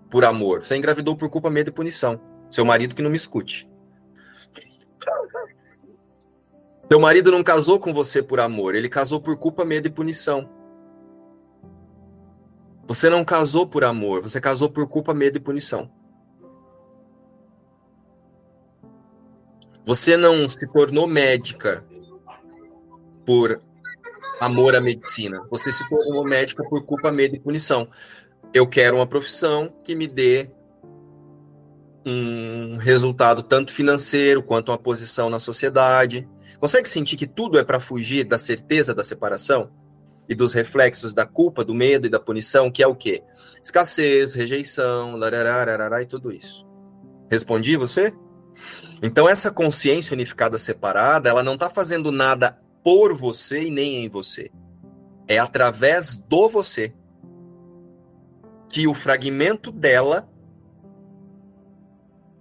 por 0.10 0.24
amor. 0.26 0.64
Você 0.64 0.76
engravidou 0.76 1.16
por 1.16 1.30
culpa, 1.30 1.50
medo 1.50 1.70
e 1.70 1.74
punição. 1.74 2.20
Seu 2.50 2.66
marido 2.66 2.96
que 2.96 3.02
não 3.02 3.10
me 3.10 3.18
escute. 3.18 3.70
Seu 6.88 7.00
marido 7.00 7.32
não 7.32 7.44
casou 7.44 7.80
com 7.80 7.94
você 7.94 8.24
por 8.24 8.40
amor, 8.40 8.74
ele 8.74 8.88
casou 8.88 9.20
por 9.20 9.38
culpa, 9.38 9.66
medo 9.66 9.88
e 9.88 9.92
punição. 9.92 10.50
Você 12.88 13.10
não 13.10 13.26
casou 13.26 13.68
por 13.68 13.84
amor, 13.84 14.22
você 14.22 14.40
casou 14.40 14.70
por 14.70 14.88
culpa, 14.88 15.14
medo 15.14 15.36
e 15.36 15.42
punição. 15.42 15.92
Você 19.86 20.16
não 20.16 20.50
se 20.50 20.66
tornou 20.68 21.08
médica 21.08 21.86
por 23.26 23.62
amor 24.40 24.74
à 24.74 24.80
medicina. 24.80 25.46
Você 25.50 25.70
se 25.70 25.88
tornou 25.90 26.24
médica 26.24 26.64
por 26.64 26.86
culpa, 26.86 27.12
medo 27.12 27.36
e 27.36 27.40
punição 27.40 27.90
eu 28.58 28.68
quero 28.68 28.98
uma 28.98 29.08
profissão 29.08 29.72
que 29.84 29.96
me 29.96 30.08
dê 30.08 30.50
um 32.06 32.78
resultado 32.78 33.44
tanto 33.44 33.72
financeiro 33.72 34.42
quanto 34.42 34.72
uma 34.72 34.78
posição 34.78 35.30
na 35.30 35.40
sociedade. 35.40 36.28
Consegue 36.60 36.90
sentir 36.90 37.18
que 37.18 37.28
tudo 37.28 37.60
é 37.60 37.64
para 37.64 37.80
fugir 37.80 38.26
da 38.26 38.38
certeza 38.38 38.94
da 38.94 39.04
separação 39.04 39.70
e 40.28 40.34
dos 40.34 40.54
reflexos 40.54 41.14
da 41.14 41.26
culpa, 41.26 41.64
do 41.64 41.74
medo 41.74 42.08
e 42.08 42.10
da 42.10 42.20
punição, 42.20 42.72
que 42.72 42.82
é 42.82 42.88
o 42.88 42.96
quê? 42.96 43.24
Escassez, 43.64 44.34
rejeição, 44.34 45.20
e 46.02 46.06
tudo 46.06 46.32
isso. 46.32 46.66
Respondi 47.30 47.78
você? 47.78 48.14
Então 49.04 49.30
essa 49.30 49.52
consciência 49.52 50.14
unificada 50.14 50.58
separada, 50.58 51.30
ela 51.30 51.44
não 51.44 51.54
está 51.54 51.70
fazendo 51.70 52.12
nada 52.12 52.58
por 52.84 53.14
você 53.14 53.68
e 53.68 53.72
nem 53.72 54.04
em 54.04 54.10
você. 54.10 54.50
É 55.28 55.38
através 55.38 56.16
do 56.16 56.50
você 56.50 56.94
que 58.70 58.88
o 58.88 58.94
fragmento 58.94 59.72
dela 59.72 60.30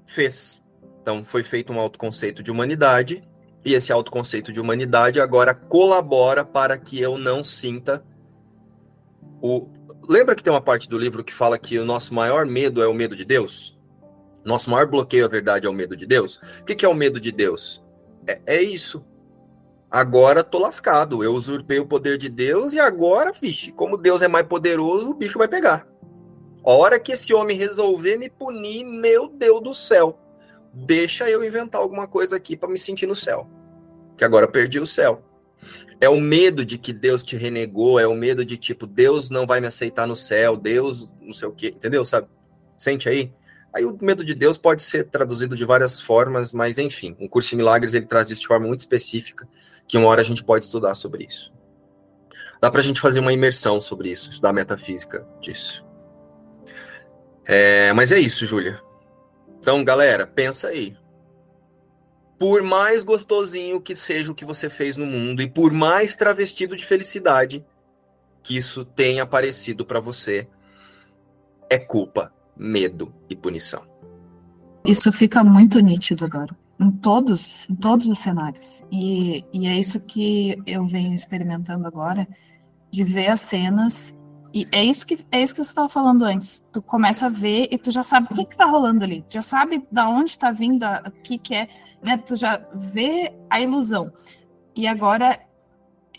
fez. 0.07 0.63
Então, 1.03 1.25
foi 1.25 1.43
feito 1.43 1.73
um 1.73 1.79
autoconceito 1.79 2.43
de 2.43 2.51
humanidade, 2.51 3.23
e 3.65 3.75
esse 3.75 3.93
autoconceito 3.93 4.53
de 4.53 4.61
humanidade 4.61 5.21
agora 5.21 5.55
colabora 5.55 6.45
para 6.45 6.79
que 6.79 7.01
eu 7.01 7.19
não 7.19 7.43
sinta 7.43 8.05
o. 9.43 9.69
Lembra 10.09 10.37
que 10.37 10.43
tem 10.43 10.53
uma 10.53 10.61
parte 10.61 10.89
do 10.89 10.97
livro 10.97 11.25
que 11.25 11.35
fala 11.35 11.59
que 11.59 11.77
o 11.79 11.85
nosso 11.85 12.15
maior 12.15 12.47
medo 12.47 12.81
é 12.81 12.87
o 12.87 12.95
medo 12.95 13.17
de 13.17 13.25
Deus? 13.25 13.77
Nosso 14.45 14.71
maior 14.71 14.87
bloqueio 14.87 15.25
à 15.25 15.29
verdade 15.29 15.67
é 15.67 15.69
o 15.69 15.73
medo 15.73 15.97
de 15.97 16.07
Deus? 16.07 16.41
O 16.61 16.65
que 16.65 16.85
é 16.85 16.89
o 16.89 16.95
medo 16.95 17.19
de 17.19 17.33
Deus? 17.33 17.85
É, 18.25 18.41
é 18.47 18.63
isso. 18.63 19.05
Agora 19.91 20.45
tô 20.45 20.59
lascado. 20.59 21.25
Eu 21.25 21.35
usurpei 21.35 21.81
o 21.81 21.87
poder 21.87 22.19
de 22.19 22.29
Deus 22.29 22.73
e 22.73 22.79
agora, 22.79 23.33
vixe, 23.33 23.73
como 23.73 23.97
Deus 23.97 24.23
é 24.23 24.29
mais 24.29 24.47
poderoso, 24.47 25.11
o 25.11 25.15
bicho 25.15 25.39
vai 25.39 25.49
pegar. 25.49 25.89
A 26.67 26.71
hora 26.73 26.99
que 26.99 27.13
esse 27.13 27.33
homem 27.33 27.57
resolver 27.57 28.17
me 28.17 28.29
punir, 28.29 28.83
meu 28.83 29.29
Deus 29.29 29.63
do 29.63 29.73
céu, 29.73 30.19
deixa 30.75 31.31
eu 31.31 31.45
inventar 31.45 31.81
alguma 31.81 32.09
coisa 32.09 32.35
aqui 32.35 32.57
para 32.57 32.69
me 32.69 32.77
sentir 32.77 33.07
no 33.07 33.15
céu. 33.15 33.49
Que 34.19 34.25
agora 34.25 34.49
perdi 34.49 34.81
o 34.81 34.87
céu. 34.87 35.23
É 36.01 36.09
o 36.09 36.21
medo 36.21 36.65
de 36.65 36.77
que 36.77 36.93
Deus 36.93 37.23
te 37.23 37.37
renegou, 37.37 38.01
é 38.01 38.07
o 38.09 38.17
medo 38.17 38.45
de 38.45 38.57
tipo, 38.57 38.85
Deus 38.85 39.31
não 39.31 39.47
vai 39.47 39.61
me 39.61 39.69
aceitar 39.69 40.09
no 40.09 40.17
céu, 40.17 40.57
Deus 40.57 41.09
não 41.21 41.33
sei 41.33 41.47
o 41.47 41.53
quê, 41.53 41.69
entendeu? 41.69 42.05
Sabe? 42.05 42.27
Sente 42.77 43.09
aí? 43.09 43.33
Aí 43.73 43.85
o 43.85 43.97
medo 44.03 44.25
de 44.25 44.35
Deus 44.35 44.59
pode 44.59 44.83
ser 44.83 45.05
traduzido 45.05 45.55
de 45.55 45.65
várias 45.65 46.01
formas, 46.01 46.53
mas 46.53 46.79
enfim, 46.79 47.17
um 47.21 47.29
curso 47.29 47.51
de 47.51 47.57
milagres 47.57 47.95
ele 47.95 48.07
traz 48.07 48.29
isso 48.29 48.41
de 48.41 48.49
forma 48.49 48.67
muito 48.67 48.81
específica, 48.81 49.49
que 49.87 49.97
uma 49.97 50.09
hora 50.09 50.21
a 50.21 50.25
gente 50.25 50.43
pode 50.43 50.65
estudar 50.65 50.95
sobre 50.95 51.27
isso. 51.27 51.53
Dá 52.61 52.73
pra 52.73 52.83
gente 52.83 53.01
fazer 53.01 53.21
uma 53.21 53.33
imersão 53.33 53.81
sobre 53.81 54.11
isso, 54.11 54.31
estudar 54.31 54.51
a 54.51 54.55
metafísica 54.55 55.25
disso. 55.41 55.86
É, 57.47 57.93
mas 57.93 58.11
é 58.11 58.19
isso, 58.19 58.45
Júlia. 58.45 58.83
Então, 59.61 59.85
galera, 59.85 60.27
pensa 60.27 60.69
aí. 60.69 60.97
Por 62.39 62.63
mais 62.63 63.05
gostosinho 63.05 63.81
que 63.81 63.95
seja 63.95 64.33
o 64.33 64.35
que 64.35 64.45
você 64.45 64.69
fez 64.69 64.97
no 64.97 65.07
mundo 65.07 65.41
e 65.41 65.49
por 65.49 65.73
mais 65.73 66.17
travestido 66.17 66.77
de 66.77 66.85
felicidade 66.85 67.65
que 68.43 68.57
isso 68.57 68.85
tenha 68.85 69.23
aparecido 69.23 69.85
para 69.85 69.99
você, 69.99 70.47
é 71.69 71.79
culpa, 71.79 72.33
medo 72.57 73.13
e 73.29 73.35
punição. 73.35 73.83
Isso 74.85 75.11
fica 75.11 75.43
muito 75.43 75.81
nítido 75.81 76.25
agora, 76.25 76.57
em 76.79 76.91
todos, 76.91 77.69
em 77.69 77.75
todos 77.75 78.07
os 78.07 78.19
cenários. 78.19 78.85
E, 78.93 79.45
e 79.53 79.67
é 79.67 79.77
isso 79.77 79.99
que 79.99 80.63
eu 80.65 80.87
venho 80.87 81.13
experimentando 81.13 81.87
agora, 81.87 82.29
de 82.91 83.03
ver 83.03 83.29
as 83.29 83.41
cenas 83.41 84.17
e 84.57 84.67
é 84.73 84.83
isso 84.83 85.07
que 85.07 85.19
é 85.31 85.43
isso 85.43 85.55
que 85.55 85.63
você 85.63 85.71
estava 85.71 85.87
falando 85.91 86.25
antes. 86.25 86.65
Tu 86.73 86.81
começa 86.81 87.27
a 87.27 87.29
ver 87.29 87.69
e 87.71 87.77
tu 87.77 87.91
já 87.91 88.03
sabe 88.03 88.29
o 88.31 88.47
que 88.47 88.55
está 88.55 88.65
rolando 88.65 89.05
ali. 89.05 89.21
Tu 89.21 89.35
já 89.35 89.43
sabe 89.43 89.87
da 89.93 90.09
onde 90.09 90.31
está 90.31 90.51
vindo, 90.51 90.83
o 90.83 91.11
que, 91.23 91.37
que 91.37 91.55
é, 91.55 91.69
né? 92.03 92.17
Tu 92.17 92.37
já 92.37 92.67
vê 92.75 93.35
a 93.51 93.61
ilusão. 93.61 94.11
E 94.75 94.87
agora 94.87 95.39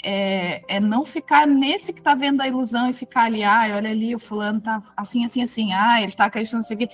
é, 0.03 0.61
é 0.67 0.79
não 0.79 1.03
ficar 1.03 1.47
nesse 1.47 1.91
que 1.91 1.99
está 1.99 2.13
vendo 2.13 2.41
a 2.41 2.47
ilusão 2.47 2.87
e 2.87 2.93
ficar 2.93 3.23
ali, 3.23 3.43
ah, 3.43 3.71
olha 3.75 3.89
ali, 3.89 4.13
o 4.13 4.19
fulano 4.19 4.61
tá 4.61 4.83
assim, 4.95 5.25
assim, 5.25 5.41
assim, 5.41 5.73
ah, 5.73 5.97
ele 5.97 6.09
está 6.09 6.25
acreditando 6.25 6.61
nisso 6.61 6.73
aqui. 6.73 6.87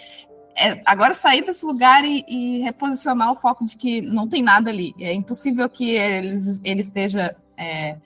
É, 0.55 0.81
agora 0.85 1.13
sair 1.13 1.43
desse 1.43 1.65
lugar 1.65 2.05
e, 2.05 2.23
e, 2.25 2.61
reposicionar 2.61 3.29
o 3.29 3.35
foco 3.35 3.65
de 3.65 3.75
que 3.75 4.01
não 4.01 4.29
tem 4.29 4.41
nada 4.41 4.69
ali. 4.69 4.95
É 4.97 5.13
impossível 5.13 5.67
que 5.67 5.89
ele, 5.89 6.37
ele 6.63 6.79
esteja 6.79 7.35
é, 7.57 7.97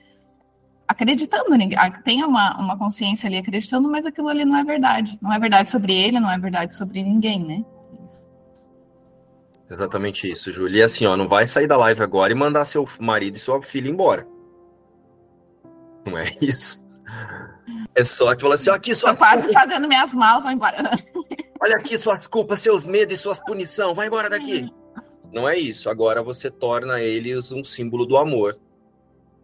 acreditando, 0.88 1.50
tem 2.02 2.24
uma, 2.24 2.58
uma 2.58 2.78
consciência 2.78 3.28
ali 3.28 3.36
acreditando, 3.36 3.88
mas 3.90 4.06
aquilo 4.06 4.28
ali 4.28 4.44
não 4.44 4.56
é 4.56 4.64
verdade. 4.64 5.18
Não 5.20 5.32
é 5.32 5.38
verdade 5.38 5.70
sobre 5.70 5.92
ele, 5.92 6.18
não 6.18 6.30
é 6.30 6.38
verdade 6.38 6.74
sobre 6.74 7.02
ninguém, 7.02 7.44
né? 7.44 7.64
Exatamente 9.70 10.30
isso, 10.30 10.50
Júlia. 10.50 10.78
E 10.78 10.82
assim, 10.82 11.04
ó, 11.04 11.14
não 11.14 11.28
vai 11.28 11.46
sair 11.46 11.66
da 11.66 11.76
live 11.76 12.02
agora 12.02 12.32
e 12.32 12.34
mandar 12.34 12.64
seu 12.64 12.88
marido 12.98 13.36
e 13.36 13.38
sua 13.38 13.60
filha 13.60 13.90
embora. 13.90 14.26
Não 16.06 16.16
é 16.16 16.30
isso. 16.40 16.82
É 17.94 18.02
só 18.02 18.34
que 18.34 18.40
falar 18.40 18.54
assim, 18.54 18.70
ó, 18.70 18.74
aqui 18.74 18.94
sua 18.94 19.10
Tô 19.10 19.18
quase 19.18 19.52
fazendo 19.52 19.86
minhas 19.86 20.14
malas, 20.14 20.42
vou 20.42 20.52
embora. 20.52 20.78
Olha 21.60 21.76
aqui 21.76 21.98
suas 21.98 22.26
culpas, 22.26 22.62
seus 22.62 22.86
medos 22.86 23.14
e 23.14 23.18
suas 23.18 23.38
punições, 23.40 23.94
vai 23.94 24.06
embora 24.06 24.30
daqui. 24.30 24.72
Não 25.32 25.46
é 25.46 25.58
isso. 25.58 25.90
Agora 25.90 26.22
você 26.22 26.50
torna 26.50 27.02
eles 27.02 27.52
um 27.52 27.62
símbolo 27.62 28.06
do 28.06 28.16
amor 28.16 28.58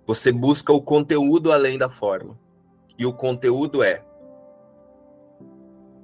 você 0.06 0.30
busca 0.30 0.72
o 0.72 0.82
conteúdo 0.82 1.52
além 1.52 1.78
da 1.78 1.88
forma. 1.88 2.38
E 2.98 3.06
o 3.06 3.12
conteúdo 3.12 3.82
é: 3.82 4.02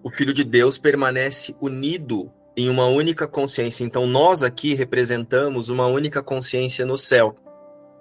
o 0.02 0.10
Filho 0.10 0.32
de 0.32 0.44
Deus 0.44 0.78
permanece 0.78 1.54
unido 1.60 2.32
em 2.56 2.68
uma 2.68 2.86
única 2.86 3.28
consciência. 3.28 3.84
Então, 3.84 4.06
nós 4.06 4.42
aqui 4.42 4.74
representamos 4.74 5.68
uma 5.68 5.86
única 5.86 6.22
consciência 6.22 6.84
no 6.84 6.98
céu. 6.98 7.36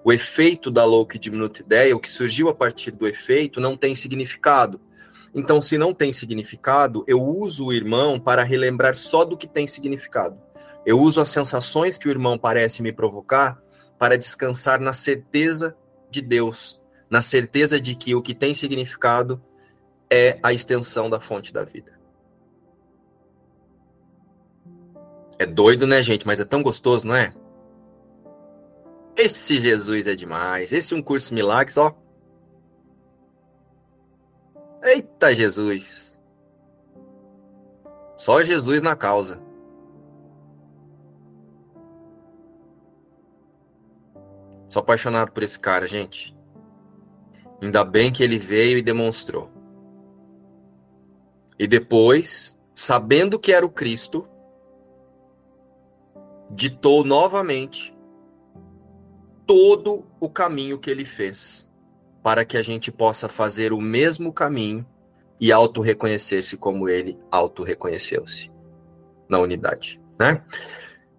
O 0.04 0.14
efeito 0.14 0.72
da 0.72 0.86
louca 0.86 1.18
e 1.18 1.20
diminuta 1.20 1.62
ideia, 1.62 1.96
o 1.96 2.00
que 2.00 2.10
surgiu 2.10 2.50
a 2.50 2.56
partir 2.56 2.92
do 2.92 3.08
efeito, 3.08 3.60
não 3.60 3.76
tem 3.76 3.94
significado. 3.96 4.80
Então, 5.36 5.62
se 5.62 5.78
não 5.78 5.94
tem 5.94 6.12
significado, 6.12 7.04
eu 7.06 7.22
uso 7.22 7.68
o 7.68 7.74
irmão 7.74 8.20
para 8.20 8.44
relembrar 8.44 8.96
só 8.96 9.24
do 9.24 9.38
que 9.38 9.48
tem 9.48 9.68
significado. 9.68 10.40
Eu 10.86 11.00
uso 11.00 11.22
as 11.22 11.30
sensações 11.30 11.98
que 11.98 12.08
o 12.08 12.12
irmão 12.12 12.38
parece 12.38 12.82
me 12.82 12.92
provocar 12.92 13.62
para 13.98 14.18
descansar 14.18 14.80
na 14.80 14.94
certeza 14.94 15.76
de 16.10 16.22
Deus, 16.22 16.82
na 17.10 17.22
certeza 17.22 17.80
de 17.80 17.96
que 17.96 18.16
o 18.16 18.22
que 18.22 18.34
tem 18.34 18.54
significado 18.54 19.42
é 20.10 20.40
a 20.42 20.52
extensão 20.54 21.10
da 21.10 21.20
fonte 21.20 21.54
da 21.54 21.64
vida. 21.64 22.00
É 25.38 25.46
doido, 25.46 25.88
né, 25.88 26.04
gente? 26.04 26.28
Mas 26.28 26.40
é 26.40 26.46
tão 26.46 26.62
gostoso, 26.62 27.08
não 27.08 27.16
é? 27.16 27.34
Esse 29.16 29.60
Jesus 29.60 30.08
é 30.08 30.16
demais. 30.16 30.72
Esse 30.72 30.94
um 30.94 31.02
curso 31.02 31.34
milagres, 31.34 31.78
ó. 31.78 31.96
Eita 34.84 35.34
Jesus. 35.34 36.22
Só 38.18 38.42
Jesus 38.44 38.82
na 38.82 38.96
causa. 38.96 39.42
Sou 44.70 44.82
apaixonado 44.82 45.32
por 45.32 45.42
esse 45.42 45.60
cara, 45.60 45.88
gente. 45.88 46.36
Ainda 47.62 47.84
bem 47.84 48.12
que 48.12 48.24
ele 48.24 48.38
veio 48.38 48.78
e 48.78 48.82
demonstrou. 48.82 49.52
E 51.58 51.68
depois, 51.68 52.62
sabendo 52.74 53.40
que 53.40 53.52
era 53.52 53.66
o 53.66 53.70
Cristo, 53.70 54.28
ditou 56.52 57.04
novamente 57.04 57.98
todo 59.46 60.06
o 60.20 60.30
caminho 60.30 60.78
que 60.78 60.90
ele 60.90 61.04
fez, 61.04 61.72
para 62.22 62.46
que 62.46 62.56
a 62.56 62.62
gente 62.62 62.92
possa 62.92 63.28
fazer 63.28 63.74
o 63.74 63.82
mesmo 63.82 64.32
caminho 64.32 64.86
e 65.40 65.52
auto-reconhecer-se 65.52 66.58
como 66.58 66.88
ele 66.88 67.18
auto-reconheceu-se 67.32 68.52
na 69.28 69.40
unidade, 69.40 70.00
né? 70.20 70.44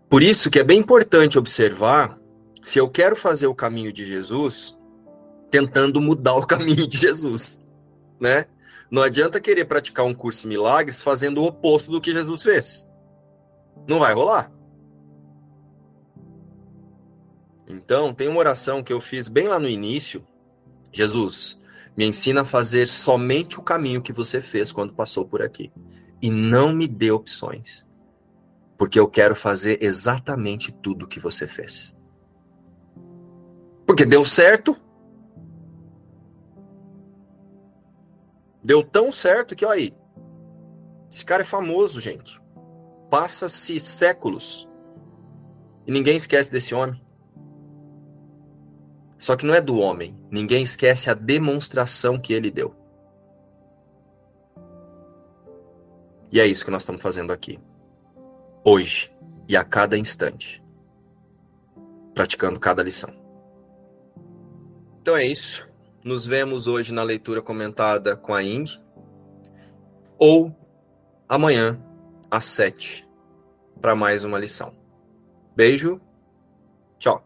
Por 0.09 0.23
isso 0.23 0.51
que 0.51 0.59
é 0.59 0.65
bem 0.65 0.79
importante 0.79 1.39
observar 1.39 2.20
se 2.63 2.79
eu 2.79 2.89
quero 2.89 3.17
fazer 3.17 3.47
o 3.47 3.55
caminho 3.55 3.93
de 3.93 4.05
Jesus, 4.05 4.79
tentando 5.51 6.01
mudar 6.01 6.35
o 6.35 6.47
caminho 6.47 6.87
de 6.87 6.99
Jesus, 6.99 7.67
né? 8.19 8.47
Não 8.91 9.03
adianta 9.03 9.41
querer 9.41 9.67
praticar 9.67 10.05
um 10.05 10.15
curso 10.15 10.43
de 10.43 10.49
milagres 10.49 11.01
fazendo 11.01 11.41
o 11.41 11.47
oposto 11.47 11.91
do 11.91 12.01
que 12.01 12.13
Jesus 12.13 12.43
fez. 12.43 12.89
Não 13.87 14.01
vai 14.01 14.13
rolar. 14.13 14.51
Então, 17.69 18.13
tem 18.13 18.27
uma 18.27 18.41
oração 18.41 18.83
que 18.83 18.93
eu 18.93 19.01
fiz 19.01 19.29
bem 19.29 19.47
lá 19.47 19.61
no 19.61 19.69
início. 19.69 20.27
Jesus, 20.93 21.57
me 21.97 22.05
ensina 22.05 22.41
a 22.41 22.45
fazer 22.45 22.87
somente 22.87 23.61
o 23.61 23.63
caminho 23.63 24.03
que 24.03 24.13
você 24.13 24.41
fez 24.41 24.73
quando 24.73 24.93
passou 24.93 25.25
por 25.25 25.41
aqui. 25.41 25.73
E 26.21 26.31
não 26.31 26.75
me 26.75 26.89
dê 26.89 27.13
opções. 27.13 27.87
Porque 28.77 28.99
eu 28.99 29.09
quero 29.09 29.37
fazer 29.37 29.79
exatamente 29.83 30.73
tudo 30.73 31.05
o 31.05 31.09
que 31.09 31.21
você 31.21 31.47
fez. 31.47 31.97
Porque 33.91 34.07
deu 34.07 34.25
certo. 34.25 34.77
Deu 38.63 38.85
tão 38.85 39.11
certo 39.11 39.57
que, 39.57 39.67
olha 39.67 39.81
aí. 39.81 39.95
Esse 41.11 41.25
cara 41.25 41.43
é 41.43 41.45
famoso, 41.45 42.01
gente. 42.01 42.41
Passa-se 43.11 43.81
séculos. 43.81 44.69
E 45.89 45.91
ninguém 45.91 46.17
esquece 46.17 46.53
desse 46.53 46.73
homem. 46.73 47.05
Só 49.19 49.35
que 49.35 49.45
não 49.45 49.57
é 49.57 49.61
do 49.61 49.77
homem. 49.77 50.17
Ninguém 50.31 50.63
esquece 50.63 51.11
a 51.11 51.15
demonstração 51.15 52.17
que 52.17 52.33
ele 52.33 52.49
deu. 52.49 52.73
E 56.31 56.39
é 56.39 56.47
isso 56.47 56.65
que 56.65 56.71
nós 56.71 56.83
estamos 56.83 57.03
fazendo 57.03 57.33
aqui. 57.33 57.59
Hoje 58.65 59.13
e 59.49 59.57
a 59.57 59.65
cada 59.65 59.99
instante. 59.99 60.63
Praticando 62.15 62.61
cada 62.61 62.85
lição. 62.85 63.20
Então 65.11 65.19
é 65.19 65.27
isso. 65.27 65.69
Nos 66.05 66.25
vemos 66.25 66.69
hoje 66.69 66.95
na 66.95 67.03
leitura 67.03 67.43
comentada 67.43 68.17
com 68.17 68.33
a 68.33 68.45
Ing. 68.45 68.81
Ou 70.17 70.55
amanhã, 71.29 71.83
às 72.31 72.45
sete, 72.45 73.05
para 73.81 73.97
mais 73.97 74.23
uma 74.23 74.39
lição. 74.39 74.73
Beijo. 75.57 76.01
Tchau. 76.97 77.25